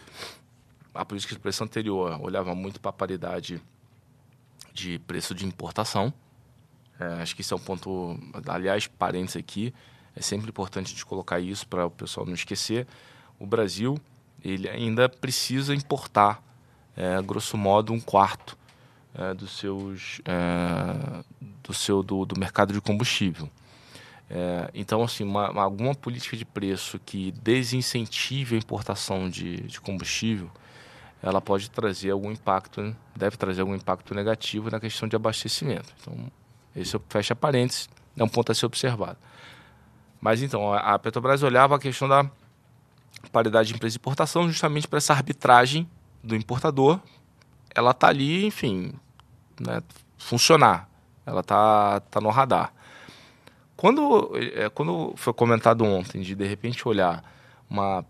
A 0.95 1.05
política 1.05 1.35
de 1.35 1.41
preço 1.41 1.63
anterior 1.63 2.21
olhava 2.21 2.55
muito 2.55 2.81
para 2.81 2.91
a 2.91 2.93
paridade 2.93 3.61
de 4.81 4.99
preço 5.01 5.35
de 5.35 5.45
importação. 5.45 6.13
É, 6.99 7.23
acho 7.23 7.35
que 7.35 7.43
isso 7.43 7.55
é 7.55 7.57
um 7.57 7.61
ponto. 7.61 8.19
Aliás, 8.47 8.87
parênteses 8.87 9.37
aqui, 9.37 9.73
é 10.15 10.21
sempre 10.21 10.49
importante 10.49 10.91
gente 10.91 11.07
colocar 11.07 11.39
isso 11.41 11.67
para 11.67 11.87
o 11.87 11.91
pessoal 11.91 12.27
não 12.27 12.35
esquecer. 12.35 12.87
O 13.39 13.47
Brasil 13.47 13.99
ele 14.43 14.69
ainda 14.69 15.09
precisa 15.09 15.75
importar, 15.75 16.43
é, 16.97 17.21
grosso 17.23 17.57
modo, 17.57 17.93
um 17.93 18.01
quarto 18.01 18.57
é, 19.15 19.35
dos 19.35 19.59
seus, 19.59 20.21
é, 20.25 21.25
do, 21.63 21.75
seu, 21.75 22.03
do, 22.03 22.25
do 22.25 22.39
mercado 22.39 22.73
de 22.73 22.81
combustível. 22.81 23.49
É, 24.29 24.71
então, 24.75 25.03
assim, 25.03 25.25
uma, 25.25 25.51
uma, 25.51 25.63
alguma 25.63 25.95
política 25.95 26.37
de 26.37 26.45
preço 26.45 26.99
que 27.05 27.33
desincentive 27.33 28.55
a 28.55 28.59
importação 28.59 29.29
de, 29.29 29.57
de 29.63 29.81
combustível 29.81 30.51
ela 31.23 31.41
pode 31.41 31.71
trazer 31.71 32.11
algum 32.11 32.31
impacto, 32.31 32.97
deve 33.15 33.37
trazer 33.37 33.61
algum 33.61 33.75
impacto 33.75 34.15
negativo 34.15 34.71
na 34.71 34.81
questão 34.81 35.07
de 35.09 35.15
abastecimento. 35.15 35.93
Então, 36.01 36.31
esse 36.75 36.99
fecha 37.09 37.37
parênteses, 37.37 37.89
é 38.17 38.25
um 38.25 38.29
ponto 38.29 38.51
a 38.53 38.55
ser 38.55 38.67
observado. 38.67 39.19
Mas 40.21 40.43
então, 40.43 40.73
a 40.73 40.99
Petrobras 40.99 41.43
olhava 41.43 41.77
a 41.77 41.79
questão 41.79 42.09
da 42.09 42.29
paridade 43.33 43.69
de 43.69 43.75
empresa 43.75 43.95
de 43.95 43.99
importação 43.99 44.49
justamente 44.49 44.89
para 44.89 44.99
essa 44.99 45.13
arbitragem 45.13 45.89
do 46.23 46.37
importador. 46.37 47.01
Ela 47.75 47.93
está 47.93 48.09
ali, 48.09 48.45
enfim, 48.45 48.93
né, 49.59 49.83
funcionar. 50.19 50.89
Ela 51.25 51.41
está 51.41 52.01
tá 52.01 52.21
no 52.21 52.31
radar. 52.31 52.73
Quando, 53.77 54.33
é, 54.37 54.69
quando 54.69 55.15
foi 55.17 55.33
comentado 55.33 55.85
ontem 55.85 56.21
de 56.21 56.35
de 56.35 56.47
repente 56.47 56.87
olhar 56.87 57.25
uma 57.69 58.05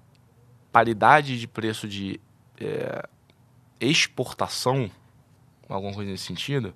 paridade 0.72 1.38
de 1.38 1.46
preço 1.46 1.86
de 1.86 2.20
é, 2.60 3.08
exportação, 3.80 4.90
alguma 5.68 5.94
coisa 5.94 6.10
nesse 6.10 6.24
sentido, 6.24 6.74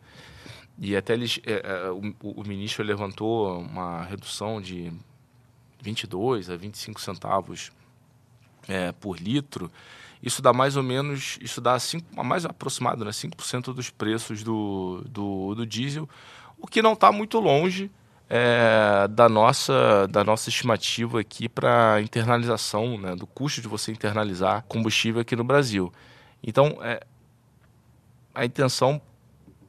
e 0.79 0.97
até 0.97 1.13
eles, 1.13 1.39
é, 1.45 1.63
é 1.65 1.91
o, 1.91 2.15
o, 2.23 2.45
ministro 2.47 2.83
levantou 2.83 3.61
uma 3.61 4.03
redução 4.03 4.61
de 4.61 4.93
22 5.81 6.51
a 6.51 6.57
25 6.57 7.01
centavos 7.01 7.71
é, 8.67 8.91
por 8.93 9.19
litro. 9.19 9.71
Isso 10.23 10.41
dá 10.41 10.53
mais 10.53 10.77
ou 10.77 10.83
menos, 10.83 11.39
isso 11.41 11.61
dá 11.61 11.79
cinco, 11.79 12.25
mais 12.25 12.45
aproximado, 12.45 13.05
né, 13.05 13.11
5% 13.11 13.75
dos 13.75 13.91
preços 13.91 14.43
do, 14.43 15.05
do, 15.07 15.55
do 15.55 15.67
diesel, 15.67 16.09
o 16.59 16.67
que 16.67 16.81
não 16.81 16.95
está 16.95 17.13
muito 17.13 17.39
longe 17.39 17.91
é, 18.37 19.07
da, 19.07 19.29
nossa, 19.29 20.09
da 20.09 20.25
nossa 20.25 20.49
estimativa 20.49 21.21
aqui 21.21 21.49
para 21.49 22.01
internalização, 22.03 22.99
né, 22.99 23.15
do 23.15 23.29
custo 23.29 23.63
de 23.63 23.69
você 23.69 23.93
internalizar 23.93 24.65
combustível 24.65 25.21
aqui 25.21 25.37
no 25.37 25.45
Brasil. 25.45 25.93
Então, 26.43 26.79
é, 26.83 27.01
a 28.35 28.45
intenção 28.45 29.01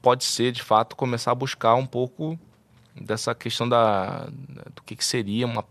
pode 0.02 0.24
ser, 0.24 0.52
de 0.52 0.64
fato, 0.64 0.96
começar 0.96 1.32
a 1.32 1.36
buscar 1.36 1.76
um 1.76 1.86
pouco 1.86 2.40
dessa 3.00 3.36
questão 3.36 3.70
da, 3.70 4.26
do 4.74 4.82
que, 4.84 4.96
que 4.96 5.06
seria 5.06 5.46
uma, 5.46 5.64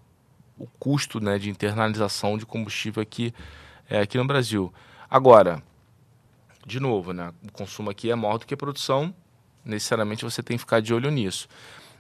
o 0.57 0.69
custo 0.79 1.19
né, 1.19 1.37
de 1.37 1.51
internalização 1.51 2.39
de 2.39 2.47
combustível 2.47 3.03
aqui, 3.03 3.35
é, 3.91 4.03
aqui 4.03 4.17
no 4.17 4.25
Brasil. 4.25 4.73
Agora, 5.11 5.61
de 6.65 6.79
novo, 6.79 7.13
né, 7.13 7.33
o 7.43 7.51
consumo 7.51 7.91
aqui 7.91 8.09
é 8.09 8.15
maior 8.15 8.39
do 8.39 8.47
que 8.47 8.55
a 8.55 8.57
produção, 8.57 9.13
necessariamente 9.65 10.23
você 10.23 10.45
tem 10.45 10.57
que 10.57 10.61
ficar 10.61 10.81
de 10.81 10.95
olho 10.95 11.11
nisso 11.11 11.49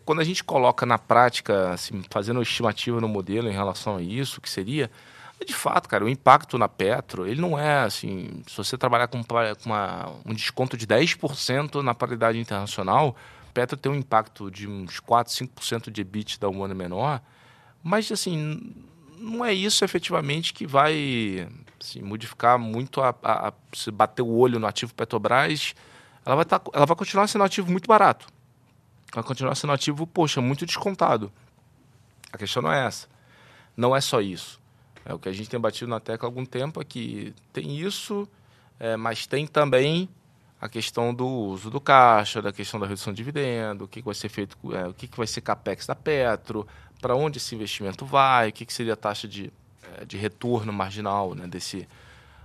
quando 0.04 0.20
a 0.20 0.24
gente 0.24 0.44
coloca 0.44 0.84
na 0.84 0.98
prática, 0.98 1.70
assim, 1.70 2.02
fazendo 2.10 2.42
estimativa 2.42 3.00
no 3.00 3.08
modelo 3.08 3.48
em 3.48 3.52
relação 3.52 3.96
a 3.96 4.02
isso, 4.02 4.40
que 4.40 4.48
seria, 4.48 4.90
de 5.44 5.54
fato, 5.54 5.88
cara, 5.88 6.04
o 6.04 6.08
impacto 6.08 6.58
na 6.58 6.68
Petro, 6.68 7.26
ele 7.26 7.40
não 7.40 7.58
é 7.58 7.80
assim, 7.80 8.42
se 8.46 8.56
você 8.56 8.76
trabalhar 8.76 9.08
com, 9.08 9.22
uma, 9.64 10.12
um 10.24 10.34
desconto 10.34 10.76
de 10.76 10.86
10% 10.86 11.82
na 11.82 11.94
paridade 11.94 12.38
internacional, 12.38 13.16
Petro 13.52 13.76
tem 13.76 13.90
um 13.90 13.94
impacto 13.94 14.50
de 14.50 14.68
uns 14.68 15.00
4, 15.00 15.32
5% 15.32 15.90
de 15.90 16.00
EBIT 16.00 16.40
da 16.40 16.48
um 16.48 16.64
ano 16.64 16.74
menor, 16.74 17.20
mas 17.82 18.10
assim, 18.10 18.74
não 19.18 19.44
é 19.44 19.52
isso 19.54 19.84
efetivamente 19.84 20.52
que 20.52 20.66
vai 20.66 21.48
assim, 21.80 22.02
modificar 22.02 22.58
muito 22.58 23.00
a, 23.00 23.14
a, 23.22 23.48
a, 23.48 23.52
se 23.72 23.90
bater 23.90 24.22
o 24.22 24.28
olho 24.28 24.58
no 24.58 24.66
ativo 24.66 24.94
Petrobras, 24.94 25.74
ela 26.26 26.36
vai, 26.36 26.44
tá, 26.44 26.60
ela 26.72 26.86
vai 26.86 26.96
continuar 26.96 27.26
sendo 27.26 27.42
um 27.42 27.44
ativo 27.44 27.70
muito 27.70 27.86
barato 27.86 28.26
vai 29.14 29.24
continuar 29.24 29.54
sendo 29.54 29.72
ativo, 29.72 30.06
poxa, 30.06 30.40
muito 30.40 30.66
descontado. 30.66 31.32
A 32.32 32.38
questão 32.38 32.62
não 32.62 32.72
é 32.72 32.86
essa. 32.86 33.08
Não 33.76 33.94
é 33.94 34.00
só 34.00 34.20
isso. 34.20 34.60
É 35.04 35.12
o 35.12 35.18
que 35.18 35.28
a 35.28 35.32
gente 35.32 35.48
tem 35.48 35.60
batido 35.60 35.90
na 35.90 36.00
tecla 36.00 36.26
há 36.26 36.30
algum 36.30 36.44
tempo 36.44 36.80
é 36.80 36.84
que 36.84 37.34
tem 37.52 37.78
isso, 37.78 38.28
é, 38.80 38.96
mas 38.96 39.26
tem 39.26 39.46
também 39.46 40.08
a 40.60 40.68
questão 40.68 41.12
do 41.12 41.26
uso 41.26 41.70
do 41.70 41.80
caixa, 41.80 42.40
da 42.40 42.52
questão 42.52 42.80
da 42.80 42.86
redução 42.86 43.12
de 43.12 43.18
dividendo, 43.18 43.84
o 43.84 43.88
que, 43.88 44.00
vai 44.00 44.14
ser 44.14 44.30
feito, 44.30 44.56
é, 44.74 44.88
o 44.88 44.94
que, 44.94 45.06
que 45.06 45.16
vai 45.16 45.26
ser 45.26 45.42
capex 45.42 45.86
da 45.86 45.94
Petro, 45.94 46.66
para 47.02 47.14
onde 47.14 47.36
esse 47.36 47.54
investimento 47.54 48.06
vai, 48.06 48.48
o 48.48 48.52
que, 48.52 48.64
que 48.64 48.72
seria 48.72 48.94
a 48.94 48.96
taxa 48.96 49.28
de, 49.28 49.52
é, 49.98 50.06
de 50.06 50.16
retorno 50.16 50.72
marginal 50.72 51.34
né, 51.34 51.46
desse 51.46 51.86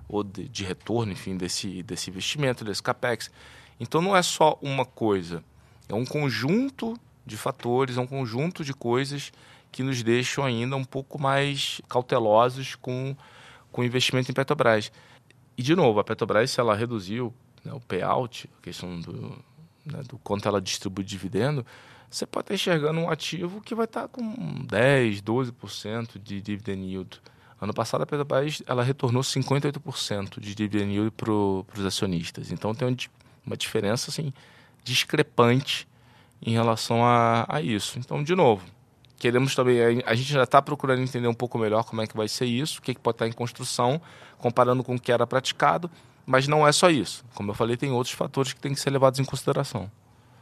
ou 0.10 0.24
de, 0.24 0.50
de, 0.50 0.66
retorno, 0.66 1.12
enfim, 1.14 1.38
desse, 1.38 1.82
desse 1.84 2.10
investimento, 2.10 2.66
desse 2.66 2.84
capex. 2.84 3.32
Então 3.80 4.02
não 4.02 4.18
é 4.18 4.22
só 4.22 4.58
uma 4.62 4.84
coisa, 4.84 5.44
é 5.90 5.96
um 5.96 6.06
conjunto 6.06 6.98
de 7.26 7.36
fatores, 7.36 7.98
é 7.98 8.02
um 8.02 8.08
conjunto 8.08 8.64
de 8.64 8.74
coisas 8.74 9.32
que 9.72 9.84
nos 9.84 10.02
deixam 10.02 10.44
ainda 10.44 10.76
um 10.76 10.84
pouco 10.84 11.20
mais 11.20 11.82
cautelosos 11.90 12.76
com, 12.76 13.16
com 13.72 13.82
o 13.82 13.86
investimento 13.86 14.32
em 14.32 14.34
Petrobras. 14.34 14.92
E, 15.58 15.64
de 15.64 15.76
novo, 15.76 16.00
a 16.00 16.04
Petrobras, 16.04 16.52
se 16.52 16.60
ela 16.60 16.76
reduziu 16.76 17.34
né, 17.64 17.74
o 17.74 17.80
payout, 17.80 18.50
a 18.60 18.62
questão 18.64 19.00
do, 19.00 19.38
né, 19.86 20.02
do 20.08 20.18
quanto 20.20 20.48
ela 20.48 20.62
distribui 20.62 21.04
dividendo, 21.04 21.66
você 22.10 22.26
pode 22.26 22.46
estar 22.46 22.54
enxergando 22.56 23.00
um 23.00 23.10
ativo 23.10 23.62
que 23.62 23.76
vai 23.76 23.86
estar 23.86 24.08
com 24.08 24.24
10, 24.66 25.22
12% 25.22 26.20
de 26.22 26.42
dividend 26.42 26.82
yield. 26.82 27.22
Ano 27.62 27.74
passado, 27.74 28.02
a 28.02 28.06
Petrobras 28.06 28.64
ela 28.66 28.84
retornou 28.84 29.22
58% 29.22 30.40
de 30.40 30.56
dividend 30.56 30.92
yield 30.92 31.12
para 31.12 31.32
os 31.32 31.86
acionistas. 31.86 32.52
Então, 32.52 32.74
tem 32.74 32.96
uma 33.46 33.58
diferença 33.58 34.10
assim, 34.10 34.34
discrepante 34.84 35.88
em 36.42 36.52
relação 36.52 37.04
a, 37.04 37.46
a 37.48 37.62
isso. 37.62 38.00
Então, 38.00 38.24
de 38.24 38.36
novo, 38.36 38.64
queremos 39.18 39.54
também, 39.54 40.02
a 40.06 40.16
gente 40.16 40.32
já 40.32 40.44
está 40.44 40.62
procurando 40.62 41.02
entender 41.02 41.28
um 41.28 41.34
pouco 41.34 41.58
melhor 41.58 41.84
como 41.84 42.02
é 42.02 42.08
que 42.08 42.16
vai 42.16 42.28
ser 42.28 42.46
isso, 42.46 42.80
o 42.80 42.82
que, 42.82 42.94
que 42.94 43.00
pode 43.00 43.16
estar 43.16 43.28
em 43.28 43.32
construção, 43.32 44.02
comparando 44.38 44.84
com 44.84 44.96
o 44.96 45.00
que 45.00 45.12
era 45.12 45.28
praticado, 45.28 45.92
mas 46.26 46.48
não 46.48 46.68
é 46.68 46.72
só 46.72 46.90
isso. 46.90 47.26
Como 47.36 47.52
eu 47.52 47.56
falei, 47.56 47.76
tem 47.76 47.92
outros 47.92 48.16
fatores 48.16 48.54
que 48.54 48.60
têm 48.60 48.74
que 48.74 48.80
ser 48.80 48.90
levados 48.90 49.20
em 49.20 49.26
consideração. 49.26 49.92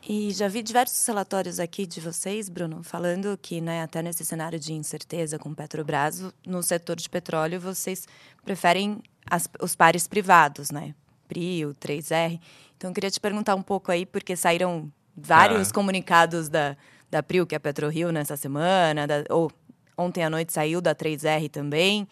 E 0.07 0.31
já 0.31 0.47
vi 0.47 0.61
diversos 0.61 1.05
relatórios 1.05 1.59
aqui 1.59 1.85
de 1.85 1.99
vocês, 1.99 2.47
Bruno, 2.47 2.81
falando 2.81 3.37
que, 3.41 3.59
né, 3.59 3.81
até 3.81 4.01
nesse 4.01 4.23
cenário 4.23 4.57
de 4.57 4.71
incerteza 4.71 5.37
com 5.37 5.53
Petrobras, 5.53 6.23
no 6.45 6.63
setor 6.63 6.95
de 6.95 7.09
petróleo, 7.09 7.59
vocês 7.59 8.07
preferem 8.45 9.01
as, 9.29 9.49
os 9.61 9.75
pares 9.75 10.07
privados, 10.07 10.71
né? 10.71 10.95
PRIO, 11.27 11.75
3R. 11.75 12.39
Então, 12.77 12.91
eu 12.91 12.93
queria 12.93 13.09
te 13.09 13.19
perguntar 13.19 13.55
um 13.55 13.61
pouco 13.61 13.91
aí, 13.91 14.05
porque 14.05 14.35
saíram 14.35 14.91
vários 15.15 15.69
ah. 15.69 15.73
comunicados 15.73 16.47
da, 16.47 16.77
da 17.09 17.23
PRIO, 17.23 17.45
que 17.45 17.55
é 17.55 17.57
a 17.57 17.59
PetroRio, 17.59 18.11
nessa 18.11 18.37
semana, 18.37 19.07
da, 19.07 19.23
ou 19.29 19.51
ontem 19.97 20.23
à 20.23 20.29
noite 20.29 20.53
saiu 20.53 20.79
da 20.79 20.93
3R 20.93 21.49
também. 21.49 22.07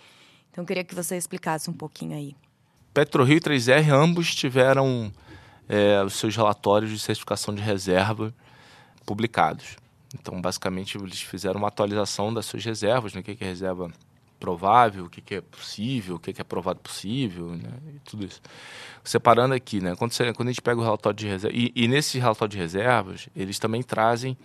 Então, 0.51 0.63
eu 0.63 0.65
queria 0.67 0.83
que 0.83 0.95
você 0.95 1.15
explicasse 1.15 1.69
um 1.69 1.73
pouquinho 1.73 2.15
aí. 2.15 2.35
PetroRio 2.93 3.37
e 3.37 3.41
3R 3.41 3.91
ambos 3.91 4.33
tiveram 4.33 5.11
é, 5.69 6.01
os 6.03 6.13
seus 6.13 6.35
relatórios 6.35 6.91
de 6.91 6.97
certificação 6.99 7.53
de 7.53 7.61
reserva 7.61 8.33
publicados. 9.05 9.75
Então, 10.13 10.41
basicamente, 10.41 10.97
eles 10.97 11.21
fizeram 11.21 11.59
uma 11.59 11.67
atualização 11.67 12.33
das 12.33 12.45
suas 12.45 12.63
reservas, 12.63 13.13
né? 13.13 13.21
o 13.21 13.23
que 13.23 13.37
é 13.39 13.47
reserva 13.47 13.91
provável, 14.39 15.05
o 15.05 15.09
que 15.09 15.35
é 15.35 15.41
possível, 15.41 16.15
o 16.15 16.19
que 16.19 16.39
é 16.39 16.43
provado 16.43 16.79
possível, 16.79 17.47
né? 17.55 17.71
e 17.95 17.99
tudo 17.99 18.25
isso. 18.25 18.41
Separando 19.03 19.53
aqui, 19.53 19.79
né? 19.79 19.95
quando, 19.95 20.11
você, 20.11 20.33
quando 20.33 20.49
a 20.49 20.51
gente 20.51 20.61
pega 20.61 20.79
o 20.79 20.83
relatório 20.83 21.17
de 21.17 21.27
reserva, 21.27 21.57
e, 21.57 21.71
e 21.75 21.87
nesse 21.87 22.19
relatório 22.19 22.51
de 22.51 22.57
reservas, 22.57 23.29
eles 23.35 23.59
também 23.59 23.81
trazem 23.81 24.37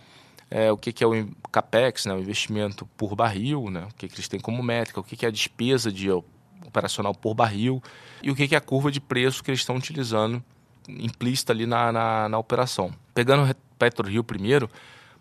é, 0.50 0.70
o 0.70 0.76
que, 0.76 0.92
que, 0.92 1.04
é 1.04 1.06
o 1.06 1.28
CAPEX, 1.50 2.06
né? 2.06 2.14
o 2.14 2.18
investimento 2.18 2.86
por 2.96 3.14
barril, 3.14 3.70
né? 3.70 3.86
o 3.90 3.94
que, 3.94 4.08
que 4.08 4.14
eles 4.14 4.28
têm 4.28 4.40
como 4.40 4.62
métrica, 4.62 5.00
o 5.00 5.04
que, 5.04 5.16
que 5.16 5.24
é 5.24 5.28
a 5.28 5.32
despesa 5.32 5.92
de 5.92 6.10
operacional 6.10 7.14
por 7.14 7.34
barril 7.34 7.82
e 8.22 8.30
o 8.30 8.34
que, 8.34 8.46
que 8.48 8.54
é 8.54 8.58
a 8.58 8.60
curva 8.60 8.90
de 8.90 9.00
preço 9.00 9.42
que 9.42 9.50
eles 9.50 9.60
estão 9.60 9.76
utilizando 9.76 10.42
implícita 10.88 11.52
ali 11.52 11.66
na, 11.66 11.92
na, 11.92 12.28
na 12.28 12.38
operação. 12.38 12.92
Pegando 13.14 13.50
o 13.50 13.54
PetroRio 13.78 14.24
primeiro, 14.24 14.68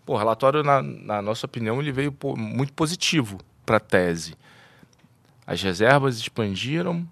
pô, 0.04 0.14
o 0.14 0.16
relatório, 0.16 0.62
na, 0.62 0.82
na 0.82 1.22
nossa 1.22 1.46
opinião, 1.46 1.80
ele 1.80 1.92
veio 1.92 2.14
muito 2.36 2.72
positivo 2.72 3.38
para 3.64 3.76
a 3.76 3.80
tese. 3.80 4.34
As 5.50 5.60
reservas 5.60 6.16
expandiram, 6.16 7.04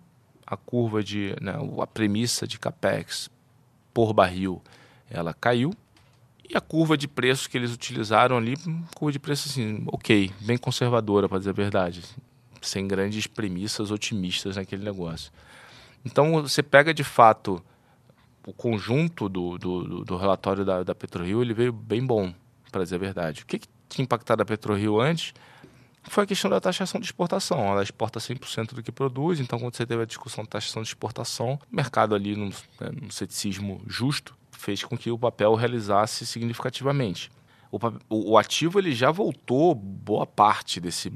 a 0.47 0.57
curva 0.57 1.03
de, 1.03 1.35
né, 1.41 1.55
a 1.83 1.87
premissa 1.89 2.47
de 2.47 2.57
capex 2.57 3.29
por 3.93 4.13
barril, 4.13 4.63
ela 5.11 5.35
caiu 5.35 5.75
e 6.49 6.57
a 6.57 6.61
curva 6.61 6.97
de 6.97 7.09
preços 7.09 7.49
que 7.49 7.59
eles 7.59 7.75
utilizaram 7.75 8.37
ali, 8.37 8.57
curva 8.95 9.11
de 9.11 9.19
preço 9.19 9.49
assim, 9.49 9.83
ok, 9.89 10.31
bem 10.39 10.57
conservadora 10.57 11.29
para 11.29 11.39
dizer 11.39 11.51
a 11.51 11.53
verdade, 11.53 12.05
sem 12.63 12.87
grandes 12.87 13.27
premissas 13.27 13.91
otimistas 13.91 14.55
naquele 14.55 14.85
negócio. 14.85 15.33
Então 16.05 16.41
você 16.41 16.63
pega 16.63 16.95
de 16.95 17.03
fato 17.03 17.61
o 18.47 18.53
conjunto 18.53 19.29
do, 19.29 19.59
do, 19.59 20.05
do 20.05 20.17
relatório 20.17 20.65
da, 20.65 20.85
da 20.85 20.95
PetroRio, 20.95 21.43
ele 21.43 21.55
veio 21.55 21.73
bem 21.73 22.07
bom, 22.07 22.33
para 22.71 22.85
dizer 22.85 22.95
a 22.95 23.01
verdade. 23.01 23.43
O 23.43 23.47
que, 23.47 23.59
que 23.59 23.69
tinha 23.89 24.05
impactado 24.05 24.43
a 24.43 24.47
PetroRio 24.47 25.01
antes 25.01 25.35
foi 26.09 26.25
a 26.25 26.27
questão 26.27 26.51
da 26.51 26.61
taxação 26.61 27.01
de 27.01 27.07
exportação. 27.07 27.59
Ela 27.67 27.83
exporta 27.83 28.19
100% 28.19 28.75
do 28.75 28.83
que 28.83 28.93
produz, 28.93 29.41
então 29.41 29.59
quando 29.59 29.75
você 29.75 29.87
teve 29.87 30.03
a 30.03 30.07
discussão 30.07 30.45
de 30.45 30.51
taxação 30.51 30.83
de 30.83 30.89
exportação, 30.89 31.59
o 31.71 31.77
mercado 31.77 32.15
ali, 32.15 32.37
num, 32.37 32.51
né, 32.81 32.91
num 33.01 33.11
ceticismo 33.11 33.83
justo, 33.87 34.37
fez 34.53 34.83
com 34.83 34.97
que 34.97 35.11
o 35.11 35.19
papel 35.19 35.55
realizasse 35.55 36.27
significativamente. 36.27 37.31
O, 37.71 37.79
o, 38.09 38.39
ativo 38.39 38.79
ele 38.79 38.93
já 38.93 39.11
voltou 39.11 39.75
boa 39.75 40.27
parte 40.27 40.81
desse, 40.81 41.13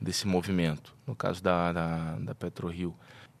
desse 0.00 0.26
movimento, 0.26 0.94
no 1.06 1.14
caso 1.14 1.42
da, 1.42 1.72
da, 1.72 2.18
da 2.18 2.34
PetroRio. 2.34 2.94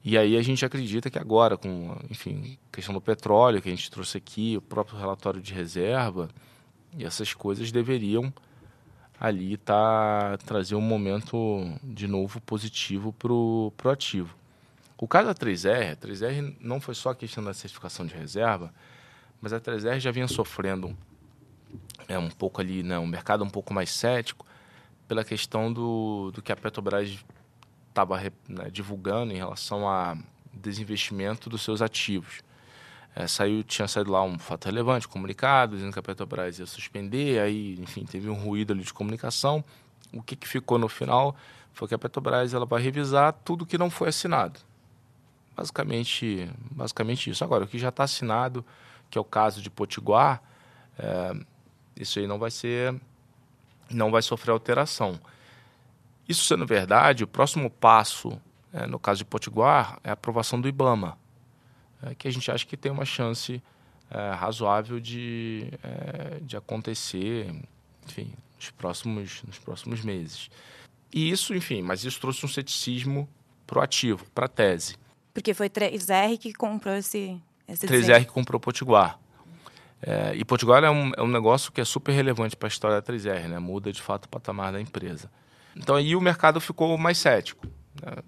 E 0.04 0.18
aí 0.18 0.36
a 0.36 0.42
gente 0.42 0.64
acredita 0.64 1.08
que 1.08 1.18
agora, 1.18 1.56
com, 1.56 1.96
enfim, 2.10 2.58
questão 2.70 2.92
do 2.92 3.00
petróleo 3.00 3.62
que 3.62 3.68
a 3.68 3.72
gente 3.72 3.90
trouxe 3.90 4.18
aqui, 4.18 4.56
o 4.56 4.60
próprio 4.60 4.98
relatório 4.98 5.40
de 5.40 5.54
reserva, 5.54 6.28
essas 6.98 7.32
coisas 7.32 7.72
deveriam 7.72 8.32
ali 9.22 9.56
tá, 9.56 10.36
trazer 10.44 10.74
um 10.74 10.80
momento 10.80 11.64
de 11.80 12.08
novo 12.08 12.40
positivo 12.40 13.12
para 13.12 13.32
o 13.32 13.72
ativo. 13.84 14.34
O 14.98 15.06
caso 15.06 15.28
da 15.28 15.34
3R, 15.34 15.92
a 15.92 15.96
3R 15.96 16.56
não 16.60 16.80
foi 16.80 16.92
só 16.92 17.10
a 17.10 17.14
questão 17.14 17.44
da 17.44 17.54
certificação 17.54 18.04
de 18.04 18.16
reserva, 18.16 18.74
mas 19.40 19.52
a 19.52 19.60
3R 19.60 20.00
já 20.00 20.10
vinha 20.10 20.26
sofrendo 20.26 20.96
é, 22.08 22.18
um 22.18 22.30
pouco 22.30 22.60
ali, 22.60 22.82
né, 22.82 22.98
um 22.98 23.06
mercado 23.06 23.44
um 23.44 23.48
pouco 23.48 23.72
mais 23.72 23.90
cético 23.90 24.44
pela 25.06 25.22
questão 25.22 25.72
do, 25.72 26.32
do 26.32 26.42
que 26.42 26.50
a 26.50 26.56
Petrobras 26.56 27.24
estava 27.90 28.20
né, 28.48 28.70
divulgando 28.72 29.32
em 29.32 29.36
relação 29.36 29.88
a 29.88 30.18
desinvestimento 30.52 31.48
dos 31.48 31.62
seus 31.62 31.80
ativos. 31.80 32.40
É, 33.14 33.26
saiu, 33.26 33.62
tinha 33.62 33.86
saído 33.86 34.10
lá 34.10 34.22
um 34.22 34.38
fato 34.38 34.64
relevante, 34.64 35.06
comunicado, 35.06 35.76
dizendo 35.76 35.92
que 35.92 35.98
a 35.98 36.02
Petrobras 36.02 36.58
ia 36.58 36.66
suspender, 36.66 37.40
aí, 37.40 37.78
enfim, 37.78 38.04
teve 38.04 38.28
um 38.30 38.34
ruído 38.34 38.72
ali 38.72 38.82
de 38.82 38.92
comunicação. 38.92 39.62
O 40.12 40.22
que, 40.22 40.34
que 40.34 40.48
ficou 40.48 40.78
no 40.78 40.88
final 40.88 41.36
foi 41.72 41.88
que 41.88 41.94
a 41.94 41.98
Petrobras 41.98 42.54
ela 42.54 42.64
vai 42.64 42.80
revisar 42.82 43.32
tudo 43.44 43.66
que 43.66 43.76
não 43.76 43.90
foi 43.90 44.08
assinado. 44.08 44.60
Basicamente, 45.54 46.50
basicamente 46.70 47.28
isso. 47.28 47.44
Agora, 47.44 47.64
o 47.64 47.66
que 47.66 47.78
já 47.78 47.90
está 47.90 48.04
assinado, 48.04 48.64
que 49.10 49.18
é 49.18 49.20
o 49.20 49.24
caso 49.24 49.60
de 49.60 49.68
Potiguar, 49.68 50.42
é, 50.98 51.36
isso 51.96 52.18
aí 52.18 52.26
não 52.26 52.38
vai 52.38 52.50
ser, 52.50 52.98
não 53.90 54.10
vai 54.10 54.22
sofrer 54.22 54.52
alteração. 54.52 55.20
Isso 56.26 56.44
sendo 56.44 56.66
verdade, 56.66 57.24
o 57.24 57.26
próximo 57.26 57.68
passo, 57.68 58.40
é, 58.72 58.86
no 58.86 58.98
caso 58.98 59.18
de 59.18 59.24
Potiguar, 59.26 59.98
é 60.02 60.10
a 60.10 60.14
aprovação 60.14 60.58
do 60.58 60.68
IBAMA, 60.68 61.18
é, 62.02 62.14
que 62.14 62.28
a 62.28 62.30
gente 62.30 62.50
acha 62.50 62.66
que 62.66 62.76
tem 62.76 62.90
uma 62.90 63.04
chance 63.04 63.62
é, 64.10 64.30
razoável 64.32 65.00
de, 65.00 65.68
é, 65.82 66.40
de 66.40 66.56
acontecer, 66.56 67.54
enfim, 68.06 68.32
nos 68.56 68.70
próximos, 68.70 69.42
nos 69.44 69.58
próximos 69.58 70.02
meses. 70.02 70.50
E 71.12 71.30
isso, 71.30 71.54
enfim, 71.54 71.82
mas 71.82 72.04
isso 72.04 72.20
trouxe 72.20 72.44
um 72.44 72.48
ceticismo 72.48 73.28
proativo 73.66 74.24
para 74.34 74.46
a 74.46 74.48
tese. 74.48 74.96
Porque 75.32 75.54
foi 75.54 75.70
3R 75.70 76.38
que 76.38 76.52
comprou 76.52 76.94
esse, 76.94 77.40
esse 77.66 77.86
3R 77.86 78.26
que 78.26 78.32
comprou 78.32 78.60
Potiguar. 78.60 79.18
É, 80.02 80.34
e 80.34 80.44
Potiguar 80.44 80.82
é 80.82 80.90
um, 80.90 81.12
é 81.16 81.22
um 81.22 81.28
negócio 81.28 81.70
que 81.70 81.80
é 81.80 81.84
super 81.84 82.12
relevante 82.12 82.56
para 82.56 82.66
a 82.66 82.70
história 82.70 83.00
da 83.00 83.02
3R, 83.02 83.48
né? 83.48 83.58
muda 83.58 83.92
de 83.92 84.02
fato 84.02 84.26
o 84.26 84.28
patamar 84.28 84.72
da 84.72 84.80
empresa. 84.80 85.30
Então 85.76 85.96
aí 85.96 86.14
o 86.14 86.20
mercado 86.20 86.60
ficou 86.60 86.98
mais 86.98 87.18
cético. 87.18 87.66
Né? 88.02 88.22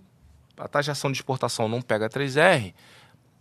A 0.57 0.69
taxação 0.69 1.11
de 1.11 1.19
exportação 1.19 1.69
não 1.69 1.83
pega 1.83 2.09
3R, 2.09 2.73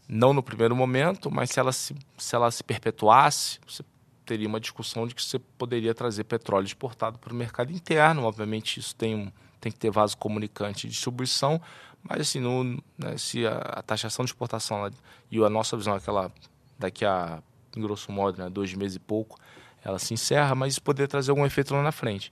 não 0.08 0.34
no 0.34 0.44
primeiro 0.44 0.76
momento, 0.76 1.32
mas 1.32 1.50
se 1.50 1.60
ela 1.60 1.72
se, 1.72 1.96
se, 2.18 2.36
ela 2.36 2.52
se 2.52 2.64
perpetuasse, 2.64 3.60
você 3.66 3.84
teria 4.26 4.48
uma 4.48 4.60
discussão 4.60 5.08
de 5.08 5.16
que 5.16 5.22
você 5.22 5.40
poderia 5.40 5.94
trazer 5.94 6.24
petróleo 6.24 6.66
exportado 6.66 7.18
para 7.18 7.34
o 7.34 7.36
mercado 7.36 7.72
interno. 7.72 8.24
Obviamente 8.24 8.80
isso 8.80 8.96
tem, 8.96 9.16
um, 9.16 9.32
tem 9.60 9.72
que 9.72 9.78
ter 9.78 9.92
vaso 9.92 10.18
comunicante 10.18 10.88
e 10.88 10.90
distribuição, 10.90 11.62
mas 12.02 12.22
assim, 12.22 12.40
no, 12.40 12.64
né, 12.98 13.18
se 13.18 13.46
a, 13.48 13.58
a, 13.58 13.82
taxação 13.82 14.26
de 14.26 14.32
exportação 14.32 14.80
ela, 14.80 14.92
e 15.32 15.44
a 15.44 15.50
nossa 15.50 15.78
visão 15.78 15.96
é 15.96 16.00
que 16.00 16.10
ela, 16.10 16.32
daqui 16.78 17.06
a, 17.06 17.42
grosso 17.76 18.12
modo, 18.12 18.42
né, 18.42 18.50
dois 18.50 18.74
meses 18.74 18.98
e 18.98 19.00
pouco, 19.00 19.40
ela 19.84 20.00
se 20.00 20.14
encerra, 20.14 20.54
mas 20.56 20.74
isso 20.74 20.82
poderia 20.82 21.08
trazer 21.08 21.32
algum 21.32 21.46
efeito 21.46 21.74
lá 21.74 21.82
na 21.82 21.92
frente. 21.92 22.32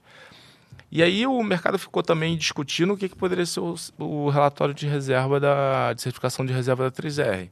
E 0.90 1.02
aí 1.02 1.26
o 1.26 1.42
mercado 1.42 1.78
ficou 1.78 2.02
também 2.02 2.36
discutindo 2.36 2.92
o 2.92 2.96
que, 2.96 3.08
que 3.08 3.16
poderia 3.16 3.46
ser 3.46 3.60
o, 3.60 3.74
o, 3.98 4.28
relatório 4.28 4.74
de 4.74 4.86
reserva 4.86 5.40
da 5.40 5.92
de 5.94 6.02
certificação 6.02 6.44
de 6.44 6.52
reserva 6.52 6.84
da 6.84 6.90
3R. 6.90 7.50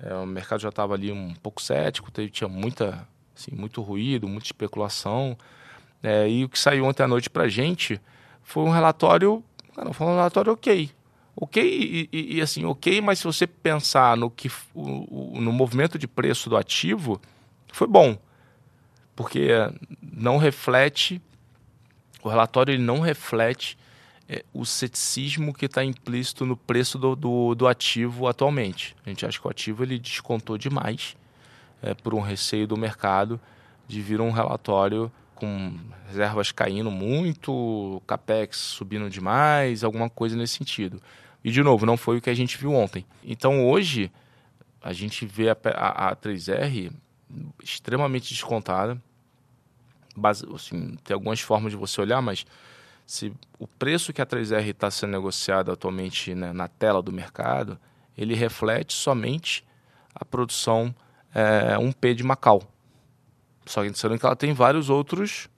É, 0.00 0.14
o 0.14 0.26
mercado 0.26 0.60
já 0.60 0.68
estava 0.68 0.94
ali 0.94 1.10
um 1.10 1.34
pouco 1.34 1.60
cético, 1.62 2.10
teve, 2.10 2.30
tinha 2.30 2.48
muita, 2.48 3.06
assim, 3.34 3.54
muito 3.54 3.80
ruído, 3.82 4.28
muita 4.28 4.46
especulação. 4.46 5.36
É, 6.02 6.28
e 6.28 6.44
o 6.44 6.48
que 6.48 6.58
saiu 6.58 6.84
ontem 6.84 7.02
à 7.02 7.08
noite 7.08 7.30
para 7.30 7.44
a 7.44 7.48
gente 7.48 8.00
foi 8.42 8.62
um 8.64 8.70
relatório, 8.70 9.42
cara, 9.74 9.92
foi 9.92 10.06
um 10.06 10.10
relatório 10.10 10.52
ok. 10.52 10.90
Ok, 11.38 11.62
e, 11.62 12.08
e, 12.10 12.36
e, 12.36 12.40
assim, 12.40 12.64
ok, 12.64 13.00
mas 13.02 13.18
se 13.18 13.24
você 13.24 13.46
pensar 13.46 14.16
no, 14.16 14.30
que, 14.30 14.50
o, 14.74 15.34
o, 15.36 15.40
no 15.40 15.52
movimento 15.52 15.98
de 15.98 16.08
preço 16.08 16.48
do 16.48 16.56
ativo, 16.56 17.20
foi 17.70 17.86
bom. 17.86 18.16
Porque 19.14 19.48
não 20.00 20.38
reflete, 20.38 21.20
o 22.22 22.28
relatório 22.28 22.72
ele 22.72 22.82
não 22.82 23.00
reflete 23.00 23.76
é, 24.28 24.44
o 24.52 24.64
ceticismo 24.64 25.54
que 25.54 25.66
está 25.66 25.84
implícito 25.84 26.44
no 26.44 26.56
preço 26.56 26.98
do, 26.98 27.14
do, 27.14 27.54
do, 27.54 27.66
ativo 27.66 28.26
atualmente. 28.26 28.96
A 29.04 29.08
gente 29.08 29.24
acha 29.24 29.38
que 29.38 29.46
o 29.46 29.50
ativo 29.50 29.82
ele 29.82 29.98
descontou 29.98 30.58
demais 30.58 31.16
é, 31.82 31.94
por 31.94 32.14
um 32.14 32.20
receio 32.20 32.66
do 32.66 32.76
mercado 32.76 33.40
de 33.86 34.00
vir 34.02 34.20
um 34.20 34.30
relatório 34.30 35.10
com 35.34 35.74
reservas 36.08 36.50
caindo 36.50 36.90
muito, 36.90 38.02
capex 38.06 38.56
subindo 38.56 39.08
demais, 39.08 39.84
alguma 39.84 40.08
coisa 40.08 40.36
nesse 40.36 40.54
sentido. 40.54 41.00
E 41.44 41.50
de 41.50 41.62
novo, 41.62 41.86
não 41.86 41.96
foi 41.96 42.16
o 42.16 42.20
que 42.20 42.30
a 42.30 42.34
gente 42.34 42.58
viu 42.58 42.72
ontem. 42.72 43.06
Então 43.22 43.68
hoje 43.68 44.10
a 44.82 44.92
gente 44.92 45.24
vê 45.24 45.50
a, 45.50 45.56
a, 45.74 46.08
a 46.08 46.16
3R 46.16 46.90
extremamente 47.62 48.30
descontada. 48.30 49.00
Base, 50.16 50.46
assim, 50.54 50.96
tem 51.04 51.14
algumas 51.14 51.40
formas 51.40 51.72
de 51.72 51.76
você 51.76 52.00
olhar, 52.00 52.22
mas 52.22 52.46
se 53.06 53.32
o 53.56 53.68
preço 53.68 54.12
que 54.12 54.20
a 54.20 54.26
3R 54.26 54.66
está 54.66 54.90
sendo 54.90 55.12
negociado 55.12 55.70
atualmente 55.70 56.34
né, 56.34 56.52
na 56.52 56.66
tela 56.66 57.00
do 57.00 57.12
mercado, 57.12 57.78
ele 58.18 58.34
reflete 58.34 58.92
somente 58.92 59.64
a 60.12 60.24
produção 60.24 60.92
é, 61.32 61.76
1P 61.76 62.14
de 62.14 62.24
Macau. 62.24 62.62
Só 63.64 63.82
que 63.82 63.94
sabendo 63.94 64.18
que 64.18 64.26
ela 64.26 64.34
tem 64.34 64.52
vários 64.52 64.90
outros 64.90 65.48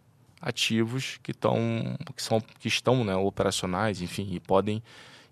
ativos 0.40 1.18
que, 1.22 1.32
tão, 1.32 1.96
que, 2.14 2.22
são, 2.22 2.40
que 2.40 2.68
estão 2.68 3.02
né, 3.02 3.16
operacionais, 3.16 4.02
enfim, 4.02 4.28
e 4.30 4.38
podem 4.38 4.82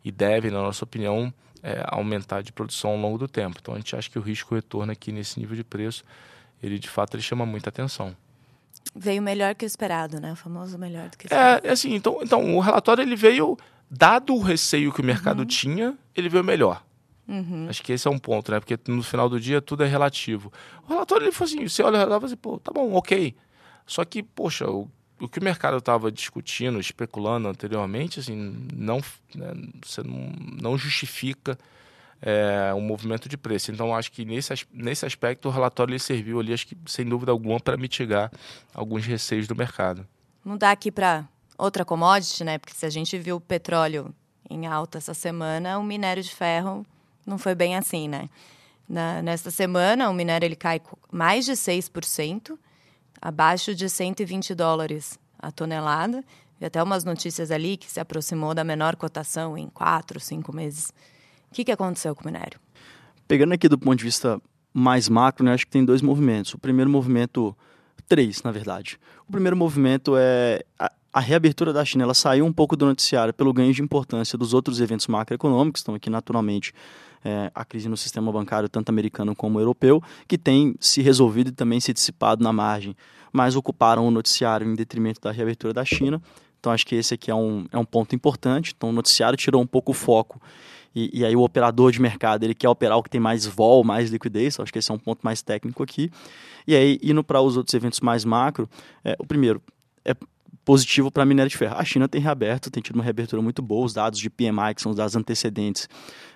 e 0.05 0.13
devem, 0.13 0.53
na 0.53 0.63
nossa 0.63 0.85
opinião, 0.85 1.35
é, 1.63 1.85
aumentar 1.89 2.41
de 2.41 2.53
produção 2.53 2.93
ao 2.93 2.97
longo 2.97 3.19
do 3.19 3.27
tempo. 3.27 3.59
Então 3.61 3.75
a 3.75 3.77
gente 3.77 3.97
acha 3.97 4.09
que 4.09 4.19
o 4.19 4.23
risco 4.23 4.55
retorno 4.55 4.93
aqui 4.93 5.11
nesse 5.11 5.41
nível 5.41 5.57
de 5.57 5.65
preço, 5.65 6.05
ele 6.63 6.79
de 6.79 6.89
fato 6.89 7.15
ele 7.15 7.23
chama 7.23 7.45
muita 7.45 7.71
atenção. 7.71 8.17
Veio 8.95 9.23
melhor 9.23 9.55
que 9.55 9.65
o 9.65 9.67
esperado, 9.67 10.21
né? 10.21 10.33
O 10.33 10.37
famoso 10.37 10.79
melhor 10.79 11.09
do 11.09 11.17
que 11.17 11.27
esperado. 11.27 11.67
É, 11.67 11.71
assim, 11.71 11.95
então, 11.95 12.19
então 12.23 12.57
o 12.57 12.61
relatório 12.61 13.03
ele 13.03 13.17
veio, 13.17 13.57
dado 13.91 14.35
o 14.35 14.41
receio 14.41 14.93
que 14.93 15.01
o 15.01 15.05
mercado 15.05 15.41
uhum. 15.41 15.47
tinha, 15.47 15.99
ele 16.15 16.29
veio 16.29 16.45
melhor. 16.45 16.85
Uhum. 17.29 17.67
Acho 17.69 17.83
que 17.83 17.93
esse 17.93 18.07
é 18.07 18.11
um 18.11 18.19
ponto, 18.19 18.53
né? 18.53 18.61
Porque 18.61 18.79
no 18.91 19.03
final 19.03 19.29
do 19.29 19.41
dia 19.41 19.61
tudo 19.61 19.83
é 19.83 19.87
relativo. 19.87 20.53
O 20.87 20.93
relatório 20.93 21.25
ele 21.25 21.33
foi 21.33 21.47
assim, 21.47 21.69
você 21.69 21.83
olha 21.83 21.97
e 21.97 22.01
fala 22.01 22.25
assim, 22.25 22.37
pô, 22.37 22.59
tá 22.59 22.73
bom, 22.73 22.93
ok. 22.95 23.35
Só 23.85 24.05
que, 24.05 24.23
poxa, 24.23 24.69
o, 24.69 24.89
o 25.21 25.29
que 25.29 25.39
o 25.39 25.45
mercado 25.45 25.77
estava 25.77 26.11
discutindo, 26.11 26.79
especulando 26.79 27.49
anteriormente, 27.49 28.21
assim, 28.21 28.69
não, 28.73 29.01
né, 29.35 29.53
você 29.85 30.03
não, 30.03 30.33
não 30.61 30.79
justifica 30.79 31.59
é, 32.21 32.73
um 32.75 32.81
movimento 32.81 33.29
de 33.29 33.37
preço. 33.37 33.71
Então, 33.71 33.95
acho 33.95 34.11
que 34.13 34.25
nesse, 34.25 34.53
nesse 34.73 35.05
aspecto 35.05 35.49
o 35.49 35.51
relatório 35.51 35.93
ele 35.93 35.99
serviu 35.99 36.41
ali, 36.41 36.53
acho 36.53 36.67
que 36.67 36.77
sem 36.87 37.05
dúvida 37.05 37.33
alguma, 37.33 37.61
para 37.61 37.77
mitigar 37.77 38.31
alguns 38.75 39.05
receios 39.05 39.47
do 39.47 39.55
mercado. 39.55 40.07
Mudar 40.45 40.71
aqui 40.71 40.91
para 40.91 41.29
outra 41.59 41.85
commodity, 41.85 42.45
né? 42.45 42.59
Porque 42.59 42.75
se 42.75 42.87
a 42.87 42.91
gente 42.91 43.19
viu 43.19 43.37
o 43.37 43.41
petróleo 43.41 44.15
em 44.49 44.67
alta 44.67 44.99
essa 44.99 45.15
semana, 45.15 45.79
o 45.79 45.83
minério 45.83 46.23
de 46.23 46.35
ferro 46.35 46.87
não 47.27 47.39
foi 47.39 47.55
bem 47.55 47.77
assim, 47.77 48.09
né? 48.09 48.29
Na, 48.89 49.21
nesta 49.21 49.51
semana, 49.51 50.09
o 50.09 50.15
minério 50.15 50.47
ele 50.47 50.55
cai 50.55 50.81
mais 51.11 51.45
de 51.45 51.53
6%, 51.53 52.57
abaixo 53.21 53.75
de 53.75 53.89
120 53.89 54.55
dólares 54.55 55.19
a 55.39 55.51
tonelada. 55.51 56.25
E 56.61 56.65
até 56.65 56.83
umas 56.83 57.05
notícias 57.05 57.51
ali 57.51 57.77
que 57.77 57.91
se 57.91 58.01
aproximou 58.01 58.55
da 58.55 58.65
menor 58.65 58.97
cotação 58.97 59.59
em 59.59 59.69
quatro, 59.69 60.19
cinco 60.19 60.55
meses. 60.55 60.93
Que, 61.57 61.65
que 61.65 61.73
aconteceu 61.73 62.15
com 62.15 62.21
o 62.21 62.27
minério? 62.27 62.61
Pegando 63.27 63.55
aqui 63.55 63.67
do 63.67 63.79
ponto 63.79 63.97
de 63.97 64.05
vista 64.05 64.39
mais 64.75 65.09
macro, 65.09 65.43
né, 65.43 65.55
acho 65.55 65.65
que 65.65 65.73
tem 65.73 65.83
dois 65.83 66.03
movimentos. 66.03 66.53
O 66.53 66.59
primeiro 66.59 66.91
movimento, 66.91 67.57
três, 68.07 68.43
na 68.43 68.53
verdade. 68.53 68.99
O 69.27 69.33
primeiro 69.33 69.57
movimento 69.57 70.17
é 70.19 70.63
a, 70.79 70.93
a 71.11 71.19
reabertura 71.19 71.73
da 71.73 71.83
China. 71.83 72.05
Ela 72.05 72.13
saiu 72.13 72.45
um 72.45 72.53
pouco 72.53 72.77
do 72.77 72.85
noticiário 72.85 73.33
pelo 73.33 73.55
ganho 73.55 73.73
de 73.73 73.81
importância 73.81 74.37
dos 74.37 74.53
outros 74.53 74.83
eventos 74.83 75.07
macroeconômicos, 75.07 75.81
estão 75.81 75.95
aqui 75.95 76.11
naturalmente 76.11 76.75
é, 77.25 77.51
a 77.55 77.65
crise 77.65 77.89
no 77.89 77.97
sistema 77.97 78.31
bancário, 78.31 78.69
tanto 78.69 78.91
americano 78.91 79.35
como 79.35 79.59
europeu, 79.59 80.03
que 80.29 80.37
tem 80.37 80.77
se 80.79 81.01
resolvido 81.01 81.49
e 81.49 81.53
também 81.53 81.81
se 81.81 81.91
dissipado 81.91 82.45
na 82.45 82.53
margem, 82.53 82.95
mas 83.33 83.57
ocuparam 83.57 84.07
o 84.07 84.11
noticiário 84.11 84.71
em 84.71 84.75
detrimento 84.75 85.23
da 85.23 85.33
reabertura 85.33 85.73
da 85.73 85.87
China. 85.87 86.21
Então 86.67 86.73
acho 86.73 86.85
que 86.85 86.97
esse 86.97 87.15
aqui 87.15 87.31
é 87.31 87.35
um, 87.35 87.65
é 87.71 87.79
um 87.79 87.85
ponto 87.85 88.13
importante. 88.17 88.75
Então 88.77 88.89
o 88.89 88.93
noticiário 88.93 89.37
tirou 89.37 89.63
um 89.63 89.67
pouco 89.67 89.93
o 89.93 89.95
foco 89.95 90.43
e, 90.93 91.21
e, 91.21 91.25
aí 91.25 91.37
o 91.37 91.43
operador 91.43 91.93
de 91.93 92.01
mercado 92.01 92.43
ele 92.43 92.55
quer 92.55 92.69
operar 92.69 92.99
o 92.99 93.03
que 93.05 93.09
tem 93.09 93.21
mais 93.21 93.47
vol, 93.47 93.85
mais 93.85 94.11
liquidez, 94.11 94.59
acho 94.59 94.73
que 94.73 94.79
esse 94.81 94.91
é 94.91 94.95
um 94.95 94.99
ponto 94.99 95.21
mais 95.23 95.43
técnico 95.43 95.81
aqui. 95.81 96.11
E 96.67 96.75
aí, 96.75 96.99
indo 97.03 97.23
para 97.23 97.41
os 97.41 97.57
outros 97.57 97.73
eventos 97.75 98.01
mais 98.01 98.25
macro, 98.25 98.69
é, 99.05 99.15
o 99.21 99.25
primeiro 99.25 99.63
é 100.05 100.13
positivo 100.65 101.09
para 101.09 101.23
a 101.23 101.27
minério 101.27 101.49
de 101.49 101.57
ferro. 101.57 101.77
A 101.77 101.85
China 101.85 102.09
tem 102.09 102.21
reaberto, 102.21 102.69
tem 102.69 102.83
tido 102.83 102.97
uma 102.97 103.05
reabertura 103.05 103.41
muito 103.41 103.63
boa, 103.63 103.87
os 103.87 103.93
dados 103.93 104.19
de 104.19 104.29
PMI, 104.29 104.75
que 104.75 104.83
são 104.83 104.91
os 104.91 104.97
dados 104.97 105.15
antecedentes, 105.15 105.89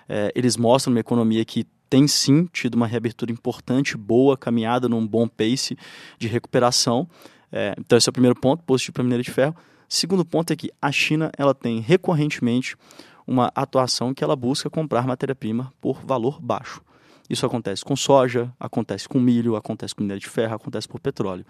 é, 0.07 0.31
eles 0.33 0.55
mostram 0.55 0.93
uma 0.93 0.99
economia 1.01 1.43
que 1.43 1.65
tem 1.89 2.07
sim 2.07 2.47
tido 2.53 2.75
uma 2.75 2.87
reabertura 2.87 3.33
importante, 3.33 3.97
boa, 3.97 4.37
caminhada 4.37 4.87
num 4.87 5.05
bom 5.05 5.27
pace 5.27 5.75
de 6.17 6.29
recuperação. 6.29 7.09
É, 7.51 7.75
então 7.77 7.97
esse 7.97 8.07
é 8.07 8.11
o 8.11 8.13
primeiro 8.13 8.39
ponto, 8.39 8.63
positivo 8.63 8.93
para 8.93 9.01
a 9.01 9.03
minério 9.03 9.25
de 9.25 9.31
ferro. 9.31 9.55
Segundo 9.93 10.23
ponto 10.23 10.53
é 10.53 10.55
que 10.55 10.71
a 10.81 10.89
China 10.89 11.29
ela 11.37 11.53
tem 11.53 11.81
recorrentemente 11.81 12.77
uma 13.27 13.51
atuação 13.53 14.13
que 14.13 14.23
ela 14.23 14.37
busca 14.37 14.69
comprar 14.69 15.05
matéria-prima 15.05 15.73
por 15.81 15.99
valor 16.05 16.39
baixo. 16.41 16.81
Isso 17.29 17.45
acontece 17.45 17.83
com 17.83 17.93
soja, 17.93 18.49
acontece 18.57 19.05
com 19.09 19.19
milho, 19.19 19.57
acontece 19.57 19.93
com 19.93 20.01
minério 20.01 20.21
de 20.21 20.29
ferro, 20.29 20.55
acontece 20.55 20.87
por 20.87 21.01
petróleo. 21.01 21.45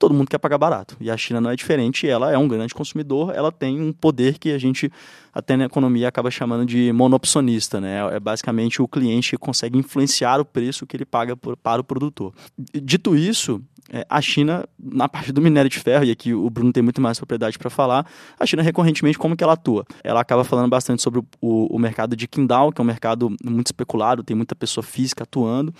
Todo 0.00 0.12
mundo 0.12 0.28
quer 0.28 0.38
pagar 0.38 0.58
barato. 0.58 0.96
E 1.00 1.08
a 1.08 1.16
China 1.16 1.40
não 1.40 1.48
é 1.48 1.54
diferente, 1.54 2.08
ela 2.08 2.32
é 2.32 2.36
um 2.36 2.48
grande 2.48 2.74
consumidor, 2.74 3.32
ela 3.32 3.52
tem 3.52 3.80
um 3.80 3.92
poder 3.92 4.36
que 4.36 4.50
a 4.50 4.58
gente, 4.58 4.90
até 5.32 5.56
na 5.56 5.66
economia, 5.66 6.08
acaba 6.08 6.28
chamando 6.28 6.66
de 6.66 6.92
monopsonista. 6.92 7.80
Né? 7.80 8.16
É 8.16 8.18
basicamente 8.18 8.82
o 8.82 8.88
cliente 8.88 9.30
que 9.30 9.38
consegue 9.38 9.78
influenciar 9.78 10.40
o 10.40 10.44
preço 10.44 10.84
que 10.88 10.96
ele 10.96 11.04
paga 11.04 11.36
por, 11.36 11.56
para 11.56 11.80
o 11.80 11.84
produtor. 11.84 12.34
Dito 12.82 13.14
isso, 13.14 13.62
é, 13.92 14.04
a 14.08 14.20
China, 14.20 14.64
na 14.78 15.08
parte 15.08 15.32
do 15.32 15.40
minério 15.40 15.70
de 15.70 15.78
ferro, 15.78 16.04
e 16.04 16.10
aqui 16.10 16.34
o 16.34 16.48
Bruno 16.50 16.72
tem 16.72 16.82
muito 16.82 17.00
mais 17.00 17.18
propriedade 17.18 17.58
para 17.58 17.70
falar, 17.70 18.06
a 18.38 18.46
China 18.46 18.62
recorrentemente 18.62 19.18
como 19.18 19.36
que 19.36 19.44
ela 19.44 19.52
atua? 19.52 19.84
Ela 20.02 20.20
acaba 20.20 20.44
falando 20.44 20.68
bastante 20.68 21.02
sobre 21.02 21.20
o, 21.20 21.74
o, 21.74 21.78
mercado 21.78 22.16
de 22.16 22.26
Qingdao, 22.26 22.72
que 22.72 22.80
é 22.80 22.82
um 22.82 22.86
mercado 22.86 23.34
muito 23.44 23.66
especulado, 23.66 24.22
tem 24.22 24.36
muita 24.36 24.54
pessoa 24.54 24.82
física 24.82 25.22
atuando, 25.22 25.72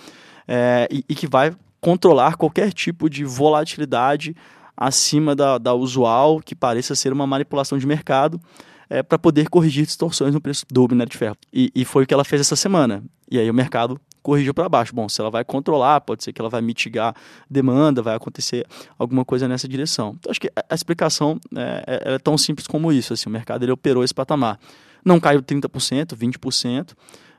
é, 0.47 0.87
e, 0.91 1.03
e, 1.09 1.15
que 1.15 1.27
vai 1.27 1.53
controlar 1.81 2.35
qualquer 2.35 2.71
tipo 2.71 3.09
de 3.09 3.25
volatilidade 3.25 4.35
acima 4.75 5.35
da, 5.35 5.57
da 5.57 5.73
usual, 5.73 6.39
que 6.39 6.55
pareça 6.55 6.95
ser 6.95 7.11
uma 7.11 7.27
manipulação 7.27 7.77
de 7.77 7.85
mercado, 7.85 8.39
é, 8.89 9.03
para 9.03 9.19
poder 9.19 9.49
corrigir 9.49 9.85
distorções 9.85 10.33
no 10.33 10.39
preço 10.39 10.65
do 10.71 10.87
minério 10.87 11.11
de 11.11 11.17
ferro. 11.17 11.35
E, 11.51 11.71
e 11.75 11.83
foi 11.83 12.03
o 12.03 12.07
que 12.07 12.13
ela 12.13 12.23
fez 12.23 12.39
essa 12.39 12.55
semana. 12.55 13.03
E 13.29 13.37
aí 13.37 13.49
o 13.49 13.53
mercado 13.53 13.99
corrigiu 14.21 14.53
para 14.53 14.67
baixo. 14.67 14.93
Bom, 14.93 15.07
se 15.07 15.19
ela 15.21 15.29
vai 15.29 15.43
controlar, 15.43 16.01
pode 16.01 16.23
ser 16.23 16.33
que 16.33 16.41
ela 16.41 16.49
vai 16.49 16.61
mitigar 16.61 17.15
demanda, 17.49 18.01
vai 18.01 18.15
acontecer 18.15 18.65
alguma 18.97 19.23
coisa 19.23 19.47
nessa 19.47 19.67
direção. 19.67 20.15
Então, 20.19 20.29
acho 20.29 20.39
que 20.39 20.51
a 20.55 20.75
explicação 20.75 21.39
é, 21.55 21.83
é, 21.87 22.13
é 22.15 22.19
tão 22.19 22.37
simples 22.37 22.67
como 22.67 22.91
isso. 22.91 23.13
Assim, 23.13 23.29
o 23.29 23.31
mercado 23.31 23.63
ele 23.63 23.71
operou 23.71 24.03
esse 24.03 24.13
patamar. 24.13 24.59
Não 25.03 25.19
caiu 25.19 25.41
30%, 25.41 26.15
20%, 26.15 26.93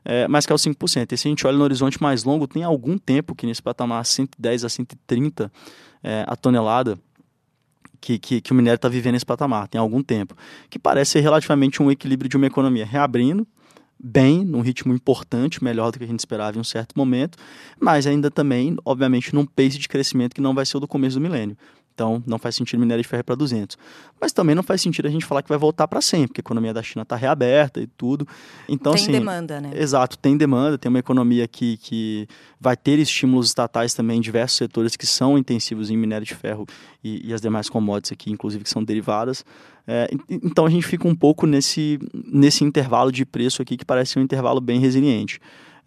é, 0.04 0.26
mas 0.28 0.46
caiu 0.46 0.56
5%. 0.56 1.12
E 1.12 1.16
se 1.16 1.28
a 1.28 1.30
gente 1.30 1.46
olha 1.46 1.58
no 1.58 1.64
horizonte 1.64 2.00
mais 2.02 2.24
longo, 2.24 2.46
tem 2.46 2.64
algum 2.64 2.96
tempo 2.96 3.34
que 3.34 3.46
nesse 3.46 3.62
patamar 3.62 4.04
110 4.04 4.64
a 4.64 4.68
130 4.68 5.52
é, 6.02 6.24
a 6.26 6.34
tonelada, 6.36 6.98
que, 8.00 8.18
que, 8.18 8.40
que, 8.40 8.52
o 8.52 8.54
minério 8.54 8.76
está 8.76 8.88
vivendo 8.88 9.16
esse 9.16 9.26
patamar, 9.26 9.68
tem 9.68 9.80
algum 9.80 10.02
tempo, 10.02 10.36
que 10.70 10.78
parece 10.78 11.12
ser 11.12 11.20
relativamente 11.20 11.82
um 11.82 11.90
equilíbrio 11.90 12.28
de 12.28 12.36
uma 12.36 12.46
economia 12.46 12.86
reabrindo, 12.86 13.46
bem, 13.98 14.44
num 14.44 14.60
ritmo 14.60 14.94
importante, 14.94 15.62
melhor 15.62 15.90
do 15.90 15.98
que 15.98 16.04
a 16.04 16.06
gente 16.06 16.20
esperava 16.20 16.56
em 16.56 16.60
um 16.60 16.64
certo 16.64 16.92
momento, 16.96 17.36
mas 17.80 18.06
ainda 18.06 18.30
também, 18.30 18.76
obviamente, 18.84 19.34
num 19.34 19.44
pace 19.44 19.78
de 19.78 19.88
crescimento 19.88 20.34
que 20.34 20.40
não 20.40 20.54
vai 20.54 20.64
ser 20.64 20.76
o 20.76 20.80
do 20.80 20.88
começo 20.88 21.18
do 21.18 21.20
milênio. 21.20 21.56
Então, 21.98 22.22
não 22.24 22.38
faz 22.38 22.54
sentido 22.54 22.78
minério 22.78 23.02
de 23.02 23.08
ferro 23.08 23.24
para 23.24 23.34
200. 23.34 23.76
Mas 24.20 24.32
também 24.32 24.54
não 24.54 24.62
faz 24.62 24.80
sentido 24.80 25.06
a 25.06 25.10
gente 25.10 25.26
falar 25.26 25.42
que 25.42 25.48
vai 25.48 25.58
voltar 25.58 25.88
para 25.88 26.00
sempre, 26.00 26.28
porque 26.28 26.40
a 26.40 26.42
economia 26.42 26.72
da 26.72 26.80
China 26.80 27.02
está 27.02 27.16
reaberta 27.16 27.80
e 27.80 27.88
tudo. 27.88 28.24
Então, 28.68 28.92
tem 28.92 29.02
assim, 29.02 29.10
demanda, 29.10 29.60
né? 29.60 29.72
Exato, 29.74 30.16
tem 30.16 30.36
demanda, 30.36 30.78
tem 30.78 30.88
uma 30.88 31.00
economia 31.00 31.48
que, 31.48 31.76
que 31.78 32.28
vai 32.60 32.76
ter 32.76 33.00
estímulos 33.00 33.48
estatais 33.48 33.94
também 33.94 34.18
em 34.18 34.20
diversos 34.20 34.56
setores 34.56 34.94
que 34.94 35.06
são 35.06 35.36
intensivos 35.36 35.90
em 35.90 35.96
minério 35.96 36.24
de 36.24 36.36
ferro 36.36 36.68
e, 37.02 37.30
e 37.30 37.34
as 37.34 37.40
demais 37.40 37.68
commodities 37.68 38.12
aqui, 38.12 38.30
inclusive 38.30 38.62
que 38.62 38.70
são 38.70 38.84
derivadas. 38.84 39.44
É, 39.90 40.08
então, 40.28 40.66
a 40.66 40.70
gente 40.70 40.86
fica 40.86 41.08
um 41.08 41.14
pouco 41.14 41.46
nesse, 41.46 41.98
nesse 42.12 42.62
intervalo 42.62 43.10
de 43.10 43.24
preço 43.24 43.62
aqui 43.62 43.74
que 43.74 43.86
parece 43.86 44.18
um 44.18 44.22
intervalo 44.22 44.60
bem 44.60 44.78
resiliente. 44.78 45.40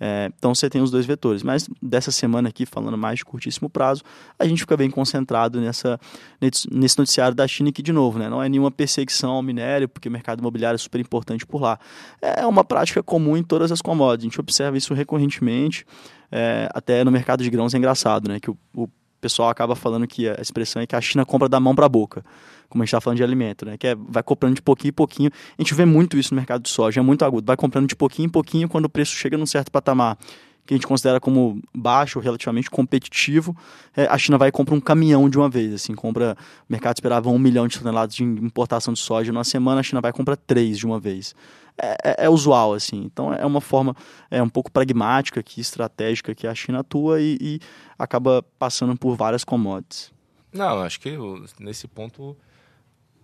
É, 0.04 0.32
então 0.36 0.56
você 0.56 0.68
tem 0.68 0.82
os 0.82 0.90
dois 0.90 1.06
vetores. 1.06 1.44
Mas 1.44 1.70
dessa 1.80 2.10
semana 2.10 2.50
aqui, 2.50 2.66
falando 2.66 2.98
mais 2.98 3.20
de 3.20 3.26
curtíssimo 3.26 3.70
prazo, 3.70 4.02
a 4.40 4.48
gente 4.48 4.62
fica 4.62 4.76
bem 4.76 4.90
concentrado 4.90 5.62
nessa, 5.62 6.00
nesse 6.42 6.98
noticiário 6.98 7.36
da 7.36 7.48
China 7.48 7.70
aqui 7.70 7.84
de 7.84 7.94
novo. 7.94 8.18
Né? 8.18 8.28
Não 8.28 8.42
é 8.42 8.50
nenhuma 8.50 8.72
perseguição 8.72 9.34
ao 9.34 9.44
minério, 9.44 9.88
porque 9.88 10.10
o 10.10 10.12
mercado 10.12 10.40
imobiliário 10.40 10.76
é 10.76 10.80
super 10.80 11.00
importante 11.00 11.46
por 11.46 11.62
lá. 11.62 11.80
É 12.20 12.48
uma 12.48 12.64
prática 12.64 13.04
comum 13.04 13.38
em 13.38 13.44
todas 13.44 13.72
as 13.72 13.80
commodities. 13.80 14.24
A 14.24 14.30
gente 14.30 14.40
observa 14.40 14.76
isso 14.76 14.96
recorrentemente. 14.96 15.86
É, 16.32 16.68
até 16.74 17.04
no 17.04 17.12
mercado 17.12 17.44
de 17.44 17.50
grãos 17.52 17.76
é 17.76 17.78
engraçado, 17.78 18.28
né? 18.28 18.40
Que 18.40 18.50
o, 18.50 18.58
o 18.74 18.90
pessoal 19.22 19.50
acaba 19.50 19.76
falando 19.76 20.08
que 20.08 20.28
a 20.28 20.42
expressão 20.42 20.82
é 20.82 20.88
que 20.88 20.96
a 20.96 21.02
China 21.02 21.24
compra 21.24 21.48
da 21.48 21.60
mão 21.60 21.76
para 21.76 21.86
a 21.86 21.90
boca, 21.90 22.26
como 22.72 22.82
a 22.82 22.86
gente 22.86 22.90
está 22.90 23.02
falando 23.02 23.18
de 23.18 23.24
alimento, 23.24 23.66
né? 23.66 23.78
Que 23.78 23.88
é, 23.88 23.96
vai 23.96 24.24
comprando 24.24 24.56
de 24.56 24.62
pouquinho 24.62 24.90
em 24.90 24.94
pouquinho. 24.94 25.30
A 25.58 25.62
gente 25.62 25.74
vê 25.76 25.86
muito 25.86 26.18
isso 26.18 26.34
no 26.34 26.38
mercado 26.38 26.64
de 26.64 26.70
soja, 26.70 27.00
é 27.00 27.04
muito 27.04 27.24
agudo. 27.24 27.46
Vai 27.46 27.58
comprando 27.58 27.88
de 27.88 27.96
pouquinho 27.96 28.28
em 28.28 28.30
pouquinho, 28.30 28.70
quando 28.70 28.86
o 28.86 28.90
preço 28.90 29.14
chega 29.14 29.38
num 29.38 29.46
certo 29.46 29.72
patamar 29.72 30.18
que 30.66 30.74
a 30.74 30.78
gente 30.78 30.88
considera 30.88 31.20
como 31.20 31.62
baixo, 31.76 32.20
relativamente 32.20 32.70
competitivo, 32.70 33.56
é, 33.96 34.06
a 34.06 34.18
China 34.18 34.38
vai 34.38 34.50
e 34.50 34.52
compra 34.52 34.76
um 34.76 34.80
caminhão 34.80 35.30
de 35.30 35.38
uma 35.38 35.50
vez. 35.50 35.74
Assim, 35.74 35.94
compra, 35.94 36.38
o 36.70 36.72
mercado 36.72 36.98
esperava 36.98 37.30
um 37.30 37.40
milhão 37.40 37.68
de 37.68 37.78
toneladas 37.78 38.16
de 38.16 38.24
importação 38.24 38.94
de 38.94 39.00
soja 39.00 39.34
numa 39.34 39.44
semana, 39.44 39.80
a 39.80 39.84
China 39.84 40.02
vai 40.02 40.12
e 40.12 40.14
compra 40.14 40.38
três 40.38 40.78
de 40.78 40.86
uma 40.86 41.00
vez. 41.00 41.36
É, 41.78 41.98
é, 42.04 42.26
é, 42.26 42.30
usual, 42.30 42.74
assim. 42.74 43.04
Então 43.04 43.34
é 43.34 43.46
uma 43.46 43.62
forma 43.62 43.96
é 44.30 44.42
um 44.42 44.50
pouco 44.50 44.72
pragmática 44.72 45.40
aqui, 45.40 45.60
estratégica 45.60 46.36
que 46.36 46.46
a 46.46 46.54
China 46.54 46.80
atua 46.80 47.20
e, 47.20 47.38
e 47.42 47.60
acaba 47.98 48.44
passando 48.60 48.96
por 48.96 49.16
várias 49.16 49.44
commodities. 49.44 50.12
Não, 50.54 50.82
acho 50.82 51.00
que 51.00 51.18
nesse 51.60 51.88
ponto 51.88 52.36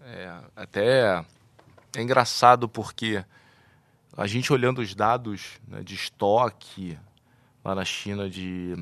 é, 0.07 0.39
até 0.55 1.25
é 1.95 2.01
engraçado 2.01 2.69
porque 2.69 3.23
a 4.15 4.25
gente 4.25 4.53
olhando 4.53 4.79
os 4.79 4.95
dados 4.95 5.59
né, 5.67 5.83
de 5.83 5.95
estoque 5.95 6.97
lá 7.63 7.75
na 7.75 7.83
China 7.83 8.29
de, 8.29 8.77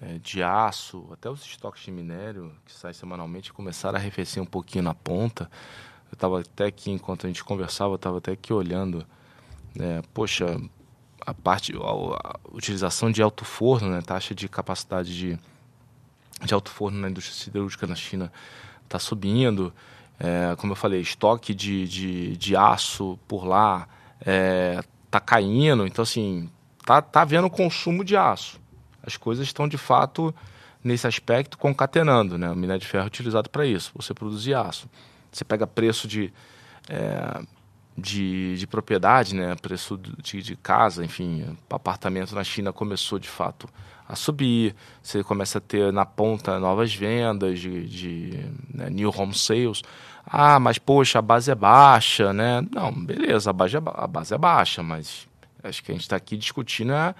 é, 0.00 0.18
de 0.18 0.42
aço, 0.42 1.08
até 1.12 1.30
os 1.30 1.42
estoques 1.42 1.84
de 1.84 1.92
minério 1.92 2.52
que 2.64 2.72
saem 2.72 2.92
semanalmente 2.92 3.52
começaram 3.52 3.96
a 3.96 4.00
arrefecer 4.00 4.42
um 4.42 4.46
pouquinho 4.46 4.82
na 4.82 4.94
ponta. 4.94 5.48
Eu 6.10 6.14
estava 6.14 6.40
até 6.40 6.66
aqui, 6.66 6.90
enquanto 6.90 7.26
a 7.26 7.28
gente 7.28 7.44
conversava, 7.44 7.92
eu 7.92 7.96
estava 7.96 8.18
até 8.18 8.32
aqui 8.32 8.52
olhando. 8.52 9.06
Né, 9.76 10.02
poxa, 10.12 10.60
a 11.24 11.32
parte, 11.32 11.72
a, 11.72 11.78
a, 11.78 12.40
utilização 12.52 13.12
de 13.12 13.22
alto 13.22 13.44
forno, 13.44 13.90
né, 13.90 14.02
taxa 14.02 14.34
de 14.34 14.48
capacidade 14.48 15.16
de, 15.16 15.38
de 16.44 16.52
alto 16.52 16.70
forno 16.70 16.98
na 16.98 17.08
indústria 17.08 17.36
siderúrgica 17.36 17.86
na 17.86 17.94
China 17.94 18.32
está 18.84 18.98
subindo. 18.98 19.72
É, 20.18 20.54
como 20.56 20.72
eu 20.72 20.76
falei, 20.76 21.00
estoque 21.00 21.54
de, 21.54 21.88
de, 21.88 22.36
de 22.36 22.56
aço 22.56 23.18
por 23.26 23.44
lá 23.44 23.88
está 24.20 24.30
é, 24.30 24.82
tá 25.10 25.20
caindo. 25.20 25.86
Então, 25.86 26.02
assim, 26.02 26.48
tá, 26.84 27.02
tá 27.02 27.22
havendo 27.22 27.50
consumo 27.50 28.04
de 28.04 28.16
aço. 28.16 28.60
As 29.02 29.16
coisas 29.16 29.46
estão, 29.46 29.68
de 29.68 29.76
fato, 29.76 30.34
nesse 30.82 31.06
aspecto, 31.06 31.58
concatenando. 31.58 32.38
Né? 32.38 32.50
O 32.50 32.56
minério 32.56 32.80
de 32.80 32.86
ferro 32.86 33.04
é 33.04 33.06
utilizado 33.06 33.50
para 33.50 33.66
isso, 33.66 33.92
você 33.94 34.14
produzir 34.14 34.54
aço. 34.54 34.88
Você 35.30 35.44
pega 35.44 35.66
preço 35.66 36.06
de, 36.06 36.32
é, 36.88 37.42
de, 37.98 38.56
de, 38.56 38.66
propriedade, 38.66 39.34
né? 39.34 39.54
preço 39.56 39.98
de, 39.98 40.42
de 40.42 40.56
casa, 40.56 41.04
enfim, 41.04 41.56
apartamento 41.68 42.34
na 42.34 42.44
China 42.44 42.72
começou, 42.72 43.18
de 43.18 43.28
fato, 43.28 43.68
a 44.08 44.16
subir. 44.16 44.74
Você 45.02 45.22
começa 45.22 45.58
a 45.58 45.60
ter 45.60 45.92
na 45.92 46.04
ponta 46.04 46.58
novas 46.58 46.94
vendas 46.94 47.58
de, 47.58 47.86
de 47.86 48.50
né, 48.72 48.90
new 48.90 49.12
home 49.16 49.34
sales. 49.34 49.82
Ah, 50.26 50.58
mas 50.58 50.78
poxa, 50.78 51.18
a 51.18 51.22
base 51.22 51.50
é 51.50 51.54
baixa, 51.54 52.32
né? 52.32 52.66
Não, 52.72 52.92
beleza, 52.92 53.50
a 53.50 53.52
base 53.52 53.76
é, 53.76 53.82
a 53.84 54.06
base 54.06 54.34
é 54.34 54.38
baixa, 54.38 54.82
mas 54.82 55.28
Acho 55.64 55.82
que 55.82 55.90
a 55.90 55.94
gente 55.94 56.02
está 56.02 56.16
aqui 56.16 56.36
discutindo 56.36 56.92
a, 56.92 57.14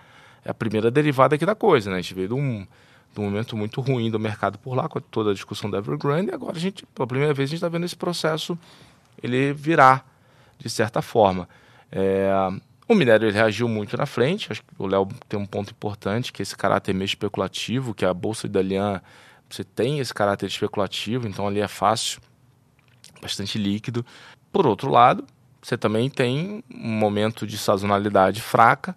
é 0.44 0.51
a 0.51 0.55
primeira 0.55 0.90
derivada 0.90 1.35
aqui 1.35 1.47
da 1.47 1.55
coisa, 1.55 1.90
né? 1.90 1.97
A 1.97 2.01
gente 2.01 2.14
veio 2.14 2.29
de 2.29 2.35
um, 2.35 2.66
de 3.12 3.20
um 3.20 3.25
momento 3.25 3.57
muito 3.57 3.81
ruim 3.81 4.11
do 4.11 4.20
mercado 4.20 4.59
por 4.59 4.75
lá, 4.75 4.87
com 4.87 5.01
toda 5.01 5.31
a 5.31 5.35
discussão 5.35 5.70
da 5.70 5.79
Evergrande, 5.79 6.31
e 6.31 6.35
agora 6.35 6.57
a 6.57 6.61
gente, 6.61 6.85
pela 6.94 7.07
primeira 7.07 7.33
vez, 7.33 7.49
a 7.49 7.51
gente 7.51 7.57
está 7.57 7.68
vendo 7.68 7.85
esse 7.85 7.97
processo 7.97 8.59
ele 9.23 9.55
virar, 9.55 10.07
de 10.59 10.68
certa 10.68 11.01
forma. 11.01 11.49
É, 11.90 12.31
o 12.87 12.94
minério 12.94 13.27
ele 13.27 13.37
reagiu 13.37 13.68
muito 13.68 13.97
na 13.97 14.07
frente, 14.07 14.53
acho 14.53 14.62
que 14.62 14.68
o 14.79 14.87
Léo 14.87 15.09
tem 15.29 15.38
um 15.38 15.47
ponto 15.47 15.70
importante, 15.70 16.33
que 16.33 16.42
é 16.42 16.44
esse 16.44 16.57
caráter 16.57 16.94
meio 16.94 17.07
especulativo, 17.07 17.94
que 17.94 18.05
a 18.05 18.12
Bolsa 18.12 18.47
de 18.47 18.53
Dalian, 18.53 19.01
você 19.49 19.64
tem 19.64 20.01
esse 20.01 20.12
caráter 20.12 20.47
especulativo, 20.47 21.27
então 21.27 21.47
ali 21.47 21.61
é 21.61 21.68
fácil, 21.68 22.20
bastante 23.23 23.59
líquido. 23.59 24.05
Por 24.53 24.66
outro 24.66 24.90
lado, 24.90 25.25
você 25.62 25.79
também 25.79 26.11
tem 26.11 26.62
um 26.70 26.92
momento 26.92 27.47
de 27.47 27.57
sazonalidade 27.57 28.42
fraca 28.42 28.94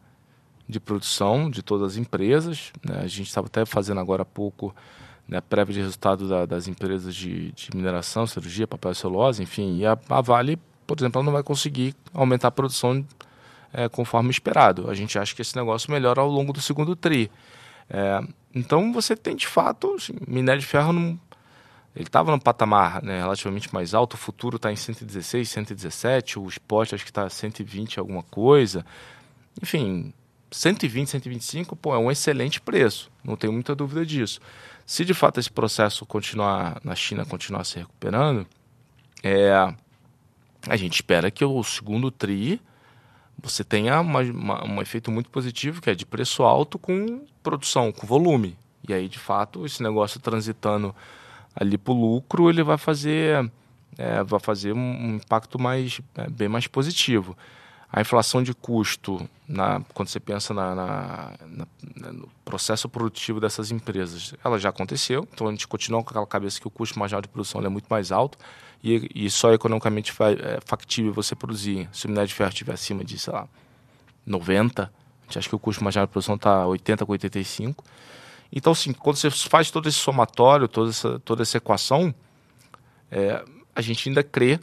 de 0.68 0.80
produção 0.80 1.50
de 1.50 1.64
todas 1.64 1.94
as 1.94 1.98
empresas. 1.98 2.74
Né? 2.86 3.00
A 3.00 3.08
gente 3.08 3.28
estava 3.28 3.48
até 3.48 3.66
fazendo 3.66 4.02
agora 4.02 4.24
há 4.24 4.26
pouco 4.26 4.76
né, 5.28 5.40
prévia 5.40 5.76
de 5.76 5.80
resultado 5.82 6.28
da, 6.28 6.46
das 6.46 6.68
empresas 6.68 7.16
de, 7.16 7.52
de, 7.54 7.70
mineração, 7.74 8.28
cirurgia, 8.28 8.68
papel 8.68 8.92
e 8.92 8.96
celulose, 8.96 9.42
enfim. 9.42 9.78
E 9.78 9.86
a, 9.86 9.98
a 10.10 10.22
Vale, 10.22 10.60
por 10.86 10.98
exemplo, 11.00 11.20
ela 11.20 11.26
não 11.26 11.34
vai 11.34 11.44
conseguir 11.44 11.96
aumentar 12.14 12.50
a 12.50 12.52
produção 12.52 13.06
é, 13.74 13.88
conforme 13.90 14.30
esperado. 14.30 14.90
A 14.90 14.94
gente 14.94 15.18
acha 15.18 15.36
que 15.36 15.42
esse 15.42 15.56
negócio 15.56 15.92
melhora 15.92 16.22
ao 16.22 16.30
longo 16.30 16.54
do 16.54 16.62
segundo 16.62 16.96
TRI. 16.96 17.30
É, 17.90 18.22
então 18.54 18.92
você 18.92 19.16
tem 19.16 19.36
de 19.36 19.48
fato, 19.48 19.96
assim, 19.96 20.14
minério 20.28 20.62
de 20.62 20.68
ferro 20.68 20.92
não, 20.92 21.20
ele 21.96 22.06
estava 22.06 22.32
no 22.32 22.40
patamar 22.40 23.02
né, 23.02 23.20
relativamente 23.20 23.74
mais 23.74 23.94
alto, 23.94 24.14
o 24.14 24.18
futuro 24.18 24.58
está 24.58 24.72
em 24.72 24.76
116, 24.76 25.50
117, 25.50 26.40
o 26.40 26.48
spot 26.48 26.94
acho 26.94 27.04
que 27.04 27.10
está 27.10 27.30
120 27.30 28.00
alguma 28.00 28.24
coisa. 28.24 28.86
Enfim, 29.62 30.14
120, 30.52 31.10
125, 31.10 31.76
pô, 31.76 31.96
é 31.96 31.98
um 31.98 32.12
excelente 32.12 32.62
preço, 32.62 33.10
não 33.24 33.36
tenho 33.36 33.52
muita 33.52 33.74
dúvida 33.74 34.06
disso. 34.06 34.40
Se 34.86 35.04
de 35.04 35.14
fato 35.14 35.40
esse 35.40 35.52
processo 35.52 36.06
continuar 36.06 36.80
na 36.84 36.96
China 36.96 37.26
continuar 37.26 37.64
se 37.64 37.80
recuperando, 37.80 38.46
é, 39.24 39.52
a 40.68 40.78
gente 40.78 40.96
espera 40.96 41.32
que 41.32 41.44
o 41.44 41.64
segundo 41.64 42.12
TRI 42.12 42.62
você 43.42 43.64
tenha 43.64 44.02
uma, 44.02 44.22
uma, 44.22 44.66
um 44.66 44.82
efeito 44.82 45.12
muito 45.12 45.30
positivo, 45.30 45.82
que 45.82 45.90
é 45.90 45.96
de 45.96 46.06
preço 46.06 46.44
alto 46.44 46.80
com 46.80 47.26
produção, 47.44 47.92
com 47.92 48.08
volume. 48.08 48.58
E 48.88 48.94
aí, 48.94 49.08
de 49.08 49.20
fato, 49.20 49.66
esse 49.66 49.84
negócio 49.84 50.20
transitando 50.20 50.96
ali 51.56 51.78
para 51.78 51.94
o 51.94 52.00
lucro, 52.00 52.50
ele 52.50 52.64
vai 52.64 52.78
fazer, 52.78 53.52
é, 53.98 54.24
vai 54.24 54.40
fazer 54.40 54.74
um, 54.74 55.16
impacto 55.16 55.60
mais, 55.60 56.02
é, 56.16 56.30
bem 56.30 56.48
mais 56.48 56.68
positivo. 56.68 57.38
A 57.92 58.02
inflação 58.02 58.44
de 58.44 58.54
custo, 58.54 59.28
na, 59.48 59.82
quando 59.94 60.10
você 60.10 60.20
pensa 60.20 60.54
na, 60.54 60.76
na, 60.76 61.34
na, 61.96 62.12
no 62.12 62.30
processo 62.44 62.90
produtivo 62.90 63.40
dessas 63.40 63.72
empresas, 63.72 64.34
ela 64.44 64.60
já 64.60 64.70
aconteceu. 64.70 65.28
Então 65.34 65.48
a 65.48 65.52
gente 65.52 65.68
continua 65.68 66.04
com 66.04 66.10
aquela 66.10 66.28
cabeça 66.28 66.60
que 66.60 66.68
o 66.68 66.72
custo 66.72 67.00
marginal 67.00 67.22
de 67.22 67.30
produção 67.30 67.62
é 67.62 67.70
muito 67.70 67.88
mais 67.88 68.12
alto 68.12 68.38
e, 68.84 69.10
e 69.14 69.30
só 69.30 69.54
economicamente 69.54 70.14
é 70.22 70.60
factível 70.66 71.14
você 71.14 71.36
produzir. 71.36 71.90
Se 71.92 72.06
o 72.06 72.10
minério 72.10 72.28
de 72.28 72.34
ferro 72.34 72.50
estiver 72.50 72.74
acima 72.74 73.04
de, 73.04 73.18
sei 73.18 73.34
lá, 73.34 73.48
90, 74.26 74.84
a 74.84 75.26
gente 75.26 75.40
acha 75.40 75.50
que 75.50 75.56
o 75.56 75.60
custo 75.60 75.84
marginal 75.84 76.06
de 76.06 76.12
produção 76.12 76.36
está 76.36 76.66
80 76.66 77.06
com 77.06 77.12
85. 77.12 77.84
Então, 78.52 78.72
assim, 78.72 78.94
quando 78.94 79.18
você 79.18 79.30
faz 79.30 79.72
todo 79.72 79.90
esse 79.90 79.98
somatório, 79.98 80.68
toda 80.68 80.90
essa, 80.90 81.20
toda 81.20 81.42
essa 81.42 81.58
equação, 81.58 82.14
é, 83.12 83.44
a 83.76 83.82
gente 83.82 84.08
ainda 84.08 84.24
crê 84.24 84.60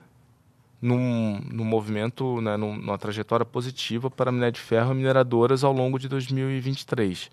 num, 0.81 1.41
num 1.51 1.65
movimento, 1.65 2.41
né, 2.41 2.57
num, 2.57 2.77
numa 2.77 2.99
trajetória 2.99 3.45
positiva 3.45 4.11
para 4.11 4.31
minério 4.31 4.53
de 4.53 4.61
ferro 4.61 4.93
e 4.93 4.97
mineradoras 4.97 5.65
ao 5.65 5.73
longo 5.73 5.99
de 5.99 6.09
2023. 6.09 7.31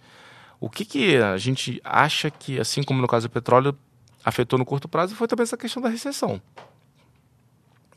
O 0.60 0.70
que, 0.70 0.86
que 0.86 1.18
a 1.18 1.38
gente 1.38 1.82
acha 1.84 2.30
que, 2.30 2.60
assim 2.60 2.84
como 2.84 3.02
no 3.02 3.08
caso 3.08 3.28
do 3.28 3.32
petróleo, 3.32 3.78
afetou 4.24 4.60
no 4.60 4.66
curto 4.66 4.88
prazo 4.88 5.16
foi 5.16 5.28
também 5.28 5.44
essa 5.44 5.58
questão 5.58 5.82
da 5.82 5.90
recessão. 5.90 6.42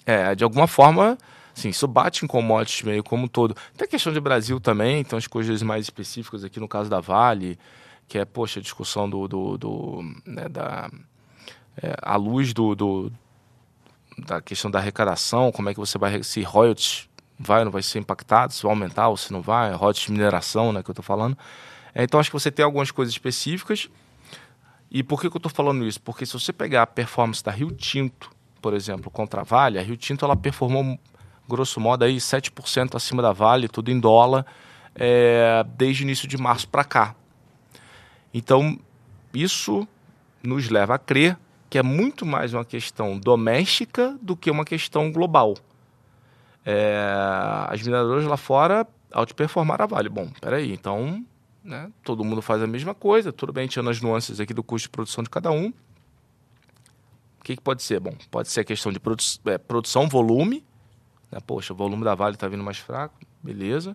É, 0.07 0.35
de 0.35 0.45
alguma 0.45 0.67
forma, 0.67 1.17
sim, 1.55 1.71
isso 1.71 1.87
bate 1.87 2.25
em 2.25 2.29
commodities 2.29 2.83
meio 2.83 3.03
como 3.03 3.25
um 3.25 3.29
todo. 3.29 3.57
Tem 3.77 3.87
a 3.87 3.89
questão 3.89 4.13
de 4.13 4.21
Brasil 4.21 4.61
também, 4.61 5.01
então 5.01 5.19
as 5.19 5.27
coisas 5.27 5.63
mais 5.63 5.87
específicas 5.87 6.45
aqui 6.45 6.61
no 6.61 6.69
caso 6.69 6.91
da 6.91 7.01
Vale, 7.01 7.59
que 8.07 8.19
é, 8.19 8.25
poxa, 8.25 8.61
a 8.61 8.63
discussão 8.63 9.09
do, 9.09 9.27
do, 9.27 9.59
do 9.59 10.03
né, 10.27 10.49
da, 10.49 10.91
é, 11.77 12.17
luz 12.17 12.53
do, 12.53 12.75
do, 12.75 13.13
da 14.19 14.41
questão 14.41 14.71
da 14.71 14.79
arrecadação, 14.79 15.51
como 15.51 15.69
é 15.69 15.75
que 15.75 15.81
você 15.81 15.97
vai, 15.99 16.23
se 16.23 16.43
royalties 16.43 17.09
vai 17.39 17.61
ou 17.61 17.65
não 17.65 17.73
vai 17.73 17.83
ser 17.83 17.99
impactado, 17.99 18.53
se 18.53 18.63
vai 18.63 18.71
aumentar 18.71 19.09
ou 19.09 19.17
se 19.17 19.33
não 19.33 19.41
vai, 19.41 19.73
royalties 19.73 20.07
de 20.07 20.13
mineração, 20.13 20.73
né, 20.73 20.83
que 20.83 20.91
eu 20.91 20.93
estou 20.93 21.05
falando. 21.05 21.37
É, 21.95 22.03
então, 22.03 22.19
acho 22.19 22.31
que 22.31 22.39
você 22.39 22.51
tem 22.51 22.65
algumas 22.65 22.91
coisas 22.91 23.15
específicas. 23.15 23.89
E 24.91 25.03
por 25.03 25.21
que, 25.21 25.31
que 25.31 25.37
eu 25.37 25.39
estou 25.39 25.51
falando 25.51 25.87
isso? 25.87 26.01
Porque 26.01 26.27
se 26.27 26.33
você 26.33 26.53
pegar 26.53 26.83
a 26.83 26.87
performance 26.87 27.43
da 27.43 27.51
Rio 27.51 27.71
Tinto, 27.71 28.31
por 28.65 28.73
exemplo, 28.73 29.11
contra 29.11 29.43
a 29.43 29.45
Vale, 29.45 29.79
a 29.79 29.83
Rio 29.83 29.95
Tinto 29.95 30.25
ela 30.25 30.35
performou, 30.35 30.99
grosso 31.47 31.79
modo, 31.79 32.03
aí 32.03 32.17
7% 32.17 32.95
acima 32.95 33.21
da 33.21 33.31
Vale, 33.31 33.69
tudo 33.69 33.91
em 33.91 34.01
dólar, 34.01 34.47
é, 34.95 35.63
desde 35.77 36.03
o 36.03 36.05
início 36.05 36.27
de 36.27 36.39
março 36.39 36.67
para 36.67 36.83
cá. 36.83 37.15
Então, 38.33 38.79
isso 39.35 39.87
nos 40.43 40.71
leva 40.71 40.95
a 40.95 40.99
crer 40.99 41.37
que 41.69 41.77
é 41.77 41.83
muito 41.83 42.25
mais 42.25 42.55
uma 42.55 42.65
questão 42.65 43.19
doméstica 43.19 44.17
do 44.23 44.35
que 44.35 44.51
uma 44.51 44.65
questão 44.65 45.13
global. 45.13 45.53
É, 46.65 47.05
as 47.69 47.83
mineradoras 47.83 48.25
lá 48.25 48.39
fora 48.39 48.87
outperformar 49.15 49.83
a 49.83 49.87
Vale. 49.87 50.09
Bom, 50.09 50.31
peraí, 50.41 50.73
então 50.73 51.23
né, 51.63 51.91
todo 52.03 52.25
mundo 52.25 52.41
faz 52.41 52.63
a 52.63 52.67
mesma 52.67 52.95
coisa, 52.95 53.31
tudo 53.31 53.53
bem, 53.53 53.69
tirando 53.69 53.91
as 53.91 54.01
nuances 54.01 54.41
aqui 54.41 54.55
do 54.55 54.65
custo 54.65 54.87
de 54.87 54.91
produção 54.91 55.23
de 55.23 55.29
cada 55.29 55.51
um. 55.51 55.71
O 57.45 57.47
que, 57.47 57.57
que 57.57 57.63
pode 57.63 57.83
ser? 57.83 58.01
Bom, 58.01 58.15
pode 58.31 58.49
ser 58.49 58.61
a 58.61 58.65
questão 58.65 58.91
de 58.91 58.99
produ 58.99 59.23
é, 59.45 59.59
produção, 59.59 60.09
volume. 60.09 60.65
Né, 61.31 61.39
poxa, 61.47 61.75
o 61.75 61.77
volume 61.77 62.03
da 62.03 62.15
Vale 62.15 62.37
está 62.37 62.49
vindo 62.49 62.65
mais 62.65 62.79
fraco, 62.79 63.15
beleza. 63.43 63.95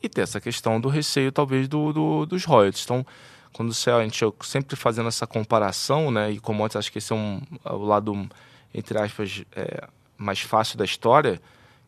E 0.00 0.08
ter 0.08 0.20
essa 0.20 0.40
questão 0.40 0.80
do 0.80 0.88
receio, 0.88 1.32
talvez, 1.32 1.66
do, 1.66 1.92
do 1.92 2.24
dos 2.24 2.44
royalties. 2.44 2.84
Então, 2.84 3.04
quando 3.52 3.74
você, 3.74 3.90
a 3.90 4.00
gente 4.04 4.24
sempre 4.42 4.76
fazendo 4.76 5.08
essa 5.08 5.26
comparação, 5.26 6.12
né, 6.12 6.30
e 6.30 6.38
como 6.38 6.64
antes 6.64 6.76
acho 6.76 6.92
que 6.92 6.98
esse 6.98 7.12
é 7.12 7.16
um, 7.16 7.42
é 7.64 7.72
o 7.72 7.82
lado, 7.82 8.28
entre 8.72 8.96
aspas, 8.96 9.44
é, 9.50 9.88
mais 10.16 10.40
fácil 10.40 10.78
da 10.78 10.84
história, 10.84 11.42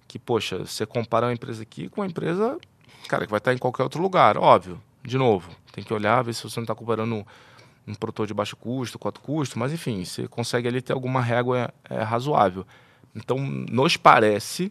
que, 0.09 0.19
poxa, 0.19 0.59
você 0.59 0.85
compara 0.85 1.27
uma 1.27 1.33
empresa 1.33 1.63
aqui 1.63 1.89
com 1.89 2.01
uma 2.01 2.07
empresa, 2.09 2.59
cara, 3.07 3.27
que 3.27 3.31
vai 3.31 3.39
estar 3.39 3.55
em 3.55 3.59
qualquer 3.59 3.85
outro 3.85 4.03
lugar, 4.03 4.37
óbvio. 4.37 4.83
De 5.05 5.17
novo, 5.17 5.53
tem 5.71 5.85
que 5.85 5.95
olhar, 5.95 6.21
ver 6.25 6.35
se 6.35 6.43
você 6.43 6.59
não 6.59 6.65
está 6.65 6.75
comparando 6.75 7.25
um, 7.89 7.95
produtor 7.95 8.27
de 8.27 8.35
baixo 8.35 8.57
custo, 8.57 8.99
quanto 8.99 9.21
custo, 9.21 9.59
mas 9.59 9.73
enfim, 9.73 10.05
você 10.05 10.29
consegue 10.29 10.69
ali 10.69 10.83
ter 10.83 10.93
alguma 10.93 11.21
régua 11.21 11.73
é, 11.89 12.03
razoável. 12.03 12.67
Então, 13.15 13.39
nos 13.39 13.97
parece 13.97 14.71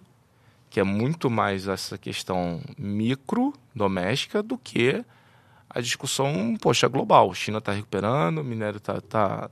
que 0.69 0.79
é 0.79 0.83
muito 0.83 1.29
mais 1.29 1.67
essa 1.67 1.97
questão 1.97 2.61
micro, 2.77 3.53
doméstica, 3.73 4.43
do 4.43 4.57
que 4.57 5.03
a 5.69 5.81
discussão, 5.81 6.55
poxa, 6.61 6.87
global. 6.87 7.33
China 7.33 7.57
está 7.57 7.71
recuperando, 7.71 8.39
o 8.39 8.43
minério 8.43 8.77
está, 8.77 9.01
tá, 9.01 9.49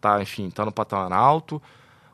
tá, 0.00 0.22
enfim, 0.22 0.48
está 0.48 0.64
no 0.64 0.72
patamar 0.72 1.12
alto 1.12 1.60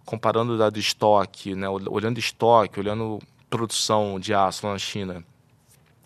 comparando 0.07 0.55
o 0.55 0.57
dado 0.57 0.79
estoque, 0.79 1.55
né, 1.57 1.69
olhando 1.69 2.19
estoque, 2.19 2.79
olhando 2.79 3.19
produção 3.51 4.21
de 4.21 4.33
aço 4.33 4.67
na 4.67 4.79
China, 4.79 5.23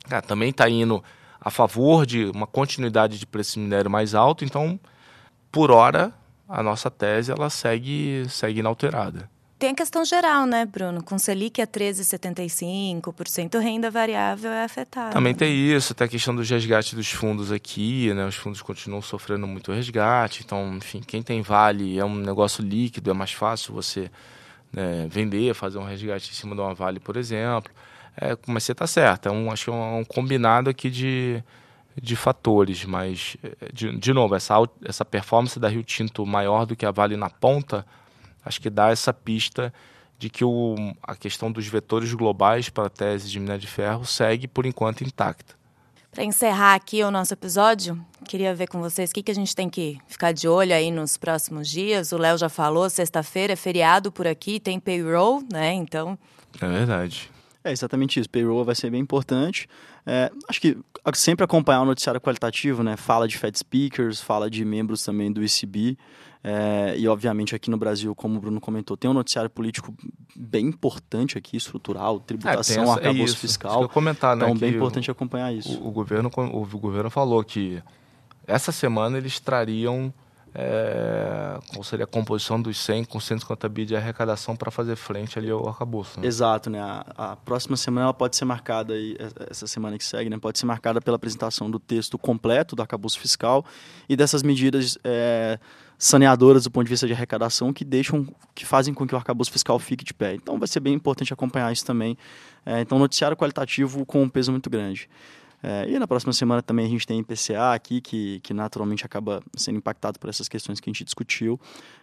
cara, 0.09 0.23
também 0.23 0.49
está 0.49 0.69
indo 0.69 1.05
a 1.41 1.51
favor 1.51 2.05
de 2.05 2.27
uma 2.27 2.47
continuidade 2.47 3.19
de 3.19 3.27
preço 3.27 3.55
de 3.55 3.61
minério 3.61 3.91
mais 3.91 4.15
alto. 4.15 4.45
Então, 4.45 4.79
por 5.51 5.71
hora, 5.71 6.13
a 6.49 6.63
nossa 6.63 6.91
tese 6.91 7.33
ela 7.33 7.49
segue, 7.49 8.27
segue 8.29 8.61
inalterada. 8.61 9.29
Tem 9.61 9.71
a 9.73 9.75
questão 9.75 10.05
geral, 10.07 10.47
né, 10.47 10.65
Bruno? 10.65 11.03
Com 11.03 11.19
Selic 11.19 11.61
a 11.61 11.67
13,75%, 11.67 13.59
renda 13.61 13.91
variável 13.91 14.51
é 14.51 14.65
afetada. 14.65 15.11
Também 15.11 15.35
tem 15.35 15.55
isso, 15.55 15.95
tem 15.95 16.07
a 16.07 16.09
questão 16.09 16.35
dos 16.35 16.49
resgates 16.49 16.95
dos 16.95 17.11
fundos 17.11 17.53
aqui, 17.53 18.11
né? 18.15 18.25
Os 18.25 18.37
fundos 18.37 18.63
continuam 18.63 19.03
sofrendo 19.03 19.47
muito 19.47 19.71
resgate. 19.71 20.43
Então, 20.43 20.77
enfim, 20.77 21.03
quem 21.07 21.23
tem 21.23 21.43
vale 21.43 21.99
é 21.99 22.05
um 22.05 22.15
negócio 22.15 22.65
líquido, 22.65 23.11
é 23.11 23.13
mais 23.13 23.33
fácil 23.33 23.75
você 23.75 24.11
né, 24.73 25.07
vender, 25.11 25.55
fazer 25.55 25.77
um 25.77 25.85
resgate 25.85 26.31
em 26.31 26.35
cima 26.35 26.55
de 26.55 26.63
uma 26.63 26.73
vale, 26.73 26.99
por 26.99 27.19
exemplo. 27.19 27.71
É, 28.17 28.37
mas 28.47 28.65
você 28.65 28.73
está 28.73 28.87
certo, 28.87 29.29
é 29.29 29.33
um, 29.33 29.51
acho 29.51 29.65
que 29.65 29.71
é 29.71 29.73
um, 29.73 29.99
um 29.99 30.05
combinado 30.05 30.69
aqui 30.69 30.91
de, 30.91 31.43
de 32.01 32.17
fatores, 32.17 32.85
mas, 32.85 33.37
de, 33.73 33.97
de 33.97 34.13
novo, 34.13 34.35
essa, 34.35 34.55
essa 34.85 35.05
performance 35.05 35.59
da 35.59 35.69
Rio 35.69 35.83
Tinto 35.83 36.27
maior 36.27 36.67
do 36.67 36.77
que 36.77 36.85
a 36.85 36.91
Vale 36.91 37.17
na 37.17 37.31
ponta 37.31 37.87
acho 38.45 38.61
que 38.61 38.71
dá 38.71 38.91
essa 38.91 39.13
pista 39.13 39.73
de 40.19 40.29
que 40.29 40.45
o, 40.45 40.75
a 41.03 41.17
questão 41.17 41.51
dos 41.51 41.67
vetores 41.67 42.13
globais 42.13 42.69
para 42.69 42.87
a 42.87 42.91
tese 42.91 43.31
de 43.31 43.41
minério 43.41 43.61
de 43.61 43.67
ferro 43.67 44.05
segue, 44.05 44.47
por 44.47 44.67
enquanto, 44.67 45.03
intacta. 45.03 45.55
Para 46.11 46.25
encerrar 46.25 46.75
aqui 46.75 47.03
o 47.05 47.11
nosso 47.11 47.33
episódio, 47.33 48.05
queria 48.27 48.55
ver 48.55 48.67
com 48.67 48.81
vocês 48.81 49.11
o 49.11 49.15
que, 49.15 49.23
que 49.23 49.31
a 49.31 49.35
gente 49.35 49.55
tem 49.55 49.71
que 49.71 49.97
ficar 50.09 50.33
de 50.33 50.49
olho 50.49 50.75
aí 50.75 50.91
nos 50.91 51.17
próximos 51.17 51.69
dias. 51.69 52.13
O 52.13 52.19
Léo 52.19 52.37
já 52.37 52.49
falou, 52.49 52.91
sexta-feira 52.91 53.53
é 53.53 53.57
feriado 53.57 54.11
por 54.11 54.27
aqui, 54.27 54.59
tem 54.59 54.81
payroll, 54.81 55.43
né? 55.51 55.73
Então. 55.73 56.19
É 56.61 56.67
verdade. 56.67 57.31
É 57.63 57.73
exatamente 57.73 58.19
isso. 58.19 58.29
Payroll 58.31 58.65
vai 58.65 58.75
ser 58.75 58.91
bem 58.91 59.01
importante. 59.01 59.69
É, 60.07 60.31
acho 60.49 60.61
que 60.61 60.77
sempre 61.15 61.45
acompanhar 61.45 61.83
o 61.83 61.85
noticiário 61.85 62.21
qualitativo, 62.21 62.83
né? 62.83 62.97
Fala 62.97 63.29
de 63.29 63.37
Fed 63.37 63.59
Speakers, 63.59 64.21
fala 64.21 64.51
de 64.51 64.65
membros 64.65 65.03
também 65.03 65.31
do 65.31 65.43
ECB. 65.43 65.97
É, 66.43 66.95
e, 66.97 67.07
obviamente, 67.07 67.55
aqui 67.55 67.71
no 67.71 67.77
Brasil, 67.77 68.15
como 68.15 68.39
o 68.39 68.41
Bruno 68.41 68.61
comentou, 68.61 68.97
tem 68.97 69.11
um 69.11 69.15
noticiário 69.15 69.51
político 69.51 69.95
bem 70.35 70.67
importante 70.67 71.37
aqui, 71.37 71.57
estrutural, 71.57 72.19
tributação, 72.19 72.83
é, 72.83 72.83
essa, 72.83 72.93
arcabouço 72.95 73.35
é 73.35 73.39
fiscal. 73.39 73.89
comentar, 73.91 74.35
né, 74.35 74.47
então, 74.47 74.57
bem 74.57 74.75
importante 74.75 75.11
acompanhar 75.11 75.53
isso. 75.53 75.79
O, 75.83 75.89
o, 75.89 75.91
governo, 75.91 76.31
o, 76.35 76.63
o 76.63 76.79
governo 76.79 77.11
falou 77.11 77.45
que 77.45 77.83
essa 78.47 78.73
semana 78.73 79.19
eles 79.19 79.39
trariam 79.39 80.13
é, 80.55 81.59
qual 81.69 81.85
seria 81.85 82.05
a 82.05 82.09
composição 82.09 82.61
dos 82.61 82.79
100 82.79 83.05
com 83.05 83.21
150 83.21 83.69
bi 83.69 83.85
de 83.85 83.95
arrecadação 83.95 84.57
para 84.57 84.71
fazer 84.71 84.97
frente 84.97 85.39
ali 85.39 85.51
ao 85.51 85.69
arcabouço. 85.69 86.19
Né? 86.19 86.27
Exato, 86.27 86.69
né? 86.69 86.81
A, 86.81 87.05
a, 87.17 87.37
próxima 87.37 87.77
semana 87.77 88.07
ela 88.07 88.15
pode 88.15 88.37
ser 88.37 88.45
marcada, 88.45 88.95
aí, 88.95 89.17
essa 89.49 89.67
semana 89.67 89.97
que 89.97 90.05
segue, 90.05 90.29
né? 90.29 90.39
pode 90.39 90.59
ser 90.59 90.67
marcada 90.67 91.01
pela 91.01 91.17
apresentação 91.17 91.71
do 91.71 91.79
texto 91.79 92.19
completo 92.19 92.75
do 92.75 92.83
arcabouço 92.83 93.19
fiscal 93.21 93.65
e 94.09 94.17
dessas 94.17 94.43
medidas 94.43 94.99
é, 95.05 95.59
saneadoras 95.97 96.65
do 96.65 96.71
ponto 96.71 96.85
de 96.85 96.91
vista 96.91 97.07
de 97.07 97.13
arrecadação 97.13 97.73
que 97.73 97.85
deixam, 97.85 98.27
que 98.55 98.67
fazem 98.67 98.93
com 98.93 99.07
que 99.07 99.15
o 99.15 99.19
arcabouço 99.19 99.53
fiscal 99.53 99.79
fique 99.79 100.05
de 100.05 100.15
pé. 100.15 100.35
Então 100.35 100.59
vai 100.59 100.67
ser 100.67 100.81
bem 100.81 100.95
importante 100.95 101.33
acompanhar 101.33 101.73
isso 101.73 101.85
também. 101.85 102.17
É, 102.67 102.81
então, 102.81 102.99
noticiário 102.99 103.37
qualitativo 103.37 104.05
com 104.05 104.23
um 104.23 104.29
peso 104.29 104.51
muito 104.51 104.69
grande. 104.69 105.09
É, 105.63 105.91
e 105.91 105.99
na 105.99 106.07
próxima 106.07 106.33
semana 106.33 106.63
também 106.63 106.87
a 106.87 106.89
gente 106.89 107.07
tem 107.07 107.21
IPCA 107.21 107.75
aqui, 107.75 108.01
que, 108.01 108.41
que 108.41 108.55
naturalmente 108.55 109.05
acaba 109.05 109.43
sendo 109.55 109.77
impactado 109.77 110.19
por 110.19 110.31
essas 110.31 110.49
questões 110.49 110.81
que 110.81 110.89
a 110.89 110.93
gente 110.93 111.05
discutiu. 111.05 111.61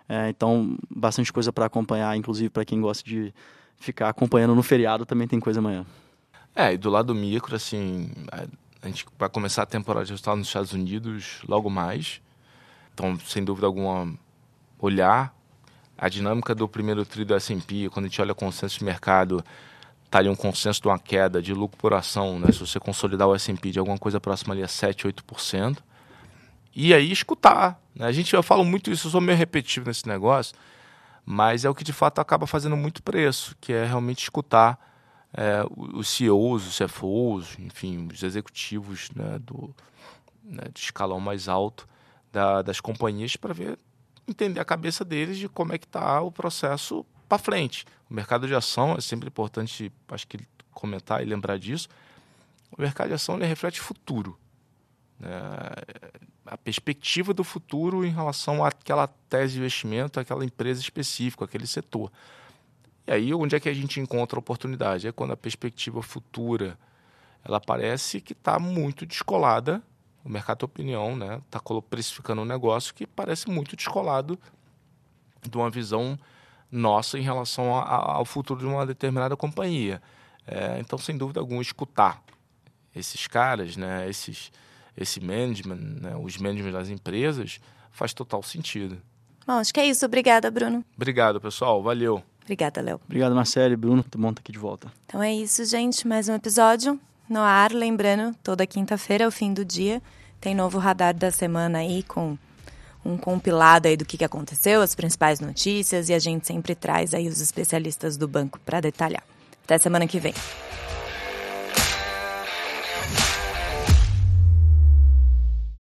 É, 0.08 0.30
então, 0.30 0.78
bastante 0.90 1.34
coisa 1.34 1.52
para 1.52 1.66
acompanhar, 1.66 2.16
inclusive 2.16 2.50
para 2.50 2.64
quem 2.64 2.80
gosta 2.80 3.04
de 3.04 3.34
ficar 3.78 4.10
acompanhando 4.10 4.56
no 4.56 4.64
feriado, 4.64 5.06
também 5.06 5.28
tem 5.28 5.40
coisa 5.40 5.60
amanhã. 5.60 5.86
É, 6.56 6.74
e 6.74 6.78
do 6.78 6.90
lado 6.90 7.14
micro, 7.14 7.56
assim, 7.56 8.10
a 8.82 8.88
gente 8.88 9.06
vai 9.18 9.30
começar 9.30 9.64
a 9.64 9.66
temporada 9.66 10.06
de 10.06 10.12
resultados 10.12 10.40
nos 10.40 10.48
Estados 10.48 10.74
Unidos 10.74 11.40
logo 11.48 11.70
mais. 11.70 12.22
Então, 12.94 13.20
sem 13.20 13.44
dúvida 13.44 13.68
alguma, 13.68 14.12
olhar 14.80 15.36
a 15.98 16.10
dinâmica 16.10 16.54
do 16.54 16.68
primeiro 16.68 17.06
tri 17.06 17.26
do 17.26 17.36
S&P, 17.36 17.90
quando 17.90 18.06
a 18.06 18.08
gente 18.08 18.22
olha 18.22 18.32
o 18.32 18.36
consenso 18.36 18.80
de 18.80 18.86
mercado, 18.86 19.44
está 20.08 20.20
ali 20.20 20.30
um 20.30 20.36
consenso 20.36 20.82
de 20.82 20.88
uma 20.88 20.98
queda 20.98 21.42
de 21.42 21.54
lucro 21.54 21.78
por 21.78 21.94
ação, 21.94 22.40
né? 22.40 22.52
se 22.52 22.60
você 22.60 22.80
consolidar 22.80 23.28
o 23.28 23.36
S&P 23.36 23.72
de 23.72 23.80
alguma 23.80 23.98
coisa 23.98 24.20
próxima 24.20 24.54
ali 24.54 24.64
a 24.64 24.68
7, 24.68 25.06
8%. 25.06 25.78
E 26.74 26.94
aí 26.94 27.12
escutar. 27.12 27.80
Né? 27.94 28.06
A 28.06 28.12
gente, 28.12 28.34
eu 28.34 28.42
falo 28.42 28.64
muito 28.64 28.90
isso, 28.90 29.08
eu 29.08 29.12
sou 29.12 29.20
meio 29.20 29.38
repetitivo 29.38 29.88
nesse 29.88 30.08
negócio, 30.08 30.56
mas 31.26 31.66
é 31.66 31.70
o 31.70 31.76
que 31.76 31.84
de 31.84 31.92
fato 31.92 32.20
acaba 32.20 32.48
fazendo 32.48 32.78
muito 32.78 33.04
preço, 33.04 33.56
que 33.60 33.74
é 33.74 33.86
realmente 33.86 34.24
escutar 34.24 34.80
é, 35.34 35.64
os 35.76 36.08
CEOs, 36.08 36.68
os 36.68 36.78
CFOs, 36.78 37.58
enfim, 37.60 38.08
os 38.12 38.24
executivos 38.24 39.12
né, 39.14 39.38
do, 39.40 39.76
né, 40.42 40.64
de 40.74 40.80
escalão 40.80 41.20
mais 41.20 41.50
alto 41.50 41.88
da, 42.32 42.62
das 42.62 42.80
companhias 42.80 43.36
para 43.36 43.54
ver, 43.54 43.78
entender 44.26 44.62
a 44.62 44.66
cabeça 44.66 45.04
deles 45.04 45.38
de 45.38 45.50
como 45.50 45.74
é 45.74 45.78
que 45.78 45.86
está 45.86 46.22
o 46.22 46.32
processo 46.32 47.06
para 47.28 47.38
frente. 47.38 47.86
O 48.10 48.14
mercado 48.14 48.48
de 48.48 48.56
ação 48.56 48.96
é 48.96 49.02
sempre 49.02 49.28
importante, 49.28 49.92
acho 50.10 50.28
que 50.28 50.40
comentar 50.72 51.22
e 51.22 51.26
lembrar 51.26 51.58
disso. 51.58 51.90
O 52.72 52.82
mercado 52.82 53.08
de 53.08 53.14
ação 53.14 53.36
ele 53.36 53.46
reflete 53.46 53.82
futuro. 53.82 54.38
Né? 55.20 55.30
A 56.46 56.58
perspectiva 56.58 57.34
do 57.34 57.44
futuro 57.44 58.06
em 58.06 58.12
relação 58.12 58.64
àquela 58.64 59.08
tese 59.08 59.54
de 59.54 59.60
investimento, 59.60 60.20
àquela 60.20 60.46
empresa 60.46 60.80
específica, 60.80 61.46
aquele 61.46 61.68
setor. 61.68 62.12
E 63.06 63.12
aí, 63.12 63.34
onde 63.34 63.56
é 63.56 63.60
que 63.60 63.70
a 63.70 63.74
gente 63.74 64.00
encontra 64.00 64.38
a 64.38 64.40
oportunidade? 64.40 65.08
É 65.08 65.12
quando 65.12 65.32
a 65.32 65.38
perspectiva 65.38 66.02
futura 66.02 66.78
ela 67.44 67.60
parece 67.60 68.20
que 68.20 68.34
está 68.34 68.60
muito 68.60 69.06
descolada. 69.06 69.82
O 70.24 70.30
mercado 70.30 70.60
de 70.60 70.66
opinião 70.66 71.14
está 71.14 71.26
né? 71.26 71.42
Tá 71.50 71.62
precificando 71.90 72.42
um 72.42 72.46
negócio 72.46 72.94
que 72.94 73.08
parece 73.08 73.50
muito 73.50 73.76
descolado 73.76 74.38
de 75.42 75.58
uma 75.58 75.70
visão 75.70 76.20
nossa 76.72 77.18
em 77.18 77.22
relação 77.22 77.76
a, 77.76 77.82
a, 77.82 78.14
ao 78.16 78.26
futuro 78.26 78.60
de 78.60 78.66
uma 78.66 78.86
determinada 78.86 79.36
companhia. 79.36 80.02
É, 80.46 80.80
então, 80.80 80.98
sem 80.98 81.18
dúvida 81.18 81.40
alguma, 81.40 81.62
escutar 81.62 82.22
esses 82.96 83.28
caras, 83.28 83.76
né, 83.76 84.10
esses, 84.10 84.52
esse 84.96 85.20
management, 85.20 85.76
né, 86.02 86.16
os 86.16 86.38
management 86.38 86.72
das 86.72 86.90
empresas, 86.90 87.60
faz 87.92 88.14
total 88.14 88.42
sentido. 88.42 88.98
Bom, 89.46 89.54
acho 89.54 89.74
que 89.74 89.80
é 89.80 89.86
isso. 89.86 90.06
Obrigada, 90.06 90.50
Bruno. 90.52 90.84
Obrigado, 90.96 91.40
pessoal. 91.40 91.82
Valeu. 91.82 92.22
Obrigada, 92.44 92.82
Léo. 92.82 93.00
Obrigado, 93.06 93.36
Marcelo 93.36 93.74
e 93.74 93.78
Bruno. 93.78 93.98
Muito 93.98 94.18
bom 94.18 94.30
estar 94.30 94.42
aqui 94.42 94.52
de 94.52 94.60
volta. 94.60 94.92
Então 95.06 95.22
é 95.22 95.34
isso, 95.34 95.64
gente. 95.66 96.08
Mais 96.08 96.28
um 96.30 96.34
episódio 96.34 97.00
no 97.30 97.40
ar. 97.40 97.72
Lembrando, 97.72 98.36
toda 98.44 98.66
quinta-feira, 98.66 99.26
ao 99.26 99.32
fim 99.32 99.54
do 99.54 99.66
dia, 99.66 100.02
tem 100.40 100.56
novo 100.56 100.78
radar 100.78 101.14
da 101.14 101.32
semana 101.32 101.80
aí 101.80 102.04
com 102.04 102.38
um 103.08 103.18
compilado 103.18 103.88
aí 103.88 103.96
do 103.96 104.06
que, 104.06 104.18
que 104.18 104.26
aconteceu, 104.26 104.82
as 104.82 104.94
principais 104.94 105.40
notícias, 105.40 106.10
e 106.10 106.14
a 106.14 106.20
gente 106.20 106.46
sempre 106.46 106.76
traz 106.76 107.14
aí 107.14 107.28
os 107.28 107.40
especialistas 107.40 108.18
do 108.18 108.28
banco 108.28 108.60
para 108.66 108.82
detalhar. 108.82 109.24
Até 109.64 109.78
semana 109.78 110.08
que 110.08 110.20
vem. 110.20 110.34